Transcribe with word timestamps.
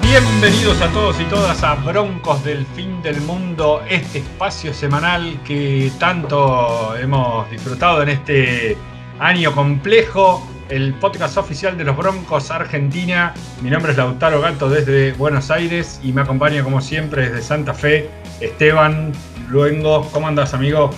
Bienvenidos 0.00 0.80
a 0.80 0.88
todos 0.92 1.20
y 1.20 1.24
todas 1.24 1.62
a 1.62 1.74
Broncos 1.76 2.44
del 2.44 2.66
Fin 2.66 3.00
del 3.02 3.20
Mundo, 3.20 3.82
este 3.88 4.18
espacio 4.18 4.74
semanal 4.74 5.40
que 5.44 5.90
tanto 5.98 6.96
hemos 6.96 7.48
disfrutado 7.50 8.02
en 8.02 8.08
este 8.08 8.76
año 9.18 9.52
complejo, 9.54 10.53
el 10.68 10.94
podcast 10.94 11.36
oficial 11.36 11.76
de 11.76 11.84
los 11.84 11.96
Broncos 11.96 12.50
Argentina. 12.50 13.34
Mi 13.62 13.70
nombre 13.70 13.92
es 13.92 13.98
Lautaro 13.98 14.40
Gato 14.40 14.68
desde 14.68 15.12
Buenos 15.12 15.50
Aires 15.50 16.00
y 16.02 16.12
me 16.12 16.22
acompaña 16.22 16.62
como 16.62 16.80
siempre 16.80 17.28
desde 17.28 17.42
Santa 17.42 17.74
Fe 17.74 18.08
Esteban 18.40 19.12
Luengo. 19.48 20.08
¿Cómo 20.12 20.28
andas 20.28 20.54
amigo? 20.54 20.90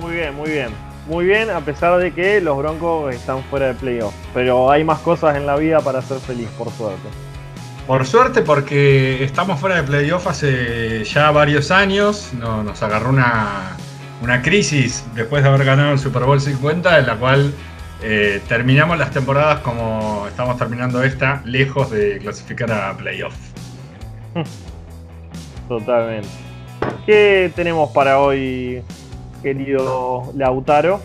Muy 0.00 0.14
bien, 0.14 0.34
muy 0.34 0.50
bien. 0.50 0.70
Muy 1.06 1.24
bien, 1.24 1.50
a 1.50 1.60
pesar 1.60 1.98
de 1.98 2.12
que 2.12 2.40
los 2.40 2.56
Broncos 2.58 3.14
están 3.14 3.42
fuera 3.44 3.66
de 3.68 3.74
playoff. 3.74 4.14
Pero 4.32 4.70
hay 4.70 4.84
más 4.84 5.00
cosas 5.00 5.36
en 5.36 5.46
la 5.46 5.56
vida 5.56 5.80
para 5.80 6.00
ser 6.02 6.18
feliz, 6.18 6.48
por 6.56 6.70
suerte. 6.70 7.08
Por 7.86 8.06
suerte, 8.06 8.42
porque 8.42 9.24
estamos 9.24 9.58
fuera 9.58 9.76
de 9.76 9.82
playoff 9.82 10.28
hace 10.28 11.02
ya 11.04 11.30
varios 11.32 11.72
años. 11.72 12.30
No, 12.38 12.62
nos 12.62 12.82
agarró 12.82 13.10
una, 13.10 13.76
crisis 14.44 15.04
después 15.14 15.42
de 15.42 15.48
haber 15.48 15.64
ganado 15.64 15.92
el 15.92 15.98
Super 15.98 16.22
Bowl 16.22 16.40
50, 16.40 17.00
en 17.00 17.06
la 17.06 17.16
cual 17.16 17.52
eh, 18.02 18.40
terminamos 18.48 18.98
las 18.98 19.10
temporadas 19.10 19.60
como 19.60 20.26
estamos 20.28 20.56
terminando 20.56 21.02
esta, 21.02 21.42
lejos 21.44 21.90
de 21.90 22.18
clasificar 22.18 22.72
a 22.72 22.96
playoff. 22.96 23.34
Totalmente. 25.68 26.28
¿Qué 27.06 27.52
tenemos 27.54 27.90
para 27.90 28.18
hoy, 28.20 28.82
querido 29.42 30.32
Lautaro? 30.34 31.00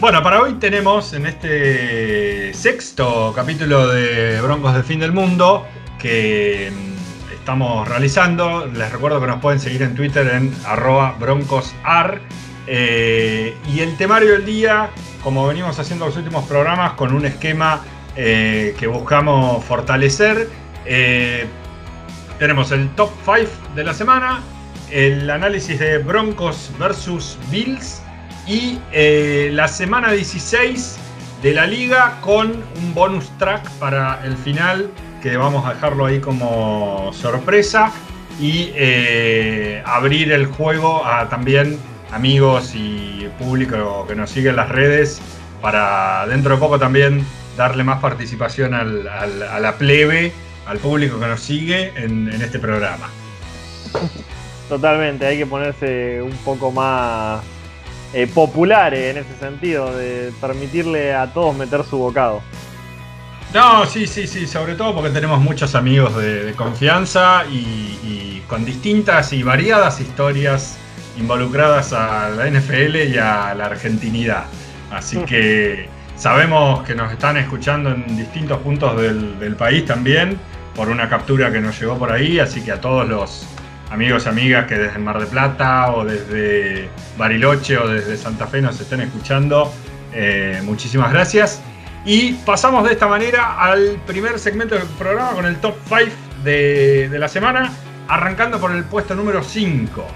Bueno, 0.00 0.22
para 0.22 0.40
hoy 0.40 0.54
tenemos 0.54 1.12
en 1.12 1.26
este 1.26 2.54
sexto 2.54 3.32
capítulo 3.34 3.88
de 3.88 4.40
Broncos 4.40 4.72
del 4.72 4.84
Fin 4.84 5.00
del 5.00 5.12
Mundo 5.12 5.66
que 5.98 6.72
mm, 6.72 7.34
estamos 7.34 7.86
realizando. 7.86 8.66
Les 8.66 8.90
recuerdo 8.90 9.20
que 9.20 9.26
nos 9.26 9.40
pueden 9.40 9.60
seguir 9.60 9.82
en 9.82 9.94
Twitter 9.94 10.26
en 10.28 10.54
arroba 10.64 11.16
broncosar. 11.18 12.20
Eh, 12.72 13.56
y 13.66 13.80
el 13.80 13.96
temario 13.96 14.30
del 14.30 14.46
día, 14.46 14.90
como 15.24 15.44
venimos 15.44 15.76
haciendo 15.80 16.06
los 16.06 16.16
últimos 16.16 16.44
programas, 16.44 16.92
con 16.92 17.12
un 17.12 17.26
esquema 17.26 17.80
eh, 18.14 18.76
que 18.78 18.86
buscamos 18.86 19.64
fortalecer. 19.64 20.48
Eh, 20.86 21.46
tenemos 22.38 22.70
el 22.70 22.88
top 22.90 23.10
5 23.24 23.74
de 23.74 23.82
la 23.82 23.92
semana, 23.92 24.40
el 24.88 25.28
análisis 25.28 25.80
de 25.80 25.98
Broncos 25.98 26.70
versus 26.78 27.36
Bills 27.50 28.02
y 28.46 28.78
la 29.50 29.66
semana 29.66 30.12
16 30.12 30.96
de 31.42 31.52
la 31.52 31.66
liga 31.66 32.18
con 32.20 32.52
un 32.52 32.94
bonus 32.94 33.36
track 33.38 33.68
para 33.80 34.24
el 34.24 34.36
final 34.36 34.90
que 35.20 35.36
vamos 35.36 35.66
a 35.66 35.74
dejarlo 35.74 36.06
ahí 36.06 36.20
como 36.20 37.10
sorpresa 37.12 37.92
y 38.40 38.72
abrir 39.84 40.32
el 40.32 40.46
juego 40.46 41.04
a 41.04 41.28
también 41.28 41.78
amigos 42.12 42.72
y 42.74 43.28
público 43.38 44.06
que 44.06 44.14
nos 44.14 44.30
sigue 44.30 44.50
en 44.50 44.56
las 44.56 44.68
redes 44.68 45.20
para 45.60 46.26
dentro 46.26 46.54
de 46.54 46.60
poco 46.60 46.78
también 46.78 47.24
darle 47.56 47.84
más 47.84 48.00
participación 48.00 48.74
a 48.74 48.84
la 48.84 49.74
plebe, 49.76 50.32
al 50.66 50.78
público 50.78 51.20
que 51.20 51.26
nos 51.26 51.40
sigue 51.40 51.92
en, 51.96 52.28
este 52.28 52.58
programa. 52.58 53.08
Totalmente, 54.68 55.26
hay 55.26 55.38
que 55.38 55.46
ponerse 55.46 56.22
un 56.22 56.36
poco 56.38 56.70
más 56.70 57.42
eh, 58.14 58.26
popular 58.26 58.94
en 58.94 59.18
ese 59.18 59.36
sentido, 59.38 59.94
de 59.94 60.32
permitirle 60.40 61.14
a 61.14 61.32
todos 61.32 61.56
meter 61.56 61.84
su 61.84 61.98
bocado. 61.98 62.40
No, 63.52 63.84
sí, 63.84 64.06
sí, 64.06 64.28
sí, 64.28 64.46
sobre 64.46 64.74
todo 64.76 64.94
porque 64.94 65.10
tenemos 65.10 65.40
muchos 65.40 65.74
amigos 65.74 66.16
de, 66.16 66.54
confianza 66.56 67.44
y, 67.50 68.42
con 68.46 68.64
distintas 68.64 69.32
y 69.32 69.44
variadas 69.44 70.00
historias 70.00 70.76
involucradas 71.20 71.92
a 71.92 72.30
la 72.30 72.50
NFL 72.50 72.96
y 72.96 73.18
a 73.18 73.54
la 73.54 73.66
argentinidad. 73.66 74.44
Así 74.90 75.18
que 75.18 75.88
sabemos 76.16 76.82
que 76.84 76.94
nos 76.94 77.12
están 77.12 77.36
escuchando 77.36 77.90
en 77.90 78.16
distintos 78.16 78.58
puntos 78.58 79.00
del, 79.00 79.54
país 79.56 79.84
también, 79.84 80.38
por 80.74 80.88
una 80.88 81.08
captura 81.08 81.52
que 81.52 81.60
nos 81.60 81.78
llegó 81.78 81.98
por 81.98 82.10
ahí, 82.10 82.38
así 82.38 82.62
que 82.62 82.72
a 82.72 82.80
todos 82.80 83.08
los 83.08 83.46
amigos 83.90 84.26
y 84.26 84.28
amigas 84.28 84.66
que 84.66 84.76
desde 84.76 84.98
Mar 84.98 85.20
de 85.20 85.26
Plata 85.26 85.92
o 85.92 86.04
desde 86.04 86.88
Bariloche 87.18 87.76
o 87.76 87.88
desde 87.88 88.16
Santa 88.16 88.46
Fe 88.46 88.60
nos 88.60 88.80
estén 88.80 89.00
escuchando, 89.00 89.72
eh, 90.12 90.60
muchísimas 90.64 91.12
gracias. 91.12 91.60
Y 92.04 92.32
pasamos 92.32 92.84
de 92.84 92.92
esta 92.92 93.06
manera 93.06 93.60
al 93.60 94.00
primer 94.06 94.38
segmento 94.38 94.74
del 94.74 94.86
programa 94.98 95.32
con 95.32 95.44
el 95.44 95.56
top 95.56 95.74
5 95.88 96.10
de, 96.44 97.10
la 97.18 97.28
semana, 97.28 97.70
arrancando 98.08 98.58
por 98.58 98.72
el 98.72 98.84
puesto 98.84 99.14
número 99.14 99.42
5. 99.42 100.06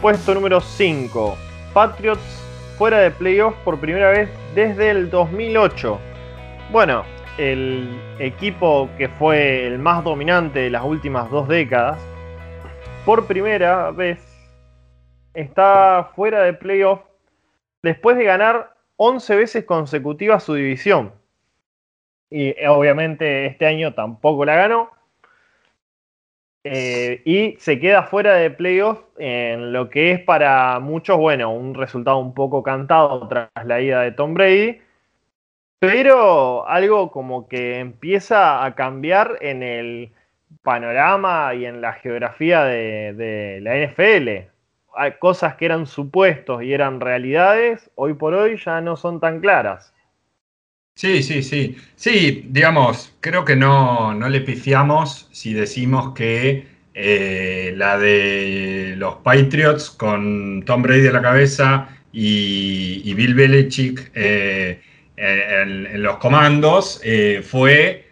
Puesto 0.00 0.34
número 0.34 0.60
5. 0.60 1.36
Patriots 1.72 2.20
fuera 2.76 2.98
de 2.98 3.10
playoff 3.10 3.54
por 3.64 3.80
primera 3.80 4.10
vez 4.10 4.28
desde 4.54 4.90
el 4.90 5.08
2008. 5.08 5.98
Bueno, 6.70 7.02
el 7.38 7.98
equipo 8.18 8.90
que 8.98 9.08
fue 9.08 9.66
el 9.66 9.78
más 9.78 10.04
dominante 10.04 10.60
de 10.60 10.70
las 10.70 10.84
últimas 10.84 11.30
dos 11.30 11.48
décadas, 11.48 11.98
por 13.06 13.26
primera 13.26 13.90
vez 13.90 14.20
está 15.32 16.10
fuera 16.14 16.42
de 16.42 16.52
playoff 16.52 17.00
después 17.82 18.18
de 18.18 18.24
ganar 18.24 18.74
11 18.96 19.36
veces 19.36 19.64
consecutivas 19.64 20.42
su 20.44 20.54
división. 20.54 21.12
Y 22.28 22.48
eh, 22.48 22.68
obviamente 22.68 23.46
este 23.46 23.66
año 23.66 23.94
tampoco 23.94 24.44
la 24.44 24.56
ganó. 24.56 24.90
Eh, 26.68 27.22
y 27.24 27.56
se 27.58 27.78
queda 27.78 28.04
fuera 28.04 28.34
de 28.34 28.50
playoff 28.50 29.00
en 29.18 29.72
lo 29.72 29.88
que 29.88 30.12
es 30.12 30.20
para 30.20 30.78
muchos, 30.80 31.16
bueno, 31.18 31.52
un 31.52 31.74
resultado 31.74 32.18
un 32.18 32.34
poco 32.34 32.62
cantado 32.62 33.28
tras 33.28 33.50
la 33.64 33.80
ida 33.80 34.02
de 34.02 34.12
Tom 34.12 34.34
Brady. 34.34 34.80
Pero 35.78 36.66
algo 36.68 37.10
como 37.10 37.48
que 37.48 37.78
empieza 37.78 38.64
a 38.64 38.74
cambiar 38.74 39.38
en 39.40 39.62
el 39.62 40.12
panorama 40.62 41.54
y 41.54 41.66
en 41.66 41.80
la 41.80 41.92
geografía 41.92 42.64
de, 42.64 43.12
de 43.14 43.60
la 43.60 43.76
NFL 43.76 44.56
cosas 45.18 45.56
que 45.56 45.66
eran 45.66 45.86
supuestos 45.86 46.62
y 46.62 46.72
eran 46.72 47.00
realidades, 47.00 47.90
hoy 47.94 48.14
por 48.14 48.34
hoy 48.34 48.56
ya 48.56 48.80
no 48.80 48.96
son 48.96 49.20
tan 49.20 49.40
claras. 49.40 49.92
Sí, 50.96 51.22
sí, 51.22 51.42
sí. 51.42 51.76
Sí, 51.94 52.46
digamos, 52.48 53.14
creo 53.20 53.44
que 53.44 53.54
no, 53.54 54.14
no 54.14 54.30
le 54.30 54.40
pifiamos 54.40 55.28
si 55.30 55.52
decimos 55.52 56.14
que 56.14 56.66
eh, 56.94 57.74
la 57.76 57.98
de 57.98 58.94
los 58.96 59.16
Patriots 59.16 59.90
con 59.90 60.62
Tom 60.64 60.80
Brady 60.80 61.08
a 61.08 61.12
la 61.12 61.20
cabeza 61.20 61.88
y, 62.12 63.12
Bill 63.12 63.34
Belichick 63.34 64.10
eh, 64.14 64.80
en, 65.18 66.02
los 66.02 66.16
comandos 66.16 67.00
eh, 67.04 67.42
fue, 67.46 68.08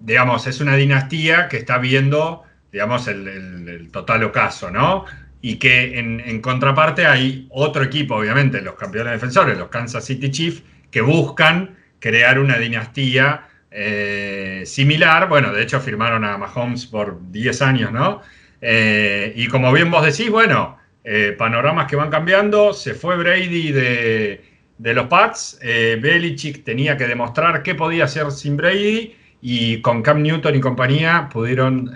digamos, 0.00 0.48
es 0.48 0.60
una 0.60 0.74
dinastía 0.74 1.48
que 1.48 1.58
está 1.58 1.78
viendo, 1.78 2.42
digamos, 2.72 3.06
el, 3.06 3.28
el 3.68 3.90
total 3.92 4.24
ocaso, 4.24 4.72
¿no? 4.72 5.04
y 5.40 5.56
que 5.56 5.98
en, 6.00 6.40
contraparte 6.40 7.06
hay 7.06 7.46
otro 7.50 7.84
equipo, 7.84 8.16
obviamente, 8.16 8.60
los 8.60 8.74
campeones 8.74 9.12
defensores, 9.12 9.56
los 9.58 9.68
Kansas 9.68 10.04
City 10.04 10.30
Chiefs, 10.30 10.62
que 10.90 11.02
buscan 11.02 11.76
crear 12.00 12.38
una 12.38 12.58
dinastía 12.58 13.48
eh, 13.76 14.62
similar. 14.66 15.28
Bueno, 15.28 15.52
de 15.52 15.62
hecho 15.62 15.80
firmaron 15.80 16.24
a 16.24 16.38
Mahomes 16.38 16.86
por 16.86 17.18
10 17.32 17.62
años, 17.62 17.92
¿no? 17.92 18.22
Eh, 18.60 19.32
y 19.34 19.48
como 19.48 19.72
bien 19.72 19.90
vos 19.90 20.06
decís, 20.06 20.30
bueno, 20.30 20.78
eh, 21.02 21.34
panoramas 21.36 21.88
que 21.88 21.96
van 21.96 22.08
cambiando, 22.08 22.72
se 22.72 22.94
fue 22.94 23.16
Brady 23.16 23.72
de, 23.72 24.44
de 24.78 24.94
los 24.94 25.08
Pats, 25.08 25.58
Belichick 25.60 26.62
tenía 26.62 26.96
que 26.96 27.08
demostrar 27.08 27.64
qué 27.64 27.74
podía 27.74 28.04
hacer 28.04 28.30
sin 28.30 28.56
Brady 28.56 29.16
y 29.42 29.80
con 29.82 30.02
Cam 30.02 30.22
Newton 30.22 30.54
y 30.54 30.60
compañía 30.60 31.28
pudieron 31.32 31.94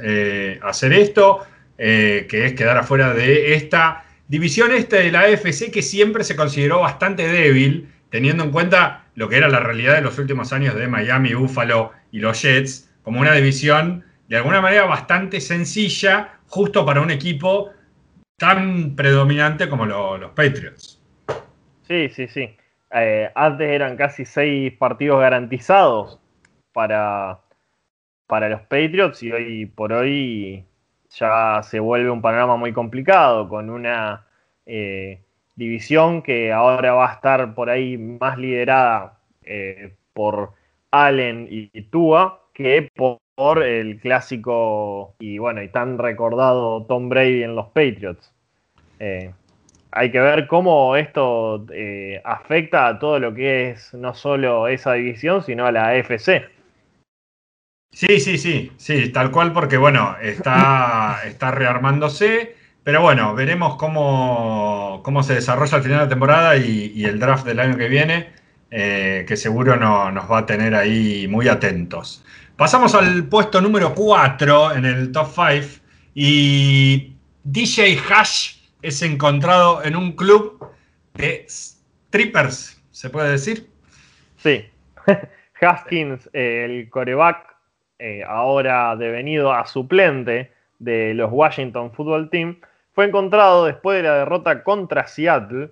hacer 0.63 0.93
esto. 0.93 1.47
Que 1.77 2.27
es 2.29 2.55
quedar 2.55 2.77
afuera 2.77 3.15
de 3.15 3.55
esta 3.55 4.05
división 4.27 4.73
este 4.73 4.97
de 4.97 5.13
la 5.13 5.21
AFC 5.21 5.71
que 5.71 5.81
siempre 5.81 6.25
se 6.25 6.35
consideró 6.35 6.81
bastante 6.81 7.29
débil, 7.29 7.89
teniendo 8.11 8.43
en 8.43 8.51
cuenta 8.51 9.05
lo 9.19 9.29
que 9.29 9.37
era 9.37 9.49
la 9.49 9.59
realidad 9.59 9.97
de 9.97 10.03
los 10.03 10.17
últimos 10.21 10.53
años 10.53 10.77
de 10.77 10.87
Miami, 10.87 11.35
Buffalo 11.35 11.91
y 12.13 12.21
los 12.21 12.41
Jets, 12.41 12.89
como 13.03 13.21
una 13.21 13.33
división 13.33 14.05
de 14.29 14.37
alguna 14.37 14.61
manera 14.61 14.85
bastante 14.85 15.41
sencilla, 15.41 16.39
justo 16.47 16.87
para 16.87 17.01
un 17.01 17.11
equipo 17.11 17.73
tan 18.37 18.95
predominante 18.95 19.69
como 19.69 19.87
los 19.87 20.31
Patriots. 20.31 21.03
Sí, 21.83 22.09
sí, 22.11 22.29
sí. 22.29 22.57
eh, 22.93 23.29
antes 23.35 23.69
eran 23.69 23.97
casi 23.97 24.25
seis 24.25 24.73
partidos 24.75 25.21
garantizados 25.21 26.21
para, 26.73 27.41
para 28.29 28.49
los 28.49 28.61
Patriots 28.63 29.21
y 29.25 29.33
hoy 29.33 29.67
por 29.67 29.93
hoy 29.93 30.65
ya 31.11 31.61
se 31.65 31.81
vuelve 31.81 32.09
un 32.09 32.23
panorama 32.23 32.57
muy 32.57 32.73
complicado 32.73 33.49
con 33.49 33.69
una 33.69 34.27
eh, 34.65 35.25
división 35.59 36.23
que 36.23 36.53
ahora 36.53 36.95
va 36.95 37.11
a 37.11 37.15
estar 37.15 37.55
por 37.55 37.69
ahí 37.69 37.99
más 37.99 38.39
liderada 38.39 39.19
eh, 39.43 39.95
por 40.13 40.53
Allen 40.93 41.49
y, 41.51 41.69
Tua 41.83 42.41
que 42.55 42.89
por, 42.95 43.19
el 43.63 44.01
clásico 44.01 45.15
y 45.21 45.39
bueno 45.39 45.63
y 45.63 45.69
tan 45.69 45.97
recordado 45.97 46.85
Tom 46.87 47.09
Brady 47.09 47.43
en 47.45 47.55
los 47.55 47.67
Patriots. 47.67 48.33
Eh, 48.99 49.33
hay 49.93 50.11
que 50.11 50.21
ver 50.21 50.49
cómo 50.49 50.97
esto 50.97 51.65
afecta 52.25 52.89
a 52.89 52.99
todo 52.99 53.19
lo 53.21 53.33
que 53.35 53.71
es 53.71 53.95
no 53.95 54.13
solo 54.15 54.67
esa 54.67 54.95
división, 54.95 55.43
sino 55.43 55.67
a 55.67 55.73
la 55.73 55.89
AFC. 55.89 56.49
Sí, 57.91 58.21
sí, 58.21 58.39
sí, 58.39 58.71
sí, 58.77 59.09
tal 59.11 59.31
cual, 59.31 59.53
porque 59.53 59.77
bueno, 59.77 60.17
está, 60.21 61.21
está 61.27 61.51
rearmándose, 61.51 62.55
pero 62.89 63.03
bueno, 63.03 63.35
veremos 63.35 63.77
cómo, 63.77 65.03
cómo 65.05 65.23
se 65.23 65.35
desarrolla 65.35 65.77
al 65.77 65.83
final 65.83 66.01
de 66.01 66.07
temporada 66.07 66.57
y, 66.57 67.05
el 67.05 67.21
draft 67.21 67.45
del 67.45 67.61
año 67.61 67.77
que 67.77 67.87
viene, 67.87 68.31
eh, 68.71 69.27
que 69.29 69.37
seguro 69.37 69.77
no, 69.77 70.11
nos 70.11 70.33
va 70.33 70.39
a 70.39 70.47
tener 70.47 70.75
ahí 70.75 71.29
muy 71.29 71.49
atentos. 71.49 72.25
Pasamos 72.57 72.95
al 72.95 73.25
puesto 73.25 73.61
número 73.61 73.93
4 73.95 74.77
en 74.77 74.87
el 74.87 75.13
top 75.13 75.27
5 75.35 75.85
y 76.15 77.13
DJ 77.45 77.99
Hash 78.09 78.57
es 78.81 79.03
encontrado 79.03 79.85
en 79.85 79.95
un 79.95 80.13
club 80.13 80.73
de 81.13 81.45
strippers, 81.47 82.83
¿se 82.91 83.11
puede 83.11 83.33
decir? 83.33 83.69
Sí, 84.39 84.65
Haskins, 85.61 86.31
el 86.33 86.89
coreback 86.89 87.55
eh, 87.99 88.25
ahora 88.27 88.97
devenido 88.97 89.53
a 89.53 89.67
suplente 89.67 90.53
de 90.79 91.13
los 91.13 91.31
Washington 91.31 91.93
Football 91.93 92.31
Team, 92.31 92.57
fue 92.99 93.05
encontrado 93.05 93.65
después 93.65 93.99
de 93.99 94.09
la 94.09 94.17
derrota 94.17 94.65
contra 94.65 95.07
Seattle 95.07 95.71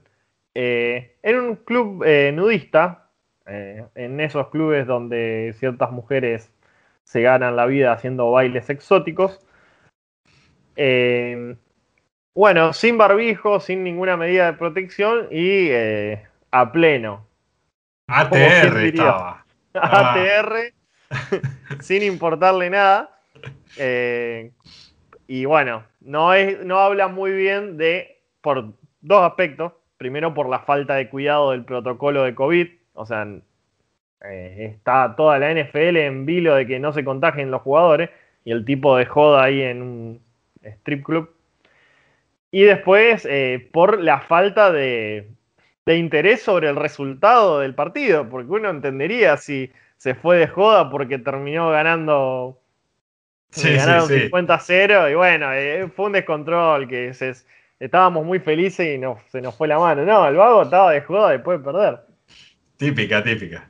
eh, 0.54 1.16
en 1.24 1.40
un 1.40 1.56
club 1.56 2.04
eh, 2.06 2.30
nudista, 2.32 3.10
en 3.48 4.20
esos 4.20 4.46
clubes 4.50 4.86
donde 4.86 5.52
ciertas 5.58 5.90
mujeres 5.90 6.52
se 7.02 7.22
ganan 7.22 7.56
la 7.56 7.66
vida 7.66 7.90
haciendo 7.90 8.30
bailes 8.30 8.70
exóticos. 8.70 9.40
bueno, 12.32 12.72
sin 12.72 12.96
barbijo, 12.96 13.58
sin 13.58 13.82
ninguna 13.82 14.16
medida 14.16 14.46
de 14.46 14.52
protección 14.52 15.26
y 15.32 15.70
a 16.52 16.70
pleno. 16.70 17.26
ATR 18.06 18.84
estaba. 18.84 19.44
ATR 19.74 20.72
sin 21.80 22.04
importarle 22.04 22.70
nada. 22.70 23.18
Eh, 23.78 24.52
y 25.26 25.44
bueno, 25.44 25.82
no, 26.06 26.32
es, 26.32 26.64
no 26.64 26.78
habla 26.78 27.08
muy 27.08 27.32
bien 27.32 27.76
de, 27.76 28.20
por 28.40 28.72
dos 29.00 29.22
aspectos. 29.22 29.72
Primero, 29.98 30.34
por 30.34 30.48
la 30.48 30.60
falta 30.60 30.94
de 30.94 31.08
cuidado 31.08 31.50
del 31.50 31.64
protocolo 31.64 32.22
de 32.22 32.34
COVID. 32.34 32.68
O 32.94 33.06
sea, 33.06 33.26
eh, 34.24 34.72
está 34.74 35.14
toda 35.16 35.38
la 35.38 35.52
NFL 35.52 35.96
en 35.96 36.26
vilo 36.26 36.54
de 36.54 36.66
que 36.66 36.78
no 36.78 36.92
se 36.92 37.04
contagien 37.04 37.50
los 37.50 37.62
jugadores. 37.62 38.10
Y 38.44 38.52
el 38.52 38.64
tipo 38.64 38.96
de 38.96 39.06
joda 39.06 39.44
ahí 39.44 39.62
en 39.62 39.82
un 39.82 40.22
strip 40.62 41.04
club. 41.04 41.30
Y 42.50 42.62
después, 42.62 43.26
eh, 43.28 43.68
por 43.72 44.00
la 44.00 44.20
falta 44.20 44.70
de, 44.70 45.28
de 45.84 45.96
interés 45.96 46.42
sobre 46.42 46.68
el 46.68 46.76
resultado 46.76 47.60
del 47.60 47.74
partido. 47.74 48.28
Porque 48.28 48.52
uno 48.52 48.70
entendería 48.70 49.36
si 49.36 49.72
se 49.96 50.14
fue 50.14 50.38
de 50.38 50.46
joda 50.46 50.88
porque 50.90 51.18
terminó 51.18 51.70
ganando. 51.70 52.60
Sí, 53.50 53.72
ganaron 53.72 54.08
50 54.08 54.58
0 54.58 55.10
y 55.10 55.14
bueno, 55.14 55.52
eh, 55.52 55.88
fue 55.94 56.06
un 56.06 56.12
descontrol 56.12 56.86
que 56.88 57.12
estábamos 57.80 58.24
muy 58.24 58.38
felices 58.38 58.86
y 58.86 59.00
se 59.30 59.40
nos 59.40 59.54
fue 59.54 59.68
la 59.68 59.78
mano. 59.78 60.04
No, 60.04 60.28
el 60.28 60.36
vago 60.36 60.62
estaba 60.62 60.92
de 60.92 61.00
joda 61.00 61.30
después 61.30 61.58
de 61.58 61.64
perder. 61.64 62.00
Típica, 62.76 63.22
típica. 63.22 63.68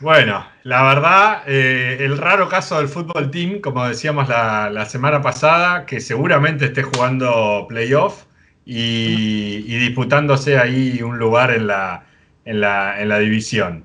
Bueno, 0.00 0.46
la 0.62 0.82
verdad, 0.82 1.42
eh, 1.46 1.96
el 2.00 2.18
raro 2.18 2.48
caso 2.48 2.78
del 2.78 2.88
fútbol 2.88 3.30
team, 3.30 3.60
como 3.60 3.86
decíamos 3.86 4.28
la, 4.28 4.84
semana 4.88 5.20
pasada, 5.20 5.86
que 5.86 6.00
seguramente 6.00 6.66
esté 6.66 6.84
jugando 6.84 7.66
playoff 7.68 8.24
y, 8.64 9.64
y 9.66 9.78
disputándose 9.78 10.56
ahí 10.56 11.02
un 11.02 11.18
lugar 11.18 11.50
en 11.50 11.66
la, 11.66 12.04
en 12.44 12.60
la, 12.60 13.00
en 13.00 13.08
la 13.08 13.18
división. 13.18 13.84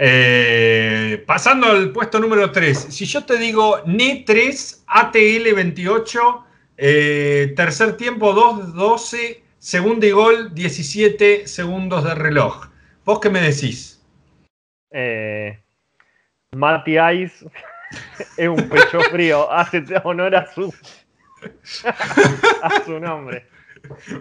Eh, 0.00 1.24
pasando 1.26 1.66
al 1.66 1.90
puesto 1.90 2.20
número 2.20 2.52
3. 2.52 2.78
Si 2.90 3.04
yo 3.04 3.24
te 3.24 3.36
digo 3.36 3.84
NE3, 3.84 4.84
ATL28, 4.86 6.44
eh, 6.76 7.52
tercer 7.56 7.96
tiempo 7.96 8.32
2.12, 8.32 9.42
segundo 9.58 10.06
y 10.06 10.12
gol 10.12 10.54
17 10.54 11.48
segundos 11.48 12.04
de 12.04 12.14
reloj. 12.14 12.68
¿Vos 13.04 13.18
qué 13.18 13.28
me 13.28 13.40
decís? 13.40 14.00
Eh, 14.92 15.60
Mati 16.52 16.96
Ice 16.98 17.44
es 18.36 18.48
un 18.48 18.68
pecho 18.68 19.00
frío. 19.10 19.50
Hace 19.50 19.82
honor 20.04 20.36
a 20.36 20.46
su, 20.52 20.72
a 22.62 22.84
su 22.84 23.00
nombre. 23.00 23.48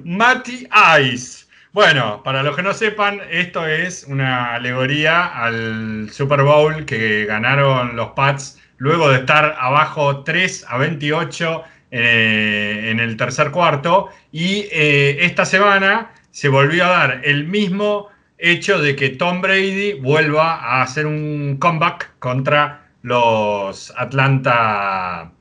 Mati 0.03 0.68
Ice. 1.03 1.46
Bueno, 1.73 2.23
para 2.23 2.43
los 2.43 2.55
que 2.55 2.63
no 2.63 2.73
sepan, 2.73 3.19
esto 3.29 3.67
es 3.67 4.05
una 4.05 4.55
alegoría 4.55 5.25
al 5.25 6.09
Super 6.11 6.41
Bowl 6.41 6.85
que 6.85 7.25
ganaron 7.25 7.95
los 7.95 8.09
Pats 8.11 8.59
luego 8.77 9.09
de 9.09 9.19
estar 9.19 9.55
abajo 9.59 10.23
3 10.23 10.65
a 10.69 10.77
28 10.77 11.63
eh, 11.91 12.87
en 12.89 12.99
el 12.99 13.17
tercer 13.17 13.51
cuarto. 13.51 14.09
Y 14.31 14.67
eh, 14.71 15.17
esta 15.25 15.45
semana 15.45 16.13
se 16.31 16.47
volvió 16.47 16.85
a 16.85 16.89
dar 16.89 17.21
el 17.25 17.47
mismo 17.47 18.07
hecho 18.37 18.79
de 18.79 18.95
que 18.95 19.09
Tom 19.09 19.41
Brady 19.41 19.93
vuelva 19.93 20.55
a 20.55 20.83
hacer 20.83 21.05
un 21.05 21.57
comeback 21.59 22.17
contra 22.19 22.87
los 23.01 23.93
Atlanta, 23.97 25.31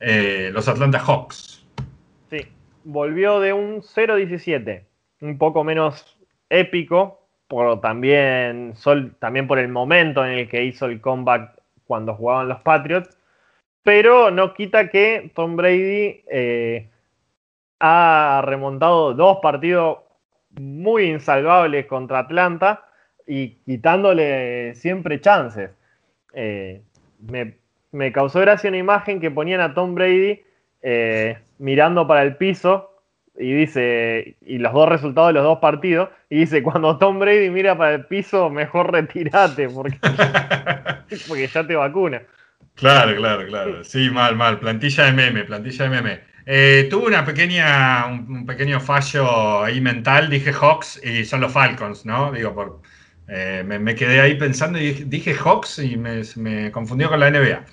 eh, 0.00 0.50
los 0.52 0.68
Atlanta 0.68 0.98
Hawks. 0.98 1.64
Sí, 2.30 2.46
volvió 2.84 3.40
de 3.40 3.52
un 3.52 3.82
0-17 3.82 4.84
un 5.26 5.38
poco 5.38 5.64
menos 5.64 6.16
épico, 6.48 7.20
por 7.48 7.80
también, 7.80 8.74
también 9.18 9.46
por 9.46 9.58
el 9.58 9.68
momento 9.68 10.24
en 10.24 10.32
el 10.32 10.48
que 10.48 10.64
hizo 10.64 10.86
el 10.86 11.00
comeback 11.00 11.60
cuando 11.86 12.14
jugaban 12.14 12.48
los 12.48 12.60
Patriots, 12.60 13.16
pero 13.82 14.30
no 14.30 14.54
quita 14.54 14.88
que 14.90 15.30
Tom 15.34 15.56
Brady 15.56 16.24
eh, 16.28 16.88
ha 17.78 18.42
remontado 18.44 19.14
dos 19.14 19.38
partidos 19.40 19.98
muy 20.50 21.04
insalvables 21.04 21.86
contra 21.86 22.20
Atlanta 22.20 22.84
y 23.26 23.50
quitándole 23.64 24.74
siempre 24.74 25.20
chances. 25.20 25.70
Eh, 26.32 26.82
me, 27.20 28.12
causó 28.12 28.40
gracia 28.40 28.68
una 28.68 28.78
imagen 28.78 29.20
que 29.20 29.30
ponían 29.30 29.60
a 29.60 29.74
Tom 29.74 29.94
Brady 29.94 30.42
eh, 30.82 31.38
mirando 31.58 32.06
para 32.06 32.22
el 32.22 32.36
piso 32.36 32.95
y 33.38 33.52
dice, 33.52 34.36
y 34.44 34.58
los 34.58 34.72
dos 34.72 34.88
resultados 34.88 35.28
de 35.28 35.34
los 35.34 35.44
dos 35.44 35.58
partidos, 35.58 36.08
y 36.30 36.40
dice, 36.40 36.62
cuando 36.62 36.98
Tom 36.98 37.18
Brady 37.18 37.50
mira 37.50 37.76
para 37.76 37.94
el 37.94 38.06
piso, 38.06 38.50
mejor 38.50 38.92
retírate, 38.92 39.68
porque, 39.68 39.98
porque 41.28 41.46
ya 41.46 41.66
te 41.66 41.76
vacuna. 41.76 42.22
Claro, 42.74 43.16
claro, 43.16 43.46
claro. 43.46 43.84
Sí, 43.84 44.10
mal, 44.10 44.36
mal. 44.36 44.58
Plantilla 44.58 45.04
de 45.04 45.12
meme, 45.12 45.44
plantilla 45.44 45.84
de 45.84 45.90
meme. 45.90 46.20
Eh, 46.44 46.86
tuve 46.90 47.06
una 47.06 47.24
pequeña, 47.24 48.06
un, 48.06 48.46
pequeño 48.46 48.80
fallo 48.80 49.64
ahí 49.64 49.80
mental, 49.80 50.30
dije 50.30 50.52
Hawks 50.52 51.00
y 51.02 51.24
son 51.24 51.40
los 51.40 51.52
Falcons, 51.52 52.04
¿no? 52.06 52.30
Digo, 52.30 52.54
por, 52.54 52.82
eh, 53.28 53.64
me, 53.66 53.94
quedé 53.94 54.20
ahí 54.20 54.36
pensando 54.36 54.78
y 54.78 54.92
dije, 54.92 55.34
Hawks 55.34 55.80
y 55.80 55.96
me, 55.96 56.22
me 56.36 56.70
confundió 56.70 57.08
con 57.08 57.18
la 57.18 57.30
NBA. 57.30 57.64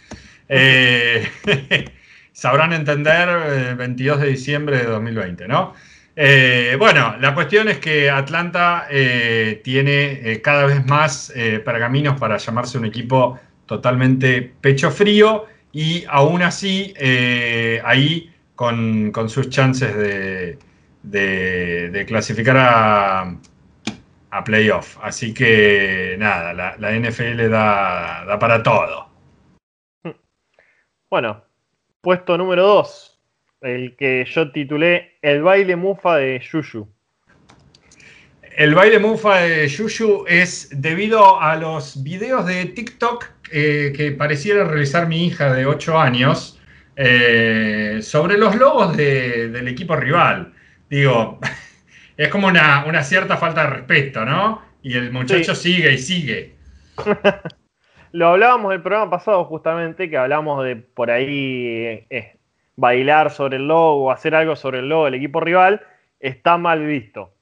Eh, 0.49 1.27
sabrán 2.33 2.73
entender 2.73 3.75
22 3.77 4.17
eh, 4.17 4.21
de 4.21 4.29
diciembre 4.29 4.77
de 4.79 4.85
2020, 4.85 5.47
¿no? 5.47 5.73
Eh, 6.15 6.75
bueno, 6.77 7.15
la 7.19 7.33
cuestión 7.33 7.69
es 7.69 7.79
que 7.79 8.09
Atlanta 8.09 8.87
eh, 8.89 9.61
tiene 9.63 10.41
cada 10.43 10.65
vez 10.65 10.85
más 10.85 11.33
pergaminos 11.65 12.19
para 12.19 12.37
llamarse 12.37 12.77
un 12.77 12.85
equipo 12.85 13.39
totalmente 13.65 14.53
pecho 14.61 14.91
frío 14.91 15.47
y 15.71 16.03
aún 16.07 16.43
así 16.43 16.93
ahí 17.83 18.31
con, 18.55 19.11
sus 19.27 19.49
chances 19.49 20.57
de, 21.01 22.05
clasificar 22.07 22.57
a, 22.57 23.35
a, 24.29 24.43
playoff. 24.43 24.97
Así 25.01 25.33
que 25.33 26.15
nada, 26.19 26.53
la, 26.53 26.75
la 26.77 26.91
NFL 26.91 27.49
da, 27.49 28.23
da 28.25 28.37
para 28.37 28.61
todo. 28.61 29.09
Bueno, 31.09 31.43
Puesto 32.03 32.37
número 32.37 32.63
2, 32.67 33.19
el 33.61 33.95
que 33.95 34.25
yo 34.25 34.51
titulé 34.51 35.19
El 35.21 35.41
baile 35.41 35.77
mufa 35.77 36.17
de 36.17 36.37
Yuyu. 36.37 36.85
el 38.57 38.75
baile 38.75 38.99
mufa 38.99 39.37
de 39.37 39.69
Yuyu 39.69 40.25
es 40.27 40.67
debido 40.81 41.39
a 41.39 41.55
los 41.55 42.03
videos 42.03 42.45
de 42.45 42.65
TikTok 42.65 43.25
eh, 43.53 43.93
que 43.95 44.11
pareciera 44.11 44.65
realizar 44.65 45.07
mi 45.07 45.27
hija 45.27 45.53
de 45.53 45.65
8 45.65 45.97
años 45.97 46.59
eh, 46.97 47.99
sobre 48.01 48.37
los 48.37 48.53
logos 48.57 48.97
del 48.97 49.65
equipo 49.69 49.95
rival. 49.95 50.51
Digo, 50.89 51.39
es 52.17 52.27
como 52.27 52.47
una, 52.47 53.01
cierta 53.05 53.37
falta 53.37 53.63
de 53.63 53.69
respeto, 53.69 54.25
¿no? 54.25 54.61
Y 54.81 54.97
el 54.97 55.09
muchacho 55.09 55.55
sigue 55.55 55.93
y 55.93 55.97
sigue. 55.99 56.55
Lo 58.13 58.27
hablábamos 58.27 58.71
el 58.71 58.81
programa 58.83 59.09
pasado 59.09 59.43
justamente, 59.45 60.07
que 60.07 60.17
hablamos 60.17 60.63
de 60.63 60.75
por 60.75 61.09
ahí 61.09 62.05
eh, 62.11 62.37
bailar 62.75 63.31
sobre 63.31 63.57
el 63.57 63.67
logo, 63.67 64.11
hacer 64.11 64.35
algo 64.35 64.55
sobre 64.55 64.79
el 64.79 64.89
logo 64.89 65.05
del 65.05 65.15
equipo 65.15 65.39
rival, 65.39 65.81
está 66.19 66.59
mal 66.59 66.85
visto. 66.85 67.33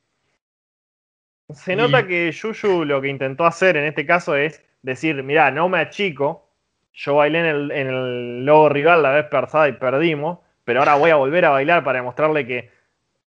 Se 1.50 1.76
nota 1.76 2.08
que 2.08 2.32
Yuyu 2.32 2.86
lo 2.86 3.02
que 3.02 3.10
intentó 3.10 3.46
hacer 3.46 3.76
en 3.76 3.84
este 3.84 4.06
caso 4.06 4.38
es 4.38 4.64
decir, 4.82 5.22
mirá, 5.24 5.52
no 5.52 5.68
me 5.68 5.80
achico, 5.80 6.48
yo 6.94 7.16
bailé 7.16 7.40
en 7.40 7.46
el, 7.48 7.72
en 7.72 7.88
el 7.88 8.46
logo 8.46 8.70
rival 8.70 9.04
la 9.04 9.12
vez 9.12 9.26
pasada 9.26 9.68
y 9.68 9.74
perdimos, 9.74 10.40
pero 10.64 10.80
ahora 10.80 10.96
voy 10.96 11.12
a 11.12 11.18
volver 11.18 11.44
a 11.44 11.50
bailar 11.50 11.84
para 11.84 12.00
demostrarle 12.00 12.48
que 12.48 12.72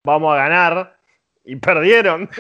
vamos 0.05 0.33
a 0.33 0.38
ganar 0.38 0.97
y 1.45 1.57
perdieron. 1.57 2.31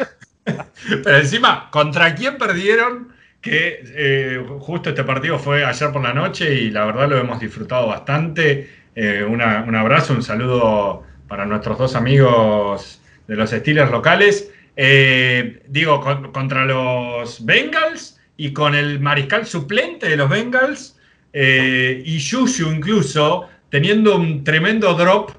pero 1.04 1.18
encima, 1.18 1.68
¿contra 1.70 2.14
quién 2.14 2.38
perdieron? 2.38 3.14
Que 3.46 3.80
eh, 3.94 4.44
justo 4.58 4.88
este 4.88 5.04
partido 5.04 5.38
fue 5.38 5.64
ayer 5.64 5.92
por 5.92 6.02
la 6.02 6.12
noche 6.12 6.52
y 6.52 6.70
la 6.70 6.84
verdad 6.84 7.08
lo 7.08 7.16
hemos 7.16 7.38
disfrutado 7.38 7.86
bastante. 7.86 8.68
Eh, 8.96 9.22
un 9.22 9.40
abrazo, 9.40 10.14
un 10.14 10.24
saludo 10.24 11.04
para 11.28 11.46
nuestros 11.46 11.78
dos 11.78 11.94
amigos 11.94 13.00
de 13.28 13.36
los 13.36 13.50
Steelers 13.50 13.92
locales. 13.92 14.52
Eh, 14.74 15.62
digo, 15.68 16.00
contra 16.32 16.64
los 16.64 17.46
Bengals 17.46 18.20
y 18.36 18.52
con 18.52 18.74
el 18.74 18.98
mariscal 18.98 19.46
suplente 19.46 20.08
de 20.08 20.16
los 20.16 20.28
Bengals 20.28 20.98
y 21.32 22.18
Shushu 22.18 22.72
incluso 22.72 23.48
teniendo 23.70 24.16
un 24.16 24.42
tremendo 24.42 24.92
drop 24.94 25.30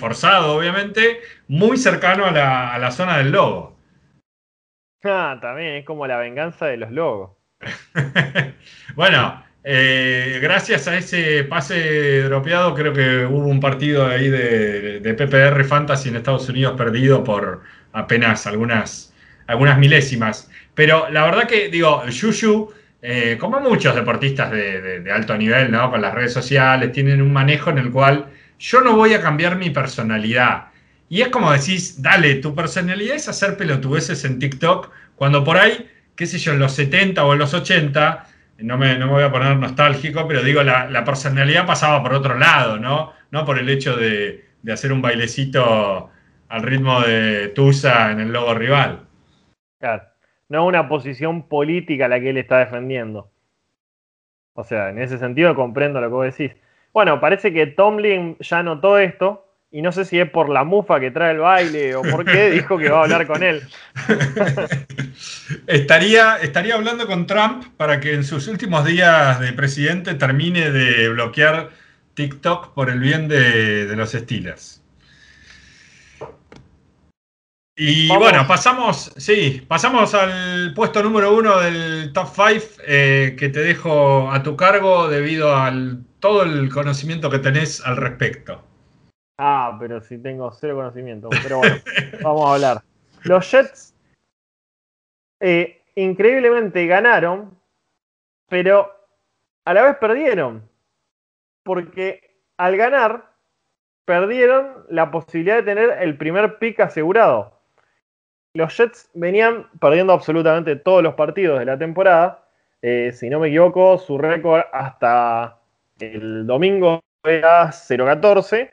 forzado, 0.00 0.56
obviamente, 0.56 1.20
muy 1.46 1.76
cercano 1.76 2.26
a 2.26 2.32
la, 2.32 2.90
zona 2.90 3.18
del 3.18 3.30
logo. 3.30 3.76
Ah, 5.04 5.38
también 5.40 5.74
es 5.76 5.84
como 5.84 6.08
la 6.08 6.16
venganza 6.16 6.66
de 6.66 6.78
los 6.78 6.90
logos. 6.90 7.43
bueno, 8.94 9.42
gracias 9.62 10.88
a 10.88 10.98
ese 10.98 11.44
pase 11.44 12.22
dropeado, 12.22 12.74
creo 12.74 12.92
que 12.92 13.24
hubo 13.24 13.46
un 13.46 13.60
partido 13.60 14.06
ahí 14.06 14.28
de, 14.28 15.00
de, 15.00 15.14
PPR 15.14 15.64
Fantasy 15.64 16.08
en 16.10 16.16
Estados 16.16 16.48
Unidos 16.48 16.74
perdido 16.76 17.24
por 17.24 17.62
apenas 17.92 18.46
algunas, 18.46 19.12
algunas 19.46 19.78
milésimas. 19.78 20.50
Pero 20.74 21.08
la 21.10 21.24
verdad 21.24 21.46
que, 21.46 21.68
digo, 21.68 22.04
Yuyu, 22.06 22.72
eh, 23.06 23.36
como 23.38 23.60
muchos 23.60 23.94
deportistas 23.94 24.50
de, 24.50 25.10
alto 25.12 25.36
nivel, 25.36 25.70
¿no? 25.70 25.90
Con 25.90 26.00
las 26.00 26.14
redes 26.14 26.32
sociales, 26.32 26.90
tienen 26.92 27.20
un 27.20 27.34
manejo 27.34 27.68
en 27.68 27.76
el 27.76 27.90
cual 27.90 28.26
yo 28.58 28.80
no 28.80 28.96
voy 28.96 29.12
a 29.12 29.20
cambiar 29.20 29.56
mi 29.56 29.68
personalidad. 29.68 30.68
Y 31.10 31.20
es 31.20 31.28
como 31.28 31.52
decís, 31.52 32.00
dale, 32.00 32.36
tu 32.36 32.54
personalidad 32.54 33.16
es 33.16 33.28
hacer 33.28 33.58
pelotudeces 33.58 34.24
en 34.24 34.38
TikTok, 34.38 34.90
cuando 35.16 35.44
por 35.44 35.58
ahí, 35.58 35.86
qué 36.16 36.26
sé 36.26 36.38
yo, 36.38 36.52
en 36.52 36.58
los 36.58 36.72
70 36.72 37.24
o 37.24 37.32
en 37.32 37.38
los 37.38 37.54
80, 37.54 38.26
no 38.58 38.78
me, 38.78 38.98
no 38.98 39.06
me 39.06 39.12
voy 39.12 39.22
a 39.24 39.32
poner 39.32 39.56
nostálgico, 39.56 40.26
pero 40.28 40.42
digo, 40.42 40.62
la, 40.62 41.04
personalidad 41.04 41.66
pasaba 41.66 42.02
por 42.02 42.14
otro 42.14 42.38
lado, 42.38 42.78
¿no? 42.78 43.12
No 43.30 43.44
por 43.44 43.58
el 43.58 43.68
hecho 43.68 43.96
de, 43.96 44.44
de 44.62 44.72
hacer 44.72 44.92
un 44.92 45.02
bailecito 45.02 46.10
al 46.48 46.62
ritmo 46.62 47.00
de 47.00 47.48
Tusa 47.48 48.12
en 48.12 48.20
el 48.20 48.32
logo 48.32 48.54
rival. 48.54 49.06
Claro, 49.80 50.04
no 50.48 50.66
una 50.66 50.88
posición 50.88 51.48
política 51.48 52.08
la 52.08 52.20
que 52.20 52.30
él 52.30 52.36
está 52.36 52.58
defendiendo. 52.58 53.30
O 54.54 54.62
sea, 54.62 54.90
en 54.90 55.00
ese 55.00 55.18
sentido 55.18 55.54
comprendo 55.54 56.00
lo 56.00 56.08
que 56.08 56.14
vos 56.14 56.36
decís. 56.36 56.56
Bueno, 56.92 57.20
parece 57.20 57.52
que 57.52 57.66
Tomlin 57.66 58.36
ya 58.38 58.62
notó 58.62 58.98
esto 58.98 59.43
y 59.74 59.82
no 59.82 59.90
sé 59.90 60.04
si 60.04 60.20
es 60.20 60.30
por 60.30 60.50
la 60.50 60.62
mufa 60.62 61.00
que 61.00 61.10
trae 61.10 61.32
el 61.32 61.40
baile 61.40 61.96
o 61.96 62.02
por 62.02 62.24
qué 62.24 62.48
dijo 62.52 62.78
que 62.78 62.88
va 62.90 63.00
a 63.00 63.02
hablar 63.02 63.26
con 63.26 63.42
él. 63.42 63.60
estaría, 65.66 66.36
estaría 66.36 66.76
hablando 66.76 67.08
con 67.08 67.26
Trump 67.26 67.64
para 67.76 67.98
que 67.98 68.14
en 68.14 68.22
sus 68.22 68.46
últimos 68.46 68.84
días 68.84 69.40
de 69.40 69.52
presidente 69.52 70.14
termine 70.14 70.70
de 70.70 71.08
bloquear 71.08 71.70
TikTok 72.14 72.72
por 72.72 72.88
el 72.88 73.00
bien 73.00 73.26
de, 73.26 73.86
de 73.86 73.96
los 73.96 74.12
Steelers. 74.12 74.80
Y 77.74 78.06
bueno, 78.06 78.46
pasamos, 78.46 79.12
sí, 79.16 79.64
pasamos 79.66 80.14
al 80.14 80.72
puesto 80.74 81.02
número 81.02 81.34
uno 81.34 81.58
del 81.58 82.12
top 82.12 82.28
5 82.32 82.82
eh, 82.86 83.34
que 83.36 83.48
te 83.48 83.58
dejo 83.58 84.30
a 84.30 84.40
tu 84.44 84.54
cargo 84.54 85.08
debido 85.08 85.56
a 85.56 85.72
todo 86.20 86.44
el 86.44 86.68
conocimiento 86.68 87.28
que 87.28 87.40
tenés 87.40 87.80
al 87.84 87.96
respecto. 87.96 88.62
Ah, 89.38 89.76
pero 89.80 90.00
sí 90.00 90.18
tengo 90.18 90.50
cero 90.52 90.76
conocimiento. 90.76 91.28
Pero 91.42 91.58
bueno, 91.58 91.76
vamos 92.22 92.46
a 92.46 92.54
hablar. 92.54 92.82
Los 93.24 93.50
Jets 93.50 93.94
eh, 95.40 95.82
increíblemente 95.94 96.86
ganaron, 96.86 97.58
pero 98.48 98.90
a 99.64 99.74
la 99.74 99.82
vez 99.82 99.96
perdieron. 99.96 100.68
Porque 101.62 102.38
al 102.56 102.76
ganar, 102.76 103.32
perdieron 104.04 104.84
la 104.90 105.10
posibilidad 105.10 105.56
de 105.56 105.62
tener 105.62 105.90
el 106.02 106.16
primer 106.16 106.58
pick 106.58 106.80
asegurado 106.80 107.54
los 108.54 108.76
Jets 108.76 109.10
venían 109.14 109.66
perdiendo 109.80 110.12
absolutamente 110.12 110.76
todos 110.76 111.02
los 111.02 111.14
partidos 111.14 111.58
de 111.58 111.64
la 111.64 111.76
temporada. 111.76 112.44
Eh, 112.82 113.10
si 113.12 113.28
no 113.28 113.40
me 113.40 113.48
equivoco, 113.48 113.98
su 113.98 114.16
récord 114.16 114.62
hasta 114.72 115.58
el 115.98 116.46
domingo 116.46 117.00
era 117.24 117.72
0-14. 117.72 118.70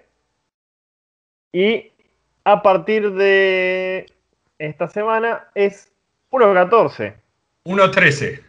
Y 1.53 1.91
a 2.43 2.61
partir 2.61 3.11
de 3.13 4.05
esta 4.57 4.87
semana 4.87 5.47
es 5.55 5.91
1-14. 6.31 7.15
1-13. 7.65 8.43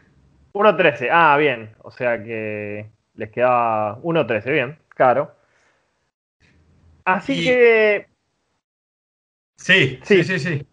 1-13, 0.53 1.09
ah, 1.11 1.37
bien. 1.37 1.75
O 1.83 1.91
sea 1.91 2.23
que 2.23 2.87
les 3.15 3.31
quedaba 3.31 3.99
1-13, 4.03 4.53
bien, 4.53 4.79
claro. 4.89 5.35
Así 7.05 7.45
que. 7.45 8.07
Sí, 9.57 10.01
sí, 10.03 10.25
sí, 10.25 10.39
sí. 10.39 10.67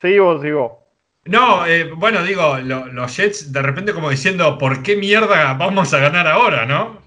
Sigo, 0.00 0.40
sigo. 0.40 0.80
No, 1.26 1.66
eh, 1.66 1.90
bueno, 1.94 2.22
digo, 2.22 2.58
los 2.58 3.16
Jets 3.16 3.52
de 3.52 3.62
repente 3.62 3.92
como 3.92 4.10
diciendo, 4.10 4.56
¿por 4.56 4.82
qué 4.82 4.96
mierda 4.96 5.52
vamos 5.54 5.92
a 5.92 5.98
ganar 5.98 6.26
ahora, 6.26 6.64
no? 6.64 7.02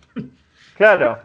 Claro, 0.78 1.20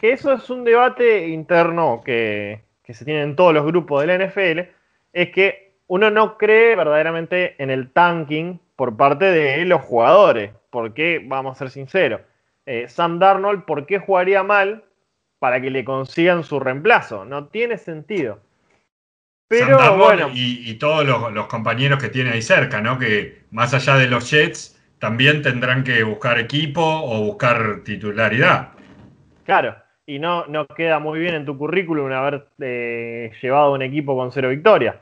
que 0.00 0.12
eso 0.12 0.32
es 0.32 0.48
un 0.48 0.64
debate 0.64 1.28
interno 1.28 2.00
que, 2.04 2.62
se 2.94 3.04
tiene 3.04 3.22
en 3.22 3.36
todos 3.36 3.54
los 3.54 3.64
grupos 3.64 4.00
de 4.00 4.06
la 4.06 4.26
NFL, 4.26 4.60
es 5.12 5.30
que 5.30 5.74
uno 5.86 6.10
no 6.10 6.38
cree 6.38 6.76
verdaderamente 6.76 7.60
en 7.62 7.70
el 7.70 7.90
tanking 7.92 8.60
por 8.76 8.96
parte 8.96 9.26
de 9.26 9.64
los 9.64 9.82
jugadores, 9.82 10.52
porque, 10.70 11.22
vamos 11.24 11.56
a 11.56 11.58
ser 11.58 11.70
sinceros, 11.70 12.20
eh, 12.66 12.86
Sam 12.88 13.18
Darnold, 13.18 13.64
¿por 13.64 13.86
qué 13.86 13.98
jugaría 13.98 14.42
mal 14.42 14.84
para 15.38 15.60
que 15.60 15.70
le 15.70 15.84
consigan 15.84 16.44
su 16.44 16.60
reemplazo? 16.60 17.24
No 17.24 17.46
tiene 17.46 17.78
sentido. 17.78 18.40
Pero 19.48 19.96
bueno. 19.96 20.30
Y, 20.32 20.74
todos 20.74 21.04
los, 21.04 21.46
compañeros 21.48 22.00
que 22.00 22.08
tiene 22.08 22.30
ahí 22.30 22.42
cerca, 22.42 22.80
¿no? 22.80 23.00
Que 23.00 23.42
más 23.50 23.74
allá 23.74 23.96
de 23.96 24.06
los 24.06 24.30
Jets, 24.30 24.80
también 25.00 25.42
tendrán 25.42 25.82
que 25.82 26.04
buscar 26.04 26.38
equipo 26.38 26.80
o 26.80 27.22
buscar 27.22 27.80
titularidad. 27.82 28.68
Claro, 29.44 29.76
y 30.10 30.18
no, 30.18 30.44
no 30.46 30.66
queda 30.66 30.98
muy 30.98 31.20
bien 31.20 31.36
en 31.36 31.44
tu 31.44 31.56
currículum 31.56 32.10
haber 32.10 32.48
eh, 32.58 33.30
llevado 33.40 33.74
un 33.74 33.82
equipo 33.82 34.16
con 34.16 34.32
cero 34.32 34.48
victoria. 34.48 34.98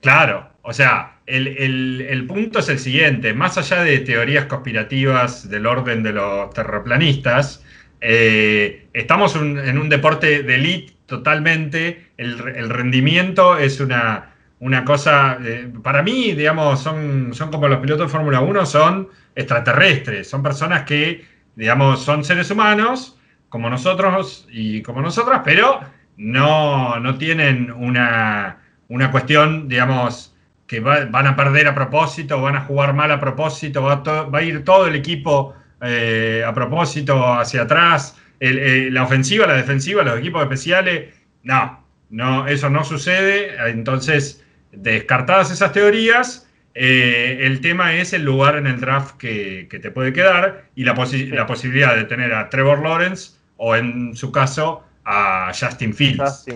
Claro, 0.00 0.48
o 0.62 0.72
sea, 0.72 1.18
el, 1.26 2.24
punto 2.28 2.60
es 2.60 2.68
el 2.68 2.78
siguiente, 2.78 3.34
más 3.34 3.58
allá 3.58 3.82
de 3.82 3.98
teorías 3.98 4.44
conspirativas 4.44 5.50
del 5.50 5.66
orden 5.66 6.04
de 6.04 6.12
los 6.12 6.50
terraplanistas, 6.54 7.64
eh, 8.00 8.86
estamos 8.92 9.34
en 9.34 9.76
un 9.76 9.88
deporte 9.88 10.44
de 10.44 10.54
elite 10.54 10.92
totalmente. 11.06 12.10
El, 12.16 12.68
rendimiento 12.68 13.58
es 13.58 13.80
una, 13.80 14.36
una 14.60 14.84
cosa, 14.84 15.38
eh, 15.44 15.68
para 15.82 16.04
mí, 16.04 16.34
digamos, 16.34 16.80
son, 16.80 17.34
son 17.34 17.50
como 17.50 17.66
los 17.66 17.80
pilotos 17.80 18.06
de 18.06 18.12
Fórmula 18.16 18.40
1, 18.40 18.64
son 18.64 19.08
extraterrestres, 19.34 20.30
son 20.30 20.44
personas 20.44 20.84
que, 20.84 21.24
digamos, 21.56 22.04
son 22.04 22.22
seres 22.22 22.48
humanos, 22.52 23.17
como 23.48 23.70
nosotros 23.70 24.46
y 24.50 24.82
como 24.82 25.00
nosotras, 25.00 25.42
pero 25.44 25.80
no, 26.16 26.98
no 27.00 27.16
tienen 27.16 27.70
una, 27.70 28.58
una 28.88 29.10
cuestión, 29.10 29.68
digamos, 29.68 30.34
que 30.66 30.80
van 30.80 31.26
a 31.26 31.34
perder 31.34 31.66
a 31.66 31.74
propósito, 31.74 32.42
van 32.42 32.56
a 32.56 32.60
jugar 32.60 32.92
mal 32.92 33.10
a 33.10 33.18
propósito, 33.18 33.82
va, 33.82 34.02
va 34.02 34.38
a 34.38 34.42
ir 34.42 34.64
todo 34.64 34.86
el 34.86 34.94
equipo 34.94 35.54
eh, 35.80 36.44
a 36.46 36.52
propósito 36.52 37.32
hacia 37.32 37.62
atrás. 37.62 38.16
Eh, 38.40 38.90
la 38.92 39.04
ofensiva, 39.04 39.46
la 39.46 39.54
defensiva, 39.54 40.02
los 40.02 40.18
equipos 40.18 40.42
especiales, 40.42 41.14
no, 41.42 41.84
no, 42.10 42.46
eso 42.46 42.68
no 42.68 42.84
sucede. 42.84 43.56
Entonces, 43.70 44.44
descartadas 44.72 45.50
esas 45.50 45.72
teorías, 45.72 46.46
eh, 46.74 47.40
el 47.42 47.60
tema 47.60 47.94
es 47.94 48.12
el 48.12 48.24
lugar 48.24 48.56
en 48.56 48.66
el 48.66 48.78
draft 48.78 49.16
que, 49.16 49.66
te 49.70 49.90
puede 49.90 50.12
quedar 50.12 50.66
y 50.74 50.84
la, 50.84 50.92
la, 50.92 51.46
posibilidad 51.46 51.96
de 51.96 52.04
tener 52.04 52.34
a 52.34 52.50
Trevor 52.50 52.82
Lawrence 52.82 53.37
o 53.58 53.76
en 53.76 54.16
su 54.16 54.32
caso 54.32 54.82
a 55.04 55.52
Justin 55.58 55.92
Fields. 55.92 56.46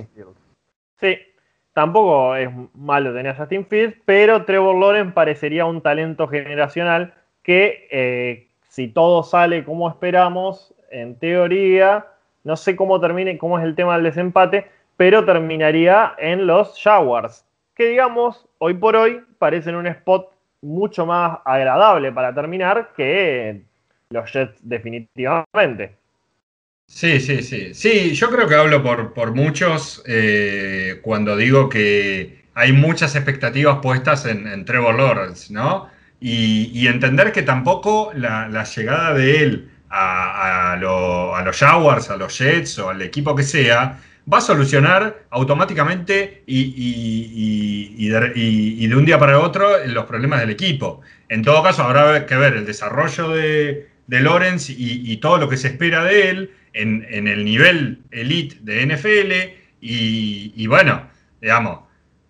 Sí, 0.98 1.18
tampoco 1.72 2.34
es 2.34 2.48
malo 2.74 3.12
tener 3.12 3.32
a 3.32 3.36
Justin 3.36 3.66
Fields, 3.66 3.96
pero 4.04 4.44
Trevor 4.44 4.76
Lawrence 4.76 5.12
parecería 5.12 5.66
un 5.66 5.80
talento 5.80 6.26
generacional 6.26 7.14
que 7.42 7.88
eh, 7.90 8.48
si 8.68 8.88
todo 8.88 9.22
sale 9.22 9.64
como 9.64 9.88
esperamos, 9.88 10.74
en 10.90 11.18
teoría, 11.18 12.06
no 12.44 12.56
sé 12.56 12.76
cómo 12.76 13.00
termine, 13.00 13.38
cómo 13.38 13.58
es 13.58 13.64
el 13.64 13.74
tema 13.74 13.94
del 13.94 14.04
desempate, 14.04 14.66
pero 14.96 15.24
terminaría 15.24 16.14
en 16.18 16.46
los 16.46 16.80
Jaguars, 16.80 17.46
que 17.74 17.88
digamos, 17.88 18.46
hoy 18.58 18.74
por 18.74 18.96
hoy 18.96 19.22
parecen 19.38 19.74
un 19.74 19.86
spot 19.86 20.30
mucho 20.60 21.06
más 21.06 21.40
agradable 21.44 22.12
para 22.12 22.34
terminar 22.34 22.92
que 22.96 23.62
los 24.10 24.32
Jets 24.32 24.60
definitivamente. 24.62 25.96
Sí, 26.94 27.20
sí, 27.20 27.42
sí. 27.42 27.72
Sí, 27.74 28.14
yo 28.14 28.30
creo 28.30 28.46
que 28.46 28.54
hablo 28.54 28.82
por, 28.82 29.34
muchos 29.34 30.02
eh, 30.06 31.00
cuando 31.02 31.36
digo 31.36 31.68
que 31.70 32.44
hay 32.54 32.72
muchas 32.72 33.16
expectativas 33.16 33.78
puestas 33.82 34.26
en, 34.26 34.64
Trevor 34.66 34.96
Lawrence, 34.96 35.52
¿no? 35.52 35.88
Y, 36.20 36.86
entender 36.86 37.32
que 37.32 37.42
tampoco 37.42 38.12
la, 38.14 38.64
llegada 38.64 39.14
de 39.14 39.42
él 39.42 39.70
a, 39.88 40.76
los 41.44 41.56
Jaguars, 41.58 42.10
a 42.10 42.16
los 42.16 42.38
Jets 42.38 42.78
o 42.78 42.90
al 42.90 43.00
equipo 43.00 43.34
que 43.34 43.42
sea, 43.42 43.98
va 44.32 44.38
a 44.38 44.40
solucionar 44.42 45.24
automáticamente 45.30 46.42
y, 46.46 48.08
de, 48.08 48.94
un 48.94 49.04
día 49.06 49.18
para 49.18 49.38
otro 49.40 49.84
los 49.86 50.04
problemas 50.04 50.40
del 50.40 50.50
equipo. 50.50 51.00
En 51.30 51.42
todo 51.42 51.62
caso, 51.62 51.84
habrá 51.84 52.26
que 52.26 52.36
ver 52.36 52.54
el 52.54 52.66
desarrollo 52.66 53.30
de, 53.30 53.88
de 54.06 54.20
Lawrence 54.20 54.72
y, 54.76 55.16
todo 55.16 55.38
lo 55.38 55.48
que 55.48 55.56
se 55.56 55.68
espera 55.68 56.04
de 56.04 56.28
él 56.28 56.50
en, 56.72 57.28
el 57.28 57.44
nivel 57.44 58.02
elite 58.10 58.56
de 58.60 58.86
NFL. 58.86 59.32
Y, 59.80 60.66
bueno, 60.66 61.08
digamos, 61.40 61.80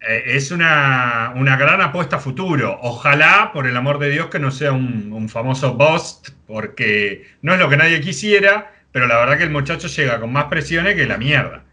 eh, 0.01 0.23
es 0.27 0.51
una, 0.51 1.33
gran 1.35 1.81
apuesta 1.81 2.17
a 2.17 2.21
futuro. 2.21 2.79
Ojalá, 2.83 3.51
por 3.53 3.67
el 3.67 3.77
amor 3.77 3.99
de 3.99 4.11
Dios, 4.11 4.27
que 4.27 4.39
no 4.39 4.51
sea 4.51 4.73
un, 4.73 5.29
famoso 5.29 5.75
bust, 5.75 6.31
porque 6.47 7.27
no 7.43 7.53
es 7.55 7.61
lo 7.61 7.69
que 7.69 7.77
nadie 7.77 8.01
quisiera, 8.01 8.73
pero 8.91 9.07
la 9.07 9.19
verdad 9.19 9.39
que 9.39 9.45
el 9.45 9.51
muchacho 9.51 9.89
llega 9.89 10.21
con 10.21 10.33
más 10.33 10.47
presiones 10.47 10.97
que 10.97 11.07
la 11.07 11.19
mierda. 11.19 11.65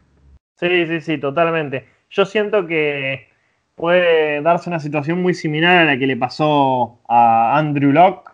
Sí, 0.59 0.85
sí, 0.87 1.01
sí, 1.01 1.17
totalmente. 1.17 1.85
Yo 2.09 2.25
siento 2.25 2.67
que 2.67 3.29
puede 3.75 4.41
darse 4.41 4.69
una 4.69 4.79
situación 4.81 5.21
muy 5.21 5.33
similar 5.33 5.77
a 5.77 5.85
la 5.85 5.97
que 5.97 6.07
le 6.07 6.17
pasó 6.17 6.99
a 7.07 7.57
Andrew 7.57 7.93
Locke. 7.93 8.31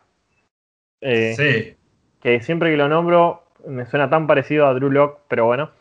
Eh, 1.01 1.33
sí. 1.37 1.75
Que 2.19 2.41
siempre 2.41 2.71
que 2.71 2.77
lo 2.77 2.89
nombro 2.89 3.44
me 3.67 3.85
suena 3.85 4.09
tan 4.09 4.27
parecido 4.27 4.67
a 4.67 4.73
Drew 4.73 4.89
Locke, 4.89 5.19
pero 5.27 5.45
bueno. 5.45 5.71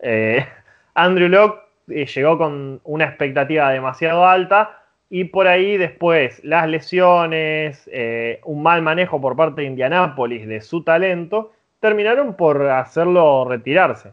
Eh, 0.00 0.44
Andrew 0.94 1.28
Locke 1.28 1.62
eh, 1.88 2.06
llegó 2.06 2.38
con 2.38 2.80
una 2.84 3.04
expectativa 3.04 3.70
demasiado 3.70 4.26
alta 4.26 4.82
y 5.10 5.24
por 5.24 5.46
ahí 5.46 5.76
después 5.76 6.42
las 6.44 6.68
lesiones, 6.68 7.88
eh, 7.92 8.40
un 8.44 8.62
mal 8.62 8.82
manejo 8.82 9.20
por 9.20 9.36
parte 9.36 9.62
de 9.62 9.68
Indianápolis 9.68 10.46
de 10.46 10.60
su 10.60 10.82
talento, 10.82 11.52
terminaron 11.80 12.34
por 12.34 12.66
hacerlo 12.66 13.46
retirarse. 13.48 14.12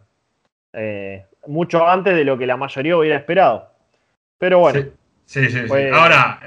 mucho 1.48 1.88
antes 1.88 2.16
de 2.16 2.24
lo 2.24 2.38
que 2.38 2.46
la 2.46 2.58
mayoría 2.58 2.98
hubiera 2.98 3.18
esperado. 3.18 3.70
Pero 4.38 4.60
bueno. 4.60 4.82
Sí, 5.26 5.50
sí, 5.50 5.68
sí. 5.68 5.74
Ahora, 5.94 6.40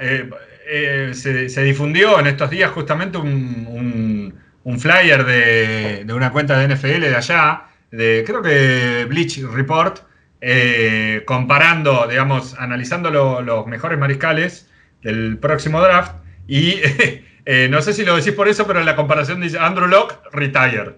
se, 1.11 1.63
difundió 1.63 2.19
en 2.19 2.27
estos 2.27 2.49
días 2.49 2.71
justamente 2.71 3.17
un 3.17 3.65
un 3.67 4.44
flyer 4.79 5.23
de, 5.25 6.13
una 6.13 6.31
cuenta 6.31 6.57
de 6.57 6.75
NFL 6.75 7.01
de 7.01 7.15
allá, 7.15 7.65
de 7.91 8.23
creo 8.25 8.41
que 8.41 9.05
Bleach 9.05 9.39
Report, 9.43 9.99
eh, 10.41 11.21
comparando, 11.25 12.07
digamos, 12.07 12.57
analizando 12.59 13.11
los 13.11 13.67
mejores 13.67 13.99
mariscales 13.99 14.69
del 15.01 15.37
próximo 15.37 15.81
draft. 15.81 16.15
Y 16.47 16.79
eh, 17.45 17.67
no 17.69 17.81
sé 17.81 17.93
si 17.93 18.03
lo 18.03 18.15
decís 18.15 18.33
por 18.33 18.47
eso, 18.47 18.65
pero 18.65 18.79
en 18.79 18.85
la 18.85 18.95
comparación 18.95 19.39
dice 19.39 19.59
Andrew 19.59 19.87
Locke, 19.87 20.17
retired. 20.31 20.93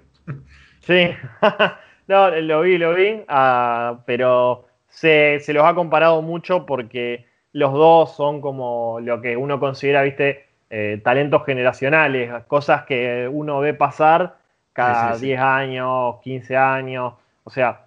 Sí, 0.79 1.09
no, 2.07 2.29
lo 2.29 2.61
vi, 2.61 2.77
lo 2.77 2.95
vi, 2.95 3.21
ah, 3.27 3.99
pero 4.05 4.65
se, 4.87 5.39
se 5.41 5.53
los 5.53 5.65
ha 5.65 5.75
comparado 5.75 6.21
mucho 6.21 6.65
porque 6.65 7.25
los 7.51 7.73
dos 7.73 8.15
son 8.15 8.39
como 8.39 8.99
lo 9.01 9.21
que 9.21 9.35
uno 9.35 9.59
considera, 9.59 10.03
viste, 10.03 10.46
eh, 10.69 10.99
talentos 11.01 11.45
generacionales, 11.45 12.43
cosas 12.45 12.83
que 12.83 13.29
uno 13.31 13.59
ve 13.59 13.73
pasar 13.73 14.35
cada 14.73 15.17
10 15.17 15.39
años, 15.39 16.15
15 16.21 16.57
años. 16.57 17.13
O 17.45 17.49
sea, 17.49 17.85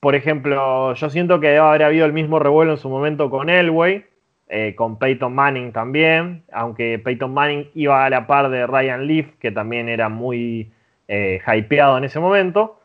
por 0.00 0.14
ejemplo, 0.14 0.92
yo 0.92 1.10
siento 1.10 1.40
que 1.40 1.48
debe 1.48 1.60
haber 1.60 1.82
habido 1.84 2.04
el 2.04 2.12
mismo 2.12 2.38
revuelo 2.38 2.72
en 2.72 2.78
su 2.78 2.90
momento 2.90 3.30
con 3.30 3.48
Elway, 3.48 4.04
eh, 4.48 4.74
con 4.76 4.98
Peyton 4.98 5.34
Manning 5.34 5.72
también, 5.72 6.44
aunque 6.52 6.98
Peyton 6.98 7.32
Manning 7.32 7.70
iba 7.74 8.04
a 8.04 8.10
la 8.10 8.26
par 8.26 8.50
de 8.50 8.66
Ryan 8.66 9.06
Leaf, 9.06 9.26
que 9.40 9.50
también 9.50 9.88
era 9.88 10.10
muy 10.10 10.70
eh, 11.08 11.40
hypeado 11.46 11.96
en 11.96 12.04
ese 12.04 12.20
momento. 12.20 12.80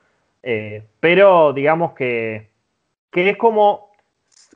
pero 1.00 1.54
digamos 1.54 1.92
que, 1.92 2.50
que 3.12 3.30
es 3.30 3.38
como 3.38 3.92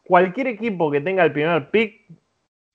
cualquier 0.05 0.47
equipo 0.47 0.89
que 0.89 1.01
tenga 1.01 1.23
el 1.23 1.33
primer 1.33 1.69
pick 1.69 2.05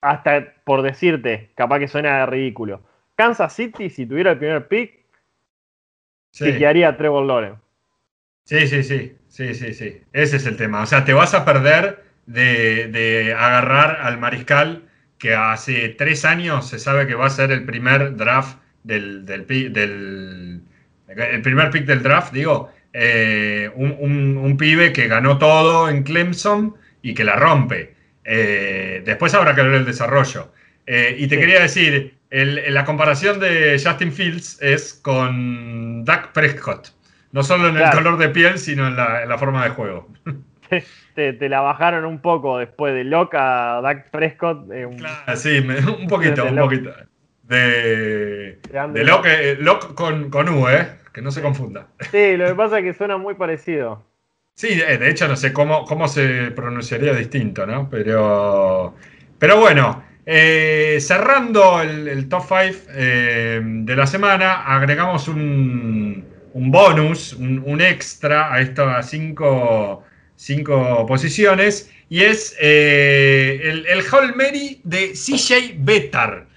hasta 0.01 0.53
por 0.63 0.81
decirte, 0.81 1.51
capaz 1.55 1.79
que 1.79 1.87
suena 1.87 2.25
ridículo. 2.25 2.81
Kansas 3.15 3.53
City, 3.53 3.89
si 3.89 4.05
tuviera 4.05 4.31
el 4.31 4.37
primer 4.37 4.67
pick, 4.67 4.93
sí. 6.31 6.45
quedaría 6.57 6.97
Trevor 6.97 7.25
Lawrence. 7.25 7.61
Sí, 8.45 8.67
sí, 8.67 8.83
sí, 8.83 9.15
sí, 9.27 9.53
sí, 9.53 9.73
sí. 9.73 10.01
Ese 10.11 10.37
es 10.37 10.45
el 10.45 10.57
tema. 10.57 10.81
O 10.81 10.85
sea, 10.85 11.05
te 11.05 11.13
vas 11.13 11.33
a 11.33 11.45
perder 11.45 12.03
de, 12.25 13.35
agarrar 13.37 13.99
al 14.01 14.17
mariscal 14.17 14.83
que 15.17 15.35
hace 15.35 15.89
tres 15.89 16.25
años 16.25 16.67
se 16.67 16.79
sabe 16.79 17.05
que 17.05 17.15
va 17.15 17.27
a 17.27 17.29
ser 17.29 17.51
el 17.51 17.63
primer 17.65 18.15
draft 18.15 18.57
del, 18.83 19.25
del, 19.25 20.61
el 21.07 21.41
primer 21.41 21.69
pick 21.69 21.85
del 21.85 22.01
draft, 22.01 22.33
digo, 22.33 22.71
eh, 22.93 23.69
un, 23.75 24.57
pibe 24.57 24.91
que 24.93 25.07
ganó 25.07 25.37
todo 25.37 25.89
en 25.89 26.03
Clemson 26.03 26.75
y 27.01 27.13
que 27.13 27.23
la 27.23 27.35
rompe. 27.35 27.95
Eh, 28.23 29.01
después 29.05 29.33
habrá 29.33 29.55
que 29.55 29.63
ver 29.63 29.73
el 29.73 29.85
desarrollo. 29.85 30.51
Eh, 30.85 31.15
y 31.17 31.27
te 31.27 31.39
quería 31.39 31.61
decir, 31.61 32.17
la 32.29 32.85
comparación 32.85 33.39
de 33.39 33.81
Justin 33.83 34.11
Fields 34.11 34.61
es 34.61 34.93
con 34.93 36.03
Dak 36.05 36.31
Prescott. 36.33 36.89
No 37.31 37.43
solo 37.43 37.69
en 37.69 37.77
el 37.77 37.89
color 37.91 38.17
de 38.17 38.29
piel, 38.29 38.57
sino 38.57 38.87
en 38.87 38.95
la, 38.95 39.37
forma 39.37 39.63
de 39.63 39.69
juego. 39.71 40.07
Te, 41.15 41.49
la 41.49 41.59
bajaron 41.61 42.05
un 42.05 42.21
poco 42.21 42.57
después 42.57 42.93
de 42.93 43.03
Locke 43.03 43.35
a 43.35 43.81
Dak 43.81 44.09
Prescott. 44.09 44.67
sí, 45.35 45.59
un 45.59 46.07
poquito, 46.09 46.45
un 46.45 46.55
poquito. 46.55 46.93
De, 47.43 48.59
de 48.93 49.03
Locke, 49.03 49.93
con, 49.95 50.29
con 50.29 50.49
U, 50.49 50.69
¿eh? 50.69 50.87
Que 51.13 51.21
no 51.21 51.31
se 51.31 51.41
confunda. 51.41 51.87
Sí, 52.11 52.37
lo 52.37 52.47
que 52.47 52.55
pasa 52.55 52.79
es 52.79 52.85
que 52.85 52.93
suena 52.93 53.17
muy 53.17 53.33
parecido. 53.33 54.05
Sí, 54.55 54.75
de 54.75 55.09
hecho 55.09 55.27
no 55.27 55.35
sé 55.35 55.51
cómo, 55.53 55.85
cómo 55.85 56.07
se 56.07 56.51
pronunciaría 56.51 57.13
distinto, 57.13 57.65
¿no? 57.65 57.89
Pero, 57.89 58.95
pero 59.39 59.59
bueno, 59.59 60.03
eh, 60.25 60.99
cerrando 61.01 61.81
el, 61.81 62.29
top 62.29 62.43
5 62.47 62.91
eh, 62.93 63.59
de 63.63 63.95
la 63.95 64.05
semana, 64.05 64.63
agregamos 64.63 65.27
un, 65.27 66.23
bonus, 66.53 67.33
un, 67.33 67.81
extra 67.81 68.53
a 68.53 68.61
estas 68.61 69.09
cinco, 69.09 70.03
cinco 70.35 71.05
posiciones, 71.07 71.91
y 72.09 72.21
es 72.21 72.55
eh, 72.61 73.59
el, 73.63 73.87
el 73.87 74.03
Hall 74.11 74.35
Mary 74.35 74.79
de 74.83 75.13
CJ 75.13 75.75
Betar. 75.79 76.47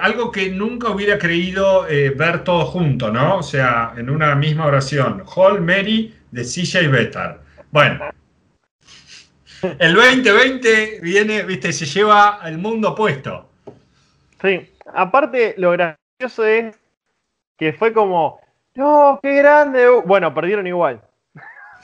algo 0.00 0.30
que 0.32 0.50
nunca 0.50 0.88
hubiera 0.88 1.18
creído 1.18 1.82
ver 2.16 2.44
todo 2.44 2.64
junto, 2.66 3.10
¿no? 3.10 3.38
O 3.38 3.42
sea, 3.42 3.92
en 3.96 4.08
una 4.08 4.34
misma 4.34 4.66
oración. 4.66 5.24
Hall 5.26 5.60
Mary 5.60 6.14
de 6.34 6.42
CJ 6.42 6.88
Betar. 6.90 7.40
Bueno, 7.70 8.10
el 9.78 9.94
2020 9.94 10.98
viene, 11.00 11.44
viste, 11.44 11.72
se 11.72 11.86
lleva 11.86 12.40
al 12.40 12.58
mundo 12.58 12.90
opuesto. 12.90 13.48
Sí, 14.42 14.68
aparte 14.92 15.54
lo 15.58 15.70
gracioso 15.70 16.44
es 16.44 16.76
que 17.56 17.72
fue 17.72 17.92
como, 17.92 18.40
no, 18.74 19.20
qué 19.22 19.36
grande. 19.36 19.86
Bueno, 20.04 20.34
perdieron 20.34 20.66
igual. 20.66 21.00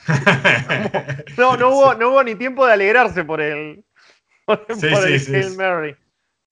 no, 1.38 1.56
no 1.56 1.68
hubo, 1.68 1.94
no 1.94 2.10
hubo 2.10 2.24
ni 2.24 2.34
tiempo 2.34 2.66
de 2.66 2.72
alegrarse 2.72 3.24
por 3.24 3.40
el, 3.40 3.84
por, 4.46 4.66
el 4.68 5.20
sí, 5.20 5.56
Mary. 5.56 5.94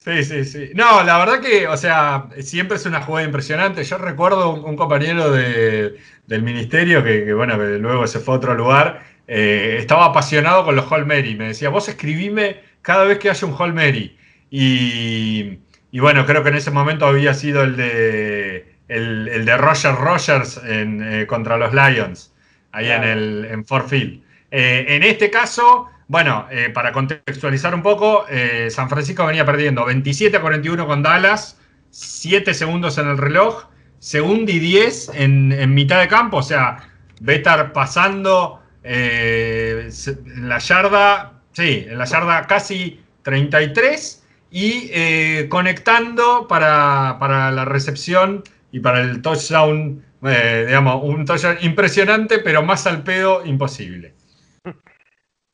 Sí, 0.09 0.23
sí, 0.23 0.45
sí. 0.45 0.71
No, 0.73 1.03
la 1.03 1.19
verdad 1.19 1.39
que, 1.39 1.67
o 1.67 1.77
sea, 1.77 2.29
siempre 2.39 2.77
es 2.77 2.85
una 2.87 3.01
jugada 3.01 3.25
impresionante. 3.25 3.83
Yo 3.83 3.97
recuerdo 3.99 4.51
un, 4.53 4.75
compañero 4.75 5.31
del 5.31 6.41
ministerio 6.41 7.03
que, 7.03 7.31
bueno, 7.33 7.57
luego 7.57 8.07
se 8.07 8.19
fue 8.19 8.33
a 8.33 8.37
otro 8.37 8.55
lugar, 8.55 9.03
eh, 9.27 9.75
estaba 9.77 10.05
apasionado 10.05 10.65
con 10.65 10.75
los 10.75 10.91
Hall 10.91 11.05
Mary. 11.05 11.35
Me 11.35 11.49
decía, 11.49 11.69
vos 11.69 11.87
escribime 11.89 12.61
cada 12.81 13.03
vez 13.03 13.19
que 13.19 13.29
haya 13.29 13.47
un 13.47 13.53
Hall 13.53 13.73
Mary. 13.73 14.17
Y, 14.49 15.59
bueno, 15.93 16.25
creo 16.25 16.41
que 16.41 16.49
en 16.49 16.55
ese 16.55 16.71
momento 16.71 17.05
había 17.05 17.35
sido 17.35 17.61
el 17.61 17.75
de, 17.75 18.73
el, 18.87 19.45
de 19.45 19.57
Roger 19.57 19.93
Rogers 19.93 20.59
en, 20.65 21.25
contra 21.27 21.57
los 21.57 21.71
Lions, 21.71 22.33
ahí 22.71 22.89
en, 22.89 23.03
el, 23.03 23.47
en 23.51 23.63
Ford 23.63 23.87
Field. 23.87 24.23
en 24.49 25.03
este 25.03 25.29
caso, 25.29 25.87
bueno, 26.09 26.47
para 26.73 26.91
contextualizar 26.91 27.73
un 27.73 27.81
poco, 27.81 28.25
San 28.69 28.89
Francisco 28.89 29.25
venía 29.25 29.45
perdiendo 29.45 29.85
27 29.85 30.35
a 30.35 30.41
41 30.41 30.85
con 30.85 31.01
Dallas, 31.01 31.57
7 31.91 32.53
segundos 32.53 32.97
en 32.97 33.07
el 33.07 33.17
reloj, 33.17 33.69
segundo 33.99 34.51
y 34.51 34.59
10 34.59 35.11
en, 35.13 35.73
mitad 35.73 35.99
de 35.99 36.07
campo, 36.07 36.37
o 36.37 36.43
sea, 36.43 36.89
ve 37.21 37.35
estar 37.35 37.73
pasando 37.73 38.61
eh, 38.83 39.89
en 40.07 40.49
la 40.49 40.59
yarda, 40.59 41.41
sí, 41.51 41.85
en 41.87 41.97
la 41.97 42.05
yarda 42.05 42.47
casi 42.47 43.01
33 43.23 44.23
y 44.51 44.89
eh, 44.91 45.47
conectando 45.49 46.47
para, 46.47 47.51
la 47.51 47.65
recepción 47.65 48.43
y 48.71 48.79
para 48.79 49.01
el 49.01 49.21
touchdown, 49.21 50.03
eh, 50.23 50.63
digamos, 50.67 51.03
un 51.03 51.25
touchdown 51.25 51.57
impresionante, 51.61 52.39
pero 52.39 52.63
más 52.63 52.87
al 52.87 53.03
pedo 53.03 53.45
imposible. 53.45 54.13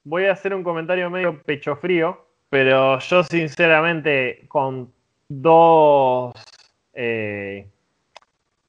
Voy 0.05 0.25
a 0.25 0.31
hacer 0.31 0.53
un 0.53 0.63
comentario 0.63 1.09
medio 1.09 1.41
pecho 1.41 1.75
frío, 1.75 2.27
pero 2.49 2.99
yo 2.99 3.23
sinceramente 3.23 4.45
con 4.47 4.93
dos 5.27 6.31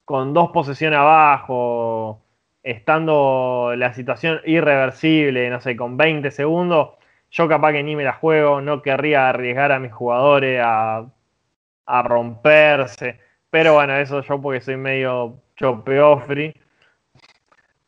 con 0.04 0.32
dos 0.32 0.50
posesiones 0.50 0.98
abajo, 0.98 2.22
estando 2.62 3.74
la 3.76 3.92
situación 3.92 4.40
irreversible, 4.44 5.50
no 5.50 5.60
sé, 5.60 5.76
con 5.76 5.96
20 5.96 6.30
segundos, 6.30 6.90
yo 7.30 7.48
capaz 7.48 7.72
que 7.72 7.82
ni 7.82 7.96
me 7.96 8.04
la 8.04 8.14
juego, 8.14 8.60
no 8.60 8.82
querría 8.82 9.28
arriesgar 9.28 9.72
a 9.72 9.78
mis 9.78 9.92
jugadores 9.92 10.60
a, 10.64 11.06
romperse. 12.04 13.20
Pero 13.50 13.74
bueno, 13.74 13.96
eso 13.96 14.22
yo 14.22 14.40
porque 14.40 14.60
soy 14.60 14.76
medio 14.76 15.42
chopeofri. 15.56 16.54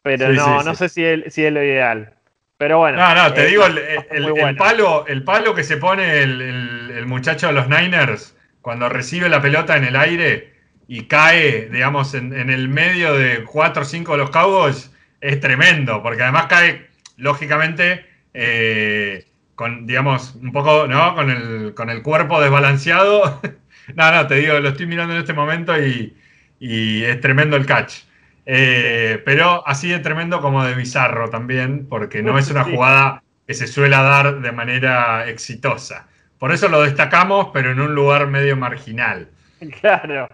Pero 0.02 0.32
no, 0.32 0.62
no 0.62 0.74
sé 0.74 0.88
si 0.88 1.04
es, 1.04 1.32
si 1.32 1.44
es 1.44 1.52
lo 1.52 1.62
ideal. 1.62 2.17
Pero 2.58 2.78
bueno. 2.78 2.98
No, 2.98 3.14
no, 3.14 3.32
te 3.32 3.46
digo, 3.46 3.64
el, 3.64 4.56
palo, 4.56 5.06
el 5.06 5.22
palo 5.22 5.54
que 5.54 5.64
se 5.64 5.76
pone 5.78 6.22
el, 6.22 6.40
el 6.40 7.06
muchacho 7.06 7.46
de 7.46 7.52
los 7.54 7.68
Niners 7.68 8.36
cuando 8.60 8.88
recibe 8.88 9.28
la 9.28 9.40
pelota 9.40 9.76
en 9.76 9.84
el 9.84 9.96
aire 9.96 10.58
y 10.88 11.04
cae, 11.04 11.68
digamos, 11.70 12.14
en, 12.14 12.32
el 12.32 12.68
medio 12.68 13.14
de 13.14 13.44
cuatro 13.44 13.82
o 13.82 13.84
cinco 13.84 14.12
de 14.12 14.18
los 14.18 14.30
Cowboys, 14.30 14.90
es 15.20 15.38
tremendo, 15.38 16.02
porque 16.02 16.22
además 16.22 16.46
cae, 16.46 16.88
lógicamente, 17.16 18.06
eh, 18.32 19.26
con, 19.54 19.86
digamos, 19.86 20.34
un 20.36 20.50
poco, 20.50 20.86
¿no? 20.86 21.14
Con 21.14 21.30
el, 21.30 21.74
con 21.74 21.90
el 21.90 22.02
cuerpo 22.02 22.40
desbalanceado. 22.40 23.40
no, 23.94 24.12
no, 24.12 24.26
te 24.26 24.36
digo, 24.36 24.58
lo 24.60 24.70
estoy 24.70 24.86
mirando 24.86 25.14
en 25.14 25.20
este 25.20 25.34
momento 25.34 25.74
y, 25.80 26.14
es 26.60 27.20
tremendo 27.20 27.56
el 27.56 27.66
catch. 27.66 28.04
Eh, 28.50 29.20
pero 29.26 29.62
así 29.68 29.90
de 29.90 29.98
tremendo 29.98 30.40
como 30.40 30.64
de 30.64 30.74
bizarro 30.74 31.28
también, 31.28 31.86
porque 31.86 32.22
no 32.22 32.38
es 32.38 32.50
una 32.50 32.64
jugada 32.64 33.22
que 33.46 33.52
se 33.52 33.66
suele 33.66 33.94
dar 33.94 34.40
de 34.40 34.52
manera 34.52 35.28
exitosa. 35.28 36.08
Por 36.38 36.52
eso 36.52 36.68
lo 36.68 36.80
destacamos, 36.80 37.48
pero 37.52 37.72
en 37.72 37.80
un 37.80 37.94
lugar 37.94 38.26
medio 38.26 38.56
marginal. 38.56 39.28
Claro. 39.80 40.28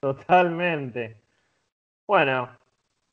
Totalmente. 0.00 1.16
Bueno, 2.06 2.50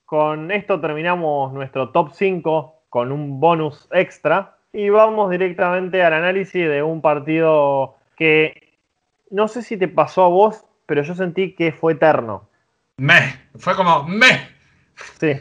con 0.05 0.51
esto 0.51 0.79
terminamos 0.79 1.53
nuestro 1.53 1.89
top 1.89 2.11
5 2.13 2.83
con 2.89 3.11
un 3.11 3.39
bonus 3.39 3.87
extra 3.91 4.57
y 4.73 4.89
vamos 4.89 5.31
directamente 5.31 6.03
al 6.03 6.13
análisis 6.13 6.67
de 6.67 6.83
un 6.83 7.01
partido 7.01 7.95
que 8.17 8.77
no 9.31 9.47
sé 9.47 9.61
si 9.61 9.77
te 9.77 9.87
pasó 9.87 10.25
a 10.25 10.29
vos, 10.29 10.65
pero 10.85 11.03
yo 11.03 11.15
sentí 11.15 11.55
que 11.55 11.71
fue 11.71 11.93
eterno. 11.93 12.49
Me, 12.97 13.49
fue 13.57 13.75
como 13.75 14.03
me. 14.03 14.49
Sí. 15.19 15.33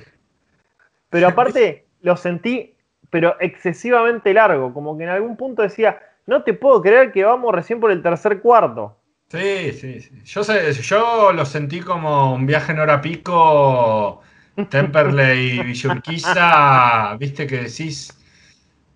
Pero 1.08 1.28
aparte 1.28 1.86
lo 2.02 2.16
sentí, 2.16 2.74
pero 3.10 3.36
excesivamente 3.40 4.34
largo, 4.34 4.74
como 4.74 4.96
que 4.96 5.04
en 5.04 5.10
algún 5.10 5.36
punto 5.36 5.62
decía, 5.62 5.98
no 6.26 6.42
te 6.42 6.52
puedo 6.52 6.82
creer 6.82 7.12
que 7.12 7.24
vamos 7.24 7.54
recién 7.54 7.80
por 7.80 7.90
el 7.90 8.02
tercer 8.02 8.40
cuarto. 8.40 8.98
Sí, 9.28 9.72
sí, 9.72 10.00
sí. 10.00 10.22
Yo, 10.24 10.44
sé, 10.44 10.72
yo 10.72 11.32
lo 11.32 11.44
sentí 11.46 11.80
como 11.80 12.34
un 12.34 12.46
viaje 12.46 12.72
en 12.72 12.78
hora 12.78 13.00
pico, 13.00 14.20
Temperley 14.70 15.58
y 15.58 15.62
Villurquiza, 15.62 17.16
viste 17.18 17.46
que 17.46 17.62
decís, 17.62 18.12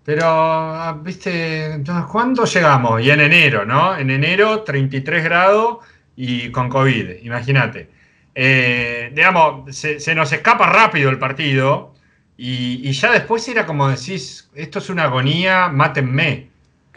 pero, 0.05 0.25
ah, 0.25 0.99
viste, 1.01 1.83
¿cuándo 2.11 2.45
llegamos? 2.45 3.01
Y 3.01 3.11
en 3.11 3.21
enero, 3.21 3.65
¿no? 3.65 3.97
En 3.97 4.09
enero, 4.09 4.63
33 4.63 5.23
grados 5.23 5.79
y 6.15 6.49
con 6.51 6.69
COVID, 6.69 7.23
imagínate. 7.23 7.89
Eh, 8.33 9.11
digamos, 9.13 9.75
se, 9.75 10.15
nos 10.15 10.31
escapa 10.31 10.67
rápido 10.67 11.09
el 11.09 11.19
partido 11.19 11.93
y, 12.37 12.87
y 12.87 12.91
ya 12.93 13.11
después 13.11 13.47
era 13.47 13.65
como 13.65 13.89
decís, 13.89 14.49
esto 14.55 14.79
es 14.79 14.89
una 14.89 15.03
agonía, 15.03 15.67
mátenme. 15.67 16.49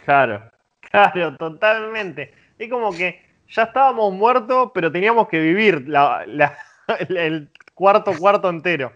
Claro, 0.04 0.42
claro, 0.90 1.36
totalmente. 1.36 2.32
Es 2.58 2.70
como 2.70 2.92
que 2.92 3.22
ya 3.48 3.64
estábamos 3.64 4.12
muertos, 4.12 4.70
pero 4.74 4.90
teníamos 4.90 5.28
que 5.28 5.40
vivir 5.40 5.86
el 7.08 7.48
cuarto 7.74 8.12
cuarto 8.18 8.48
entero. 8.48 8.92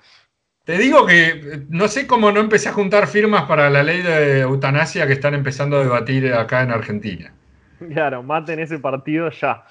Te 0.65 0.77
digo 0.77 1.07
que 1.07 1.63
no 1.71 1.89
sé 1.89 2.07
cómo 2.07 2.31
no 2.31 2.41
empecé 2.41 2.69
a 2.69 2.75
juntar 2.75 3.07
firmas 3.07 3.45
para 3.45 3.71
la 3.71 3.83
ley 3.83 4.03
de 4.03 4.41
eutanasia 4.41 5.07
que 5.07 5.15
están 5.15 5.35
empezando 5.35 5.79
a 5.79 5.83
debatir 5.83 6.33
acá 6.35 6.63
en 6.63 6.71
Argentina. 6.71 7.33
Claro, 7.79 8.23
maten 8.23 8.59
ese 8.59 8.79
partido 8.79 9.31
ya. 9.31 9.65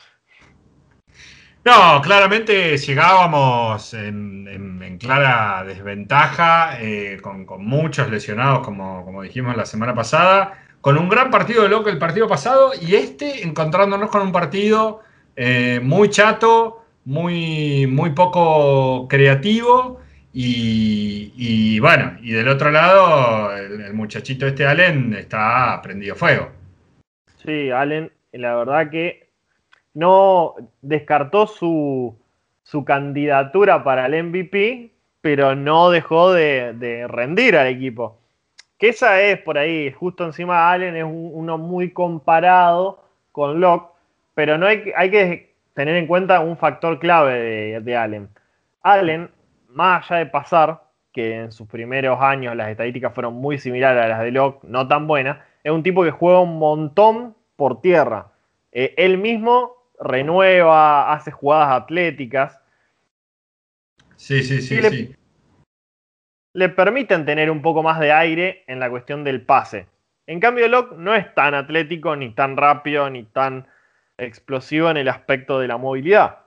No, 1.68 2.00
claramente 2.02 2.78
llegábamos 2.78 3.94
en, 3.94 4.98
clara 5.02 5.66
desventaja, 5.66 6.82
eh, 6.82 7.20
con, 7.22 7.46
muchos 7.60 8.10
lesionados, 8.10 8.66
como, 8.66 9.04
como 9.04 9.22
dijimos 9.22 9.58
la 9.58 9.66
semana 9.66 9.94
pasada 9.94 10.64
con 10.80 10.98
un 10.98 11.10
gran 11.10 11.30
partido 11.30 11.64
de 11.64 11.68
loco 11.70 11.90
el 11.90 11.98
partido 11.98 12.26
pasado 12.26 12.72
y 12.82 12.96
este 12.96 13.44
encontrándonos 13.44 14.10
con 14.10 14.22
un 14.22 14.32
partido 14.32 15.02
eh, 15.36 15.82
muy 15.84 16.10
chato, 16.10 16.86
muy, 17.04 17.86
muy 17.86 18.12
poco 18.12 19.06
creativo 19.10 20.00
y, 20.32 21.78
bueno, 21.82 22.16
y 22.22 22.32
del 22.32 22.48
otro 22.48 22.72
lado 22.72 23.58
el, 23.58 23.94
muchachito 23.94 24.48
este 24.48 24.66
Allen 24.66 25.14
está 25.16 25.82
prendido 25.84 26.16
fuego. 26.16 26.50
Sí, 27.46 27.72
Allen, 27.72 28.10
la 28.32 28.56
verdad 28.56 28.90
que 28.90 29.27
no 29.98 30.56
descartó 30.82 31.48
su, 31.48 32.18
su 32.64 32.86
candidatura 32.86 33.84
para 33.84 34.06
el 34.06 34.24
MVP, 34.24 34.92
pero 35.22 35.56
no 35.56 35.90
dejó 35.90 36.32
de 36.32 37.06
rendir 37.10 37.58
al 37.58 37.68
equipo. 37.68 38.20
Que 38.78 38.90
esa 38.90 39.22
es 39.22 39.40
por 39.40 39.58
ahí, 39.58 39.92
justo 39.92 40.24
encima 40.24 40.56
de 40.56 40.62
Allen 40.62 40.96
es 40.98 41.06
uno 41.08 41.58
muy 41.58 41.92
comparado 41.92 43.04
con 43.32 43.60
Locke, 43.60 43.92
pero 44.36 44.58
no 44.58 44.68
hay, 44.68 44.92
hay 44.96 45.10
que 45.10 45.56
tener 45.74 45.96
en 45.96 46.06
cuenta 46.06 46.42
un 46.42 46.58
factor 46.58 47.00
clave 47.00 47.82
de, 47.82 47.98
Allen. 47.98 48.30
Allen, 48.84 49.32
más 49.70 50.10
allá 50.12 50.20
de 50.20 50.26
pasar, 50.28 50.84
que 51.12 51.38
en 51.38 51.52
sus 51.52 51.68
primeros 51.68 52.22
años 52.22 52.56
las 52.56 52.70
estadísticas 52.70 53.14
fueron 53.16 53.34
muy 53.34 53.58
similares 53.58 54.04
a 54.04 54.08
las 54.08 54.22
de 54.22 54.32
Locke, 54.32 54.64
no 54.64 54.88
tan 54.88 55.08
buenas, 55.08 55.40
es 55.64 55.72
un 55.72 55.82
tipo 55.82 56.04
que 56.04 56.12
juega 56.12 56.40
un 56.40 56.60
montón 56.60 57.36
por 57.56 57.82
tierra. 57.82 58.28
Eh, 58.72 58.94
él 58.98 59.18
mismo 59.18 59.77
renueva, 60.00 61.14
hace 61.14 61.32
jugadas 61.32 61.82
atléticas. 61.82 62.62
Sí, 64.16 64.44
sí, 64.44 64.62
sí, 64.62 64.82
sí 64.82 65.16
le 66.58 66.70
permiten 66.70 67.24
tener 67.24 67.52
un 67.52 67.62
poco 67.62 67.84
más 67.84 68.00
de 68.00 68.12
aire 68.12 68.64
en 68.66 68.80
la 68.80 68.90
cuestión 68.90 69.24
del 69.24 69.42
pase. 69.42 69.86
En 70.26 70.40
cambio, 70.40 70.68
Locke 70.68 70.96
no 70.98 71.14
es 71.14 71.32
tan 71.36 71.54
atlético, 71.54 72.16
ni 72.16 72.32
tan 72.34 72.58
rápido, 72.58 73.08
ni 73.12 73.26
tan 73.26 73.68
explosivo 74.18 74.90
en 74.90 74.98
el 74.98 75.08
aspecto 75.08 75.60
de 75.60 75.68
la 75.68 75.78
movilidad. 75.78 76.40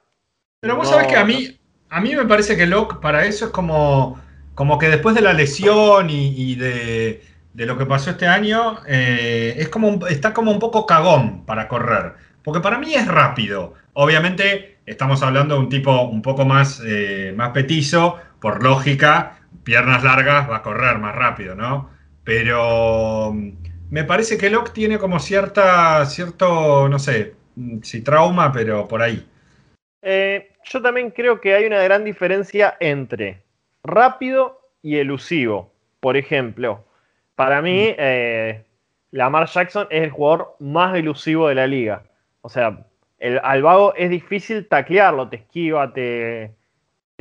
Pero 0.58 0.74
vos 0.74 0.90
sabés 0.90 1.06
que 1.06 1.16
a 1.16 1.24
mí, 1.24 1.56
a 1.88 2.00
mí 2.00 2.16
me 2.16 2.24
parece 2.24 2.56
que 2.56 2.66
Locke 2.66 3.00
para 3.00 3.24
eso 3.24 3.44
es 3.44 3.50
como, 3.52 4.20
como 4.56 4.80
que 4.80 4.88
después 4.88 5.14
de 5.14 5.22
la 5.22 5.32
lesión 5.32 6.10
y, 6.10 6.56
de, 6.56 7.22
lo 7.54 7.78
que 7.78 7.86
pasó 7.86 8.10
este 8.10 8.26
año, 8.26 8.80
eh, 8.88 9.54
es 9.58 9.68
como 9.68 10.08
está 10.08 10.34
como 10.34 10.50
un 10.50 10.58
poco 10.58 10.86
cagón 10.86 11.46
para 11.46 11.68
correr. 11.68 12.14
Porque 12.42 12.60
para 12.60 12.78
mí 12.78 12.94
es 12.94 13.06
rápido. 13.06 13.74
Obviamente 13.92 14.78
estamos 14.86 15.22
hablando 15.22 15.54
de 15.54 15.60
un 15.60 15.68
tipo 15.68 16.02
un 16.02 16.22
poco 16.22 16.44
más, 16.44 16.82
eh, 16.84 17.32
más 17.36 17.50
petizo, 17.50 18.18
por 18.40 18.62
lógica, 18.62 19.38
piernas 19.64 20.02
largas 20.02 20.48
va 20.50 20.56
a 20.56 20.62
correr 20.62 20.98
más 20.98 21.14
rápido, 21.14 21.54
¿no? 21.54 21.90
Pero 22.24 23.32
mm, 23.32 23.50
me 23.90 24.04
parece 24.04 24.38
que 24.38 24.50
Locke 24.50 24.72
tiene 24.72 24.98
como 24.98 25.18
cierta, 25.18 26.04
cierto, 26.06 26.88
no 26.88 26.98
sé, 26.98 27.34
mm, 27.56 27.78
si 27.82 28.02
trauma, 28.02 28.52
pero 28.52 28.88
por 28.88 29.02
ahí. 29.02 29.26
Eh, 30.02 30.52
yo 30.64 30.80
también 30.80 31.10
creo 31.10 31.40
que 31.40 31.54
hay 31.54 31.66
una 31.66 31.82
gran 31.82 32.04
diferencia 32.04 32.76
entre 32.80 33.42
rápido 33.84 34.60
y 34.82 34.96
elusivo. 34.96 35.72
Por 36.00 36.16
ejemplo, 36.16 36.84
para 37.34 37.60
mí, 37.60 37.90
mm. 37.90 37.94
eh, 37.98 38.64
Lamar 39.10 39.48
Jackson 39.48 39.86
es 39.90 40.02
el 40.04 40.10
jugador 40.10 40.56
más 40.60 40.96
elusivo 40.96 41.48
de 41.48 41.54
la 41.54 41.66
liga. 41.66 42.02
O 42.42 42.48
sea, 42.48 42.86
el, 43.18 43.40
al 43.42 43.62
vago 43.62 43.94
es 43.94 44.10
difícil 44.10 44.66
taclearlo, 44.66 45.28
te 45.28 45.36
esquiva, 45.36 45.92
te, 45.92 46.54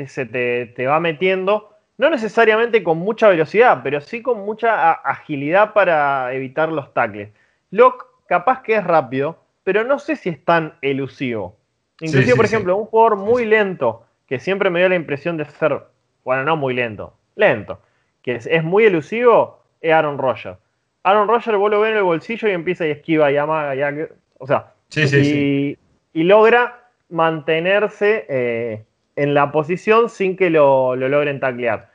se 0.08 0.26
te, 0.26 0.88
va 0.88 1.00
metiendo. 1.00 1.76
No 1.98 2.10
necesariamente 2.10 2.82
con 2.84 2.98
mucha 2.98 3.28
velocidad, 3.28 3.82
pero 3.84 4.00
sí 4.00 4.22
con 4.22 4.40
mucha 4.40 4.94
agilidad 4.94 5.74
para 5.74 6.34
evitar 6.34 6.72
los 6.72 6.94
tackles. 6.94 7.30
Locke 7.72 8.06
capaz 8.28 8.62
que 8.64 8.76
es 8.76 8.84
rápido, 8.84 9.44
pero 9.64 9.84
no 9.84 10.00
sé 10.00 10.16
si 10.16 10.30
es 10.30 10.44
tan 10.46 10.76
elusivo. 10.82 11.58
Inclusive, 12.00 12.38
por 12.38 12.46
ejemplo, 12.46 12.78
un 12.78 12.86
jugador 12.86 13.18
muy 13.18 13.44
lento, 13.44 14.06
que 14.28 14.40
siempre 14.40 14.70
me 14.70 14.80
dio 14.80 14.88
la 14.88 14.96
impresión 14.96 15.36
de 15.36 15.44
ser, 15.44 15.84
bueno, 16.24 16.46
no 16.46 16.56
muy 16.56 16.74
lento, 16.74 17.14
lento, 17.36 17.82
que 18.22 18.36
es, 18.36 18.64
muy 18.64 18.86
elusivo, 18.86 19.62
es 19.82 19.92
Aaron 19.92 20.18
Rodgers. 20.18 20.58
Aaron 21.04 21.28
Rodgers 21.28 21.58
vos 21.58 21.70
lo 21.70 21.82
ves 21.82 21.92
en 21.92 21.98
el 21.98 22.04
bolsillo 22.04 22.48
y 22.48 22.52
empieza 22.52 22.88
y 22.88 22.92
esquiva 22.92 23.30
y 23.32 23.38
amaga, 23.38 23.94
o 24.38 24.48
sea, 24.48 24.74
y, 24.96 25.78
y, 26.14 26.24
logra 26.24 26.90
mantenerse 27.10 28.26
eh, 28.30 28.84
en 29.16 29.34
la 29.34 29.52
posición 29.52 30.10
sin 30.10 30.36
que 30.36 30.50
lo, 30.50 30.96
logren 30.96 31.40
taclear. 31.40 31.92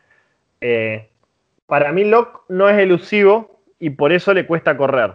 Eh, 0.60 1.08
para 1.66 1.92
mí 1.92 2.04
Locke 2.04 2.42
no 2.48 2.68
es 2.68 2.78
elusivo 2.78 3.60
y 3.78 3.90
por 3.90 4.12
eso 4.12 4.32
le 4.34 4.46
cuesta 4.46 4.76
correr. 4.76 5.12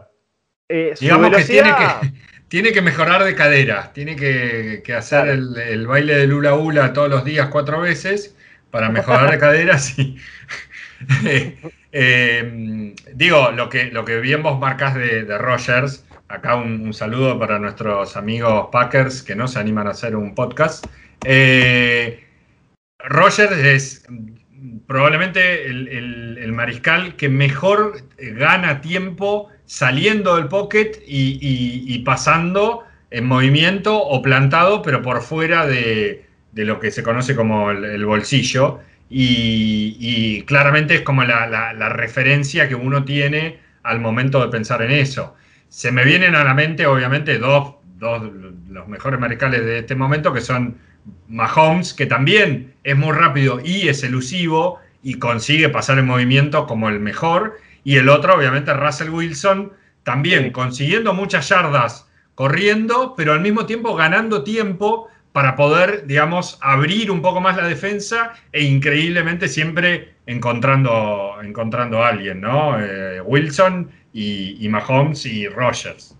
Eh, 0.68 0.94
Digamos 1.00 1.36
que 1.36 1.44
tiene 1.44 1.70
que 1.70 2.12
tiene 2.50 2.72
que 2.72 2.82
mejorar 2.82 3.24
de 3.24 3.36
cadera, 3.36 3.92
tiene 3.94 4.16
que, 4.16 4.84
hacer 4.96 5.30
el, 5.30 5.88
baile 5.88 6.16
de 6.16 6.28
Lula 6.28 6.56
Ula 6.56 6.94
todos 6.94 7.10
los 7.10 7.24
días 7.24 7.48
cuatro 7.50 7.80
veces 7.80 8.36
para 8.72 8.90
mejorar 8.90 9.32
de 9.32 9.38
cadera. 9.38 9.78
Sí. 9.88 10.18
Eh, 11.92 12.94
digo, 13.16 13.52
lo 13.52 13.68
que, 13.68 13.86
lo 13.86 14.06
que 14.06 14.20
bien 14.20 14.44
vos 14.44 14.60
marcas 14.60 14.94
de, 14.94 15.24
Rogers, 15.40 16.06
acá 16.30 16.56
un, 16.56 16.94
saludo 16.94 17.38
para 17.38 17.60
nuestros 17.60 18.16
amigos 18.16 18.70
Packers 18.72 19.24
que 19.24 19.36
no 19.36 19.48
se 19.48 19.60
animan 19.60 19.88
a 19.88 19.92
hacer 19.92 20.16
un 20.16 20.36
podcast. 20.36 20.86
Eh, 21.26 22.24
Rogers 23.00 23.58
es 23.58 24.06
probablemente 24.88 25.66
el, 25.66 26.52
mariscal 26.54 27.16
que 27.16 27.30
mejor 27.30 28.04
gana 28.18 28.82
tiempo 28.82 29.50
saliendo 29.66 30.36
del 30.36 30.48
pocket 30.48 31.02
y, 31.06 32.00
pasando 32.00 32.84
en 33.12 33.26
movimiento 33.26 33.98
o 33.98 34.22
plantado, 34.22 34.82
pero 34.82 35.02
por 35.02 35.22
fuera 35.22 35.66
de, 35.66 36.26
lo 36.54 36.80
que 36.80 36.92
se 36.92 37.04
conoce 37.04 37.36
como 37.36 37.72
el, 37.72 38.06
bolsillo. 38.06 38.80
Y, 39.10 40.44
claramente 40.44 40.96
es 40.96 41.02
como 41.02 41.24
la, 41.24 41.90
referencia 41.90 42.68
que 42.68 42.76
uno 42.76 43.06
tiene 43.06 43.60
al 43.84 44.00
momento 44.02 44.42
de 44.42 44.50
pensar 44.50 44.82
en 44.82 44.92
eso. 44.92 45.36
Se 45.70 45.92
me 45.92 46.04
vienen 46.04 46.36
a 46.36 46.44
la 46.44 46.54
mente, 46.54 46.86
obviamente, 46.86 47.38
dos, 47.38 47.76
dos 47.98 48.24
los 48.70 48.88
mejores 48.88 49.20
mariscales 49.20 49.66
de 49.66 49.80
este 49.80 49.96
momento, 49.96 50.34
que 50.34 50.42
son 50.42 50.78
Mahomes, 51.28 51.94
que 51.94 52.06
también 52.06 52.74
es 52.84 52.98
muy 52.98 53.14
rápido 53.14 53.60
y 53.64 53.88
es 53.88 54.04
elusivo 54.04 54.80
y 55.02 55.16
consigue 55.16 55.70
pasar 55.70 55.98
en 56.00 56.06
movimiento 56.06 56.68
como 56.68 56.90
el 56.90 57.00
mejor 57.00 57.58
y 57.84 57.98
el 57.98 58.10
otro, 58.10 58.36
obviamente, 58.36 58.74
Russell 58.74 59.10
Wilson, 59.10 59.74
también 60.04 60.52
consiguiendo 60.52 61.14
muchas 61.14 61.50
yardas 61.50 62.10
corriendo, 62.36 63.16
pero 63.16 63.34
al 63.34 63.42
mismo 63.42 63.66
tiempo 63.66 63.96
ganando 63.96 64.44
tiempo 64.44 65.08
para 65.32 65.56
poder, 65.56 66.08
digamos, 66.08 66.58
abrir 66.62 67.12
un 67.12 67.22
poco 67.22 67.42
más 67.42 67.56
la 67.56 67.68
defensa 67.68 68.34
e 68.52 68.64
increíblemente 68.64 69.48
siempre 69.48 70.16
encontrando, 70.26 71.36
encontrando 71.44 72.04
a 72.04 72.10
alguien, 72.10 72.42
¿no? 72.42 72.80
Eh, 72.80 73.22
Wilson 73.22 73.92
y, 74.14 74.68
Mahomes 74.70 75.26
y 75.26 75.48
Rogers. 75.48 76.18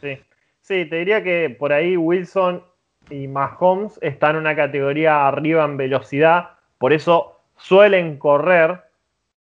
Sí. 0.00 0.18
sí, 0.60 0.84
te 0.84 0.96
diría 0.96 1.22
que 1.22 1.54
por 1.58 1.72
ahí 1.72 1.96
Wilson 1.96 2.62
y 3.10 3.26
Mahomes 3.26 3.98
están 4.02 4.36
en 4.36 4.42
una 4.42 4.54
categoría 4.54 5.26
arriba 5.26 5.64
en 5.64 5.76
velocidad, 5.76 6.50
por 6.78 6.92
eso 6.92 7.40
suelen 7.56 8.18
correr 8.18 8.82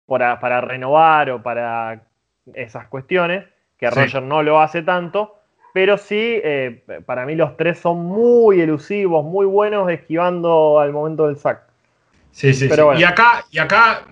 para, 0.07 0.61
renovar 0.61 1.29
o 1.31 1.41
para 1.41 2.03
esas 2.53 2.87
cuestiones, 2.87 3.45
que 3.77 3.89
Roger 3.89 4.21
no 4.21 4.43
lo 4.43 4.61
hace 4.61 4.83
tanto, 4.83 5.35
pero 5.73 5.97
sí, 5.97 6.39
eh, 6.41 6.83
para 7.05 7.25
mí 7.25 7.35
los 7.35 7.57
tres 7.57 7.79
son 7.79 8.05
muy 8.05 8.61
elusivos, 8.61 9.25
muy 9.25 9.45
buenos 9.45 9.89
esquivando 9.91 10.79
al 10.79 10.93
momento 10.93 11.27
del 11.27 11.35
sac. 11.35 11.63
Sí, 12.31 12.53
sí, 12.53 12.69
sí. 12.69 12.81
Y, 12.97 13.03
acá, 13.03 13.45
y 13.51 13.59
acá 13.59 14.05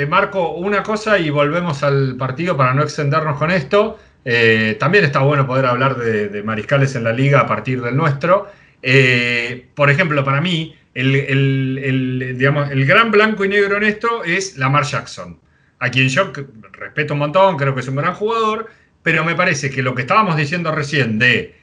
te 0.00 0.06
marco 0.06 0.52
una 0.52 0.82
cosa 0.82 1.18
y 1.18 1.28
volvemos 1.28 1.82
al 1.82 2.16
partido 2.16 2.56
para 2.56 2.72
no 2.72 2.82
extendernos 2.82 3.36
con 3.36 3.50
esto. 3.50 3.98
Eh, 4.24 4.78
también 4.80 5.04
está 5.04 5.18
bueno 5.18 5.46
poder 5.46 5.66
hablar 5.66 5.98
de, 5.98 6.42
mariscales 6.42 6.94
en 6.94 7.04
la 7.04 7.12
liga 7.12 7.40
a 7.40 7.46
partir 7.46 7.82
del 7.82 7.98
nuestro. 7.98 8.50
Eh, 8.80 9.68
por 9.74 9.90
ejemplo, 9.90 10.24
para 10.24 10.40
mí, 10.40 10.74
el, 10.94 12.34
digamos, 12.38 12.70
el 12.70 12.86
gran 12.86 13.10
blanco 13.10 13.44
y 13.44 13.50
negro 13.50 13.76
en 13.76 13.82
esto 13.82 14.24
es 14.24 14.56
Lamar 14.56 14.84
Jackson, 14.84 15.38
a 15.80 15.90
quien 15.90 16.08
yo 16.08 16.32
respeto 16.72 17.12
un 17.12 17.20
montón, 17.20 17.58
creo 17.58 17.74
que 17.74 17.80
es 17.80 17.88
un 17.88 17.96
gran 17.96 18.14
jugador, 18.14 18.68
pero 19.02 19.22
me 19.22 19.34
parece 19.34 19.68
que 19.68 19.82
lo 19.82 19.94
que 19.94 20.00
estábamos 20.00 20.34
diciendo 20.34 20.72
recién 20.72 21.18
de, 21.18 21.56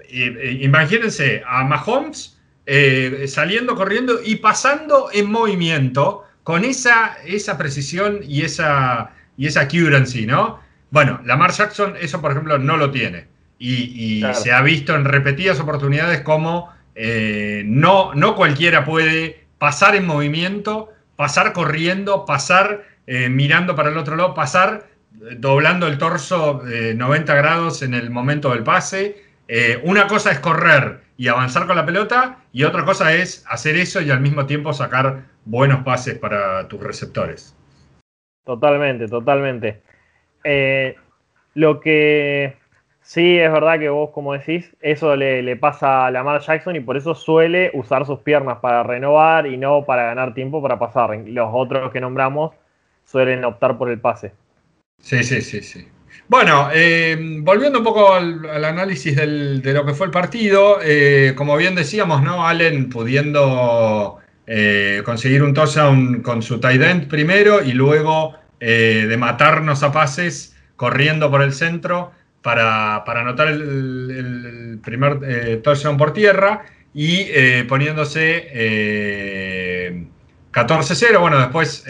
eh, 0.00 0.58
imagínense 0.62 1.44
a 1.46 1.62
Mahomes 1.62 2.40
saliendo, 3.28 3.76
corriendo 3.76 4.18
y 4.24 4.36
pasando 4.36 5.10
en 5.12 5.30
movimiento 5.30 6.24
con 6.44 6.64
esa, 6.64 7.16
esa 7.26 7.58
precisión 7.58 8.20
y 8.22 8.42
esa, 8.42 9.10
y 9.36 9.46
esa 9.46 9.62
accuracy, 9.62 10.26
¿no? 10.26 10.60
Bueno, 10.90 11.20
Lamar 11.24 11.52
Jackson 11.52 11.94
eso, 12.00 12.20
por 12.20 12.30
ejemplo, 12.30 12.58
no 12.58 12.76
lo 12.76 12.92
tiene. 12.92 13.26
Y, 13.58 14.22
se 14.34 14.52
ha 14.52 14.60
visto 14.60 14.94
en 14.94 15.04
repetidas 15.04 15.58
oportunidades 15.58 16.20
como 16.20 16.72
no, 17.64 18.14
no 18.14 18.36
cualquiera 18.36 18.84
puede 18.84 19.46
pasar 19.58 19.96
en 19.96 20.06
movimiento, 20.06 20.92
pasar 21.16 21.52
corriendo, 21.52 22.26
pasar 22.26 22.84
mirando 23.06 23.74
para 23.74 23.88
el 23.90 23.96
otro 23.96 24.16
lado, 24.16 24.34
pasar 24.34 24.86
doblando 25.38 25.86
el 25.86 25.98
torso 25.98 26.62
90 26.64 27.32
eh, 27.32 27.36
grados 27.36 27.82
en 27.82 27.94
el 27.94 28.10
momento 28.10 28.50
del 28.50 28.62
pase. 28.62 29.22
Eh, 29.48 29.80
una 29.84 30.06
cosa 30.06 30.32
es 30.32 30.40
correr 30.40 31.02
y 31.16 31.28
avanzar 31.28 31.66
con 31.66 31.76
la 31.76 31.86
pelota 31.86 32.38
y 32.52 32.64
otra 32.64 32.84
cosa 32.84 33.14
es 33.14 33.44
hacer 33.48 33.76
eso 33.76 34.00
y 34.00 34.10
al 34.10 34.20
mismo 34.20 34.46
tiempo 34.46 34.72
sacar 34.72 35.24
buenos 35.44 35.84
pases 35.84 36.18
para 36.18 36.66
tus 36.68 36.80
receptores. 36.82 37.56
Totalmente, 38.44 39.08
totalmente. 39.08 39.82
Eh, 40.42 40.96
lo 41.54 41.80
que 41.80 42.56
sí 43.00 43.38
es 43.38 43.52
verdad 43.52 43.78
que 43.78 43.88
vos, 43.88 44.10
como 44.10 44.32
decís, 44.32 44.74
eso 44.80 45.16
le, 45.16 45.42
le, 45.42 45.56
pasa 45.56 46.06
a 46.06 46.10
Lamar 46.10 46.40
Jackson 46.40 46.76
y 46.76 46.80
por 46.80 46.96
eso 46.96 47.14
suele 47.14 47.70
usar 47.74 48.04
sus 48.04 48.20
piernas 48.20 48.58
para 48.58 48.82
renovar 48.82 49.46
y 49.46 49.56
no 49.56 49.84
para 49.84 50.04
ganar 50.04 50.34
tiempo 50.34 50.60
para 50.60 50.78
pasar. 50.78 51.16
Los 51.26 51.48
otros 51.52 51.92
que 51.92 52.00
nombramos 52.00 52.52
suelen 53.04 53.44
optar 53.44 53.78
por 53.78 53.90
el 53.90 54.00
pase. 54.00 54.32
Sí, 55.00 55.22
sí, 55.22 55.40
sí, 55.40 55.62
sí. 55.62 55.88
Bueno, 56.26 56.70
eh, 56.72 57.16
volviendo 57.42 57.78
un 57.80 57.84
poco 57.84 58.14
al, 58.14 58.64
análisis 58.64 59.14
de 59.14 59.72
lo 59.74 59.84
que 59.84 59.92
fue 59.92 60.06
el 60.06 60.10
partido, 60.10 60.78
eh, 60.82 61.34
como 61.36 61.54
bien 61.56 61.74
decíamos, 61.74 62.22
¿no? 62.22 62.46
Allen 62.46 62.88
pudiendo 62.88 64.18
eh, 64.46 65.02
conseguir 65.04 65.42
un 65.42 65.52
touchdown 65.52 66.22
con 66.22 66.42
su 66.42 66.60
tight 66.60 66.80
end 66.80 67.08
primero 67.08 67.62
y 67.62 67.72
luego 67.72 68.36
de 68.58 69.16
matarnos 69.18 69.82
a 69.82 69.92
pases 69.92 70.56
corriendo 70.76 71.30
por 71.30 71.42
el 71.42 71.52
centro 71.52 72.12
para, 72.40 73.04
anotar 73.04 73.48
el, 73.48 74.80
primer 74.82 75.60
touchdown 75.62 75.98
por 75.98 76.14
tierra 76.14 76.64
y 76.94 77.26
poniéndose 77.64 78.48
14-0. 80.50 81.20
Bueno, 81.20 81.38
después 81.38 81.84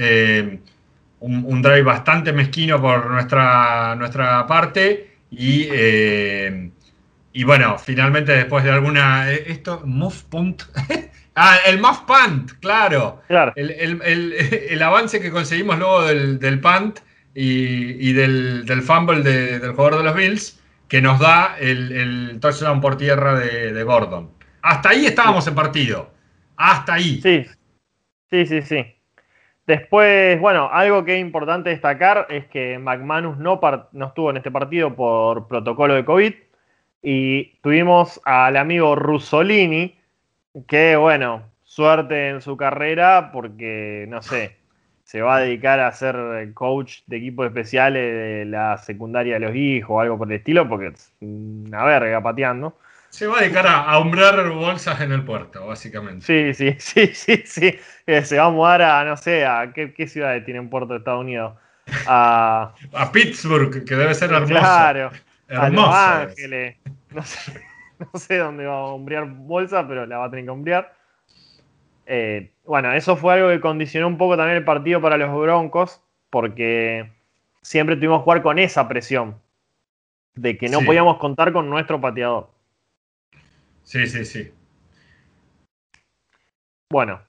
un, 1.24 1.62
drive 1.62 1.82
bastante 1.82 2.32
mezquino 2.32 2.80
por 2.80 3.10
nuestra, 3.10 3.94
nuestra 3.96 4.46
parte 4.46 5.18
y, 5.30 5.68
eh, 5.70 6.70
y 7.32 7.44
bueno, 7.44 7.78
finalmente 7.78 8.32
después 8.32 8.62
de 8.64 8.70
alguna... 8.70 9.32
Eh, 9.32 9.44
esto, 9.46 9.82
move 9.84 10.16
punt. 10.28 10.62
ah, 11.34 11.56
el 11.66 11.80
move 11.80 12.00
punt, 12.06 12.52
claro. 12.60 13.22
El, 13.56 14.82
avance 14.82 15.20
que 15.20 15.30
conseguimos 15.30 15.78
luego 15.78 16.04
del, 16.04 16.38
del 16.38 16.60
punt 16.60 17.00
y, 17.34 18.12
del, 18.12 18.64
del, 18.66 18.82
fumble 18.82 19.22
del 19.22 19.72
jugador 19.72 19.98
de 19.98 20.04
los 20.04 20.14
Bills 20.14 20.60
que 20.88 21.00
nos 21.00 21.18
da 21.18 21.56
el, 21.58 22.38
touchdown 22.40 22.80
por 22.80 22.96
tierra 22.96 23.38
de, 23.38 23.72
de, 23.72 23.82
Gordon. 23.82 24.30
Hasta 24.62 24.90
ahí 24.90 25.06
estábamos 25.06 25.46
en 25.46 25.54
partido. 25.54 26.12
Hasta 26.56 26.94
ahí. 26.94 27.20
Sí, 27.20 27.46
sí, 28.30 28.46
sí, 28.46 28.62
sí. 28.62 28.93
Después, 29.66 30.38
bueno, 30.40 30.68
algo 30.70 31.04
que 31.04 31.14
es 31.14 31.20
importante 31.20 31.70
destacar 31.70 32.26
es 32.28 32.46
que 32.46 32.78
McManus 32.78 33.38
no, 33.38 33.60
no 33.92 34.06
estuvo 34.06 34.30
en 34.30 34.36
este 34.36 34.50
partido 34.50 34.94
por 34.94 35.48
protocolo 35.48 35.94
de 35.94 36.04
COVID 36.04 36.34
y 37.02 37.56
tuvimos 37.62 38.20
al 38.24 38.56
amigo 38.58 38.94
Russolini, 38.94 39.98
que 40.66 40.96
bueno, 40.96 41.42
suerte 41.62 42.28
en 42.28 42.40
su 42.42 42.56
carrera 42.56 43.30
porque, 43.32 44.06
no 44.08 44.20
sé, 44.20 44.56
se 45.04 45.22
va 45.22 45.36
a 45.36 45.40
dedicar 45.40 45.80
a 45.80 45.92
ser 45.92 46.52
coach 46.54 47.00
de 47.06 47.16
equipos 47.16 47.46
especiales 47.46 48.02
de 48.02 48.44
la 48.46 48.78
secundaria 48.78 49.34
de 49.34 49.40
los 49.40 49.54
hijos 49.54 49.90
o 49.90 50.00
algo 50.00 50.18
por 50.18 50.28
el 50.30 50.38
estilo, 50.38 50.68
porque 50.68 50.88
es 50.88 51.12
una 51.20 51.84
verga 51.84 52.22
pateando. 52.22 52.76
Se 53.14 53.28
va 53.28 53.38
a 53.38 53.42
dedicar 53.42 53.64
a, 53.64 53.92
a 53.92 53.98
bolsas 54.00 55.00
en 55.00 55.12
el 55.12 55.24
puerto, 55.24 55.64
básicamente. 55.68 56.26
Sí, 56.26 56.52
sí, 56.52 56.74
sí, 56.80 57.14
sí, 57.14 57.42
sí. 57.46 57.78
Eh, 58.08 58.24
se 58.24 58.38
va 58.38 58.46
a 58.46 58.50
mudar 58.50 58.82
a, 58.82 59.04
no 59.04 59.16
sé, 59.16 59.46
a 59.46 59.72
qué, 59.72 59.94
qué 59.94 60.08
ciudades 60.08 60.44
tienen 60.44 60.68
puerto 60.68 60.94
de 60.94 60.98
Estados 60.98 61.20
Unidos. 61.20 61.54
A, 62.08 62.74
a 62.92 63.12
Pittsburgh, 63.12 63.84
que 63.84 63.94
debe 63.94 64.12
ser 64.16 64.32
hermoso. 64.32 64.54
Claro. 64.54 65.12
A 65.48 65.68
Los 65.68 65.88
Ángeles. 65.88 66.76
No 67.10 67.22
sé, 67.22 67.52
no 68.00 68.18
sé 68.18 68.38
dónde 68.38 68.66
va 68.66 68.78
a 68.78 68.84
hombrear 68.86 69.26
bolsa, 69.26 69.86
pero 69.86 70.06
la 70.06 70.18
va 70.18 70.24
a 70.24 70.30
tener 70.30 70.46
que 70.46 70.50
hombrear. 70.50 70.92
Eh, 72.06 72.50
bueno, 72.64 72.92
eso 72.94 73.16
fue 73.16 73.34
algo 73.34 73.48
que 73.48 73.60
condicionó 73.60 74.08
un 74.08 74.18
poco 74.18 74.36
también 74.36 74.56
el 74.56 74.64
partido 74.64 75.00
para 75.00 75.16
los 75.18 75.32
Broncos, 75.40 76.02
porque 76.30 77.12
siempre 77.62 77.94
tuvimos 77.94 78.18
que 78.18 78.24
jugar 78.24 78.42
con 78.42 78.58
esa 78.58 78.88
presión 78.88 79.36
de 80.34 80.58
que 80.58 80.68
no 80.68 80.80
podíamos 80.80 81.18
contar 81.18 81.52
con 81.52 81.70
nuestro 81.70 82.00
pateador. 82.00 82.53
Sí, 83.84 84.06
sí, 84.06 84.24
sí. 84.24 84.50
Bueno, 86.90 87.20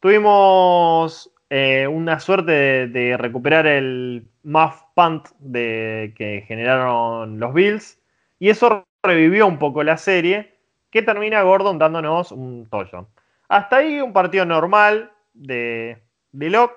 tuvimos 0.00 1.32
eh, 1.50 1.86
una 1.86 2.20
suerte 2.20 2.86
de, 2.88 3.16
recuperar 3.16 3.66
el 3.66 4.28
muff 4.42 4.82
punt 4.94 5.28
de, 5.38 6.14
que 6.16 6.44
generaron 6.46 7.40
los 7.40 7.54
Bills 7.54 7.98
y 8.38 8.50
eso 8.50 8.86
revivió 9.02 9.46
un 9.46 9.58
poco 9.58 9.82
la 9.82 9.96
serie 9.96 10.54
que 10.90 11.02
termina 11.02 11.42
Gordon 11.42 11.78
dándonos 11.78 12.32
un 12.32 12.68
touchdown. 12.70 13.08
Hasta 13.48 13.76
ahí 13.76 14.00
un 14.00 14.12
partido 14.12 14.44
normal 14.44 15.12
de, 15.32 16.02
de 16.32 16.50
Locke, 16.50 16.76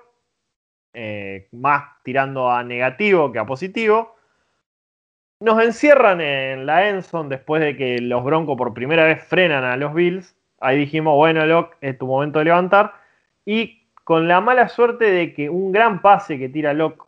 eh, 0.94 1.48
más 1.52 2.02
tirando 2.02 2.50
a 2.50 2.64
negativo 2.64 3.30
que 3.30 3.38
a 3.38 3.46
positivo. 3.46 4.15
Nos 5.38 5.62
encierran 5.62 6.20
en 6.22 6.64
la 6.64 6.88
Enson 6.88 7.28
después 7.28 7.60
de 7.60 7.76
que 7.76 8.00
los 8.00 8.24
Broncos 8.24 8.56
por 8.56 8.72
primera 8.72 9.04
vez 9.04 9.22
frenan 9.22 9.64
a 9.64 9.76
los 9.76 9.92
Bills. 9.92 10.34
Ahí 10.60 10.78
dijimos, 10.78 11.14
bueno, 11.14 11.44
Locke, 11.44 11.76
es 11.82 11.98
tu 11.98 12.06
momento 12.06 12.38
de 12.38 12.46
levantar. 12.46 12.94
Y 13.44 13.82
con 14.04 14.28
la 14.28 14.40
mala 14.40 14.68
suerte 14.68 15.10
de 15.10 15.34
que 15.34 15.50
un 15.50 15.72
gran 15.72 16.00
pase 16.00 16.38
que 16.38 16.48
tira 16.48 16.72
Locke 16.72 17.04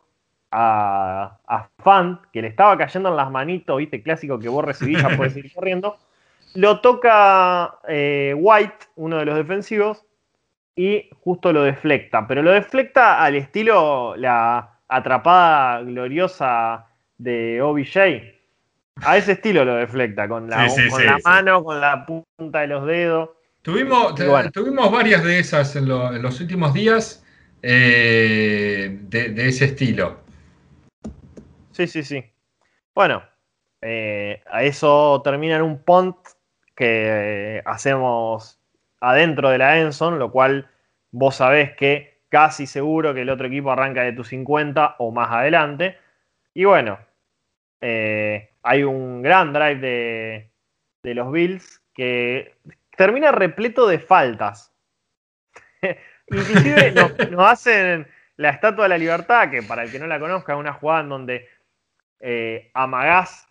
a, 0.51 1.39
a 1.47 1.69
Fant, 1.79 2.21
que 2.31 2.43
le 2.43 2.49
estaba 2.49 2.77
cayendo 2.77 3.09
en 3.09 3.15
las 3.15 3.31
manitos, 3.31 3.77
viste, 3.77 4.03
clásico 4.03 4.37
que 4.37 4.49
vos 4.49 4.63
recibís, 4.63 5.01
ya 5.01 5.09
puedes 5.17 5.35
ir 5.35 5.51
corriendo. 5.51 5.97
Lo 6.53 6.81
toca 6.81 7.79
eh, 7.87 8.35
White, 8.37 8.87
uno 8.95 9.17
de 9.17 9.25
los 9.25 9.35
defensivos, 9.35 10.05
y 10.75 11.09
justo 11.21 11.51
lo 11.51 11.63
deflecta. 11.63 12.27
Pero 12.27 12.43
lo 12.43 12.51
deflecta 12.51 13.23
al 13.23 13.35
estilo 13.35 14.15
la 14.17 14.79
atrapada 14.87 15.81
gloriosa 15.81 16.88
de 17.19 17.61
OBJ. 17.61 17.97
A 19.01 19.17
ese 19.17 19.33
estilo 19.33 19.63
lo 19.63 19.75
deflecta, 19.75 20.27
con 20.27 20.49
la, 20.49 20.67
mano, 21.23 21.63
con 21.63 21.79
la 21.79 22.05
punta 22.05 22.61
de 22.61 22.67
los 22.67 22.85
dedos. 22.85 23.29
Tuvimos, 23.61 24.15
tuvimos 24.51 24.91
varias 24.91 25.23
de 25.23 25.39
esas 25.39 25.75
en, 25.75 25.87
los 25.87 26.41
últimos 26.41 26.73
días 26.73 27.23
eh, 27.61 28.97
de, 29.03 29.47
ese 29.47 29.65
estilo. 29.65 30.21
Sí, 31.71 31.87
sí, 31.87 32.03
sí. 32.03 32.25
Bueno, 32.95 33.23
eh, 33.81 34.41
a 34.49 34.63
eso 34.63 35.21
termina 35.23 35.57
en 35.57 35.61
un 35.61 35.83
punt 35.83 36.17
que 36.75 37.61
hacemos 37.65 38.59
adentro 39.01 39.49
de 39.49 39.57
la 39.57 39.79
Enson, 39.79 40.19
lo 40.19 40.31
cual 40.31 40.69
vos 41.11 41.35
sabés 41.35 41.75
que 41.75 42.21
casi 42.29 42.67
seguro 42.67 43.13
que 43.13 43.21
el 43.21 43.29
otro 43.29 43.47
equipo 43.47 43.71
arranca 43.71 44.03
de 44.03 44.13
tu 44.13 44.23
50 44.23 44.95
o 44.99 45.11
más 45.11 45.31
adelante. 45.31 45.97
Y 46.53 46.65
bueno, 46.65 46.99
eh, 47.81 48.51
hay 48.63 48.83
un 48.83 49.21
gran 49.21 49.53
drive 49.53 49.79
de, 51.03 51.13
los 51.13 51.31
Bills 51.31 51.81
que 51.93 52.55
termina 52.95 53.31
repleto 53.31 53.87
de 53.87 53.99
faltas. 53.99 54.73
Inclusive 56.27 56.91
nos, 56.91 57.49
hacen 57.49 58.07
la 58.37 58.49
Estatua 58.49 58.85
de 58.85 58.89
la 58.89 58.97
Libertad, 58.97 59.49
que 59.49 59.63
para 59.63 59.83
el 59.83 59.91
que 59.91 59.99
no 59.99 60.07
la 60.07 60.19
conozca 60.19 60.53
es 60.53 60.59
una 60.59 60.73
jugada 60.73 61.01
en 61.01 61.09
donde 61.09 61.49
eh, 62.19 62.69
amagás 62.73 63.47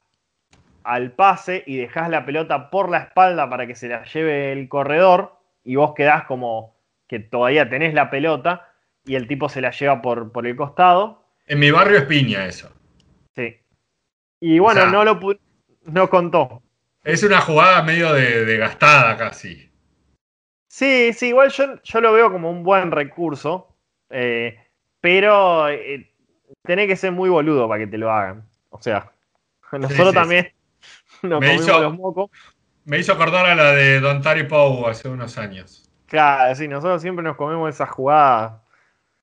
al 0.85 1.12
pase 1.12 1.64
y 1.67 1.77
dejás 1.77 2.09
la 2.09 2.25
pelota 2.25 2.71
por 2.71 2.88
la 2.88 2.99
espalda 2.99 3.51
para 3.51 3.67
que 3.67 3.75
se 3.75 3.88
la 3.88 4.05
lleve 4.05 4.53
el 4.53 4.69
corredor 4.69 5.37
y 5.64 5.77
vos 5.77 5.95
quedás 5.95 6.25
como 6.25 6.77
que 7.09 7.19
todavía 7.19 7.69
tenés 7.69 7.93
la 7.95 8.11
pelota 8.11 8.73
y 9.05 9.17
el 9.17 9.27
tipo 9.27 9.49
se 9.49 9.61
la 9.61 9.71
lleva 9.71 10.01
por, 10.01 10.33
por 10.33 10.47
el 10.47 10.55
costado. 10.55 11.25
En 11.47 11.59
mi 11.59 11.71
barrio 11.71 11.99
es 11.99 12.05
piña 12.05 12.47
eso. 12.47 12.73
Sí. 13.35 13.59
Y 14.40 14.59
bueno, 14.59 14.87
no 14.87 15.05
lo 15.05 15.20
no 15.85 16.11
contó. 16.11 16.62
Es 17.05 17.22
una 17.22 17.40
jugada 17.40 17.83
medio 17.83 18.12
de, 18.12 18.57
gastada 18.57 19.16
casi. 19.16 19.70
Sí, 20.66 21.12
sí, 21.12 21.29
igual 21.29 21.51
yo, 21.51 21.83
yo, 21.83 22.01
lo 22.01 22.12
veo 22.12 22.31
como 22.31 22.51
un 22.51 22.62
buen 22.62 22.90
recurso, 22.90 23.74
eh, 24.11 24.59
pero 25.01 25.68
eh, 25.68 26.12
tenés 26.62 26.87
que 26.87 26.96
ser 26.96 27.12
muy 27.12 27.31
boludo 27.31 27.68
para 27.68 27.81
que 27.81 27.87
te 27.87 27.98
lo 27.98 28.12
hagan. 28.12 28.46
O 28.70 28.81
sea, 28.81 29.11
nosotros 29.72 30.14
también 30.14 30.53
me 31.22 31.55
hizo, 31.55 32.29
Me 32.85 32.98
hizo 32.98 33.12
acordar 33.12 33.46
a 33.46 33.55
la 33.55 33.72
de 33.72 34.01
Don 34.01 34.20
Tari 34.22 34.44
Pou 34.44 34.87
hace 34.87 35.09
unos 35.09 35.38
años. 35.38 35.90
Claro, 36.07 36.55
sí, 36.55 36.68
nosotros 36.68 37.03
siempre 37.03 37.22
nos 37.22 37.37
comemos 37.37 37.68
esas 37.74 37.90
jugadas, 37.90 38.61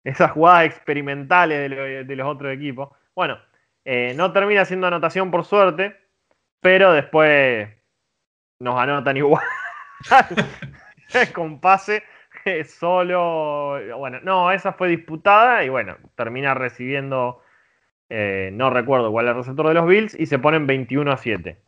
esas 0.03 0.31
jugadas 0.31 0.65
experimentales 0.65 2.07
de, 2.07 2.15
los 2.15 2.27
otros 2.27 2.53
equipos. 2.53 2.89
Bueno, 3.15 3.39
eh, 3.85 4.13
no 4.15 4.33
termina 4.33 4.65
siendo 4.65 4.87
anotación 4.87 5.31
por 5.31 5.45
suerte, 5.45 5.95
pero 6.59 6.91
después 6.91 7.69
nos 8.59 8.79
anotan 8.79 9.17
igual. 9.17 9.43
Con 11.33 11.59
pase 11.61 12.03
solo. 12.67 13.79
Bueno, 13.97 14.19
no, 14.23 14.51
esa 14.51 14.73
fue 14.73 14.89
disputada 14.89 15.63
y 15.63 15.69
bueno, 15.69 15.97
termina 16.15 16.53
recibiendo. 16.53 17.41
Eh, 18.09 18.51
no 18.53 18.69
recuerdo 18.69 19.11
cuál 19.11 19.27
el 19.27 19.35
receptor 19.35 19.67
de 19.67 19.73
los 19.73 19.87
Bills 19.87 20.19
y 20.19 20.27
se 20.27 20.37
ponen 20.37 20.67
21 20.67 21.11
a 21.11 21.17
7. 21.17 21.59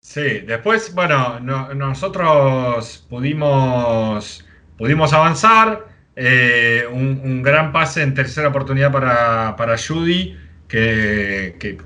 Sí, 0.00 0.40
después, 0.40 0.94
bueno, 0.94 1.40
nosotros 1.40 3.06
pudimos, 3.08 4.46
pudimos 4.76 5.12
avanzar. 5.12 5.95
Eh, 6.16 6.84
un, 6.90 7.42
gran 7.42 7.72
pase 7.72 8.02
en 8.02 8.14
tercera 8.14 8.48
oportunidad 8.48 8.90
para, 8.90 9.54
para 9.56 9.76
Judy, 9.76 10.36
que, 10.66 11.78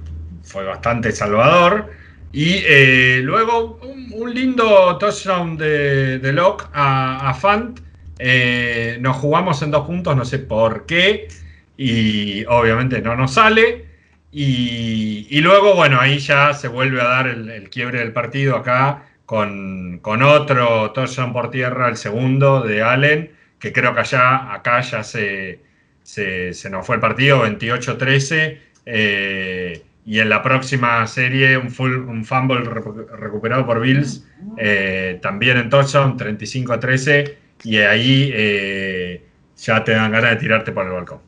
fue 0.43 0.65
bastante 0.65 1.13
salvador. 1.13 1.91
Y 2.33 2.63
eh, 2.67 3.21
luego 3.23 3.81
un, 3.83 4.33
lindo 4.33 4.97
touchdown 4.99 5.57
de, 5.57 6.19
de 6.19 6.33
Locke 6.33 6.67
a, 6.73 7.35
Fant. 7.35 7.81
Eh, 8.19 8.99
nos 9.01 9.17
jugamos 9.17 9.63
en 9.63 9.71
dos 9.71 9.87
puntos, 9.87 10.17
no 10.17 10.25
sé 10.25 10.39
por 10.39 10.87
qué. 10.87 11.29
Y 11.77 12.45
obviamente 12.47 13.01
no 13.03 13.17
nos 13.17 13.35
sale. 13.35 13.91
Y, 14.33 15.41
luego, 15.41 15.75
bueno, 15.75 15.99
ahí 16.01 16.19
ya 16.19 16.55
se 16.55 16.69
vuelve 16.69 17.01
a 17.01 17.05
dar 17.05 17.27
el, 17.27 17.69
quiebre 17.71 17.99
del 17.99 18.13
partido 18.13 18.57
acá 18.57 19.05
con, 19.27 20.01
otro 20.05 20.93
touchdown 20.93 21.33
por 21.33 21.51
tierra, 21.51 21.89
el 21.89 21.97
segundo 21.97 22.63
de 22.63 22.83
Allen, 22.83 23.33
que 23.61 23.73
creo 23.73 23.95
que 23.95 24.01
allá, 24.01 24.53
acá 24.53 24.81
ya 24.81 25.05
se, 25.05 25.61
se, 26.03 26.71
nos 26.71 26.87
fue 26.87 26.97
el 26.97 27.01
partido, 27.01 27.45
28-13. 27.47 28.59
Eh, 28.87 29.83
y 30.07 30.19
en 30.19 30.29
la 30.31 30.43
próxima 30.43 31.07
serie, 31.07 31.57
un, 31.59 31.71
full, 31.71 31.93
un 31.93 32.25
fumble 32.25 32.61
recuperado 32.63 33.67
por 33.67 33.81
Bills, 33.81 34.27
eh, 34.57 35.19
también 35.23 35.59
en 35.59 35.69
touchdown, 35.69 36.19
35-13. 36.19 37.37
Y 37.65 37.77
ahí 37.77 38.31
eh, 38.33 39.25
ya 39.57 39.85
te 39.85 39.93
dan 39.93 40.11
ganas 40.11 40.31
de 40.31 40.37
tirarte 40.37 40.73
por 40.73 40.87
el 40.87 40.93
balcón. 40.93 41.21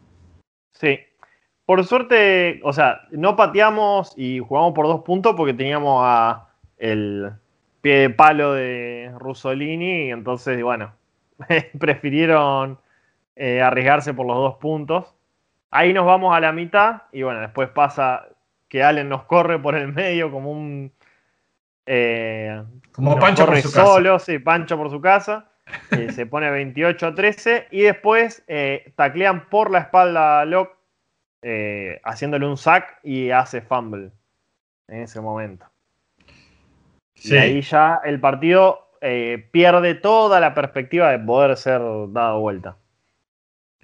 Sí, 0.72 0.98
por 1.66 1.84
suerte, 1.84 2.60
o 2.64 2.72
sea, 2.72 3.02
no 3.10 3.36
pateamos 3.36 4.14
y 4.16 4.38
jugamos 4.38 4.72
por 4.72 4.86
dos 4.86 5.02
puntos 5.02 5.34
porque 5.36 5.52
teníamos 5.52 6.02
a 6.04 6.48
el 6.78 7.30
pie 7.82 7.94
de 7.98 8.10
palo 8.10 8.54
de 8.54 9.12
Russolini 9.18 10.06
y 10.06 10.10
entonces, 10.10 10.60
bueno, 10.62 10.92
prefirieron 11.78 12.78
eh, 13.36 13.60
arriesgarse 13.60 14.14
por 14.14 14.26
los 14.26 14.36
dos 14.36 14.56
puntos. 14.56 15.14
Ahí 15.70 15.92
nos 15.92 16.06
vamos 16.06 16.34
a 16.36 16.40
la 16.40 16.52
mitad 16.52 17.02
y 17.12 17.22
bueno, 17.22 17.40
después 17.40 17.68
pasa 17.70 18.26
que 18.68 18.82
Allen 18.82 19.08
nos 19.08 19.24
corre 19.24 19.58
por 19.58 19.74
el 19.74 19.92
medio 19.92 20.30
como 20.30 20.50
un... 20.50 20.92
Eh, 21.86 22.62
como 22.92 23.18
Pancho 23.18 23.46
por 23.46 23.60
su 23.60 23.68
solo, 23.68 24.18
sí, 24.18 24.38
Pancho 24.38 24.76
por 24.76 24.90
su 24.90 25.00
casa. 25.00 25.48
Eh, 25.90 26.10
se 26.12 26.26
pone 26.26 26.50
28 26.50 27.06
a 27.06 27.14
13 27.14 27.68
y 27.70 27.82
después 27.82 28.44
taclean 28.96 29.48
por 29.48 29.70
la 29.70 29.80
espalda 29.80 30.40
a 30.40 30.44
Locke 30.44 30.76
haciéndole 32.04 32.46
un 32.46 32.56
sack 32.56 33.00
y 33.02 33.30
hace 33.30 33.62
fumble 33.62 34.12
en 34.88 35.02
ese 35.02 35.20
momento. 35.20 35.66
Y 37.24 37.36
ahí 37.36 37.60
ya 37.62 38.00
el 38.04 38.20
partido 38.20 38.91
eh, 39.02 39.48
pierde 39.50 39.94
toda 39.94 40.40
la 40.40 40.54
perspectiva 40.54 41.10
de 41.10 41.18
poder 41.18 41.56
ser 41.56 41.80
dado 42.10 42.40
vuelta. 42.40 42.76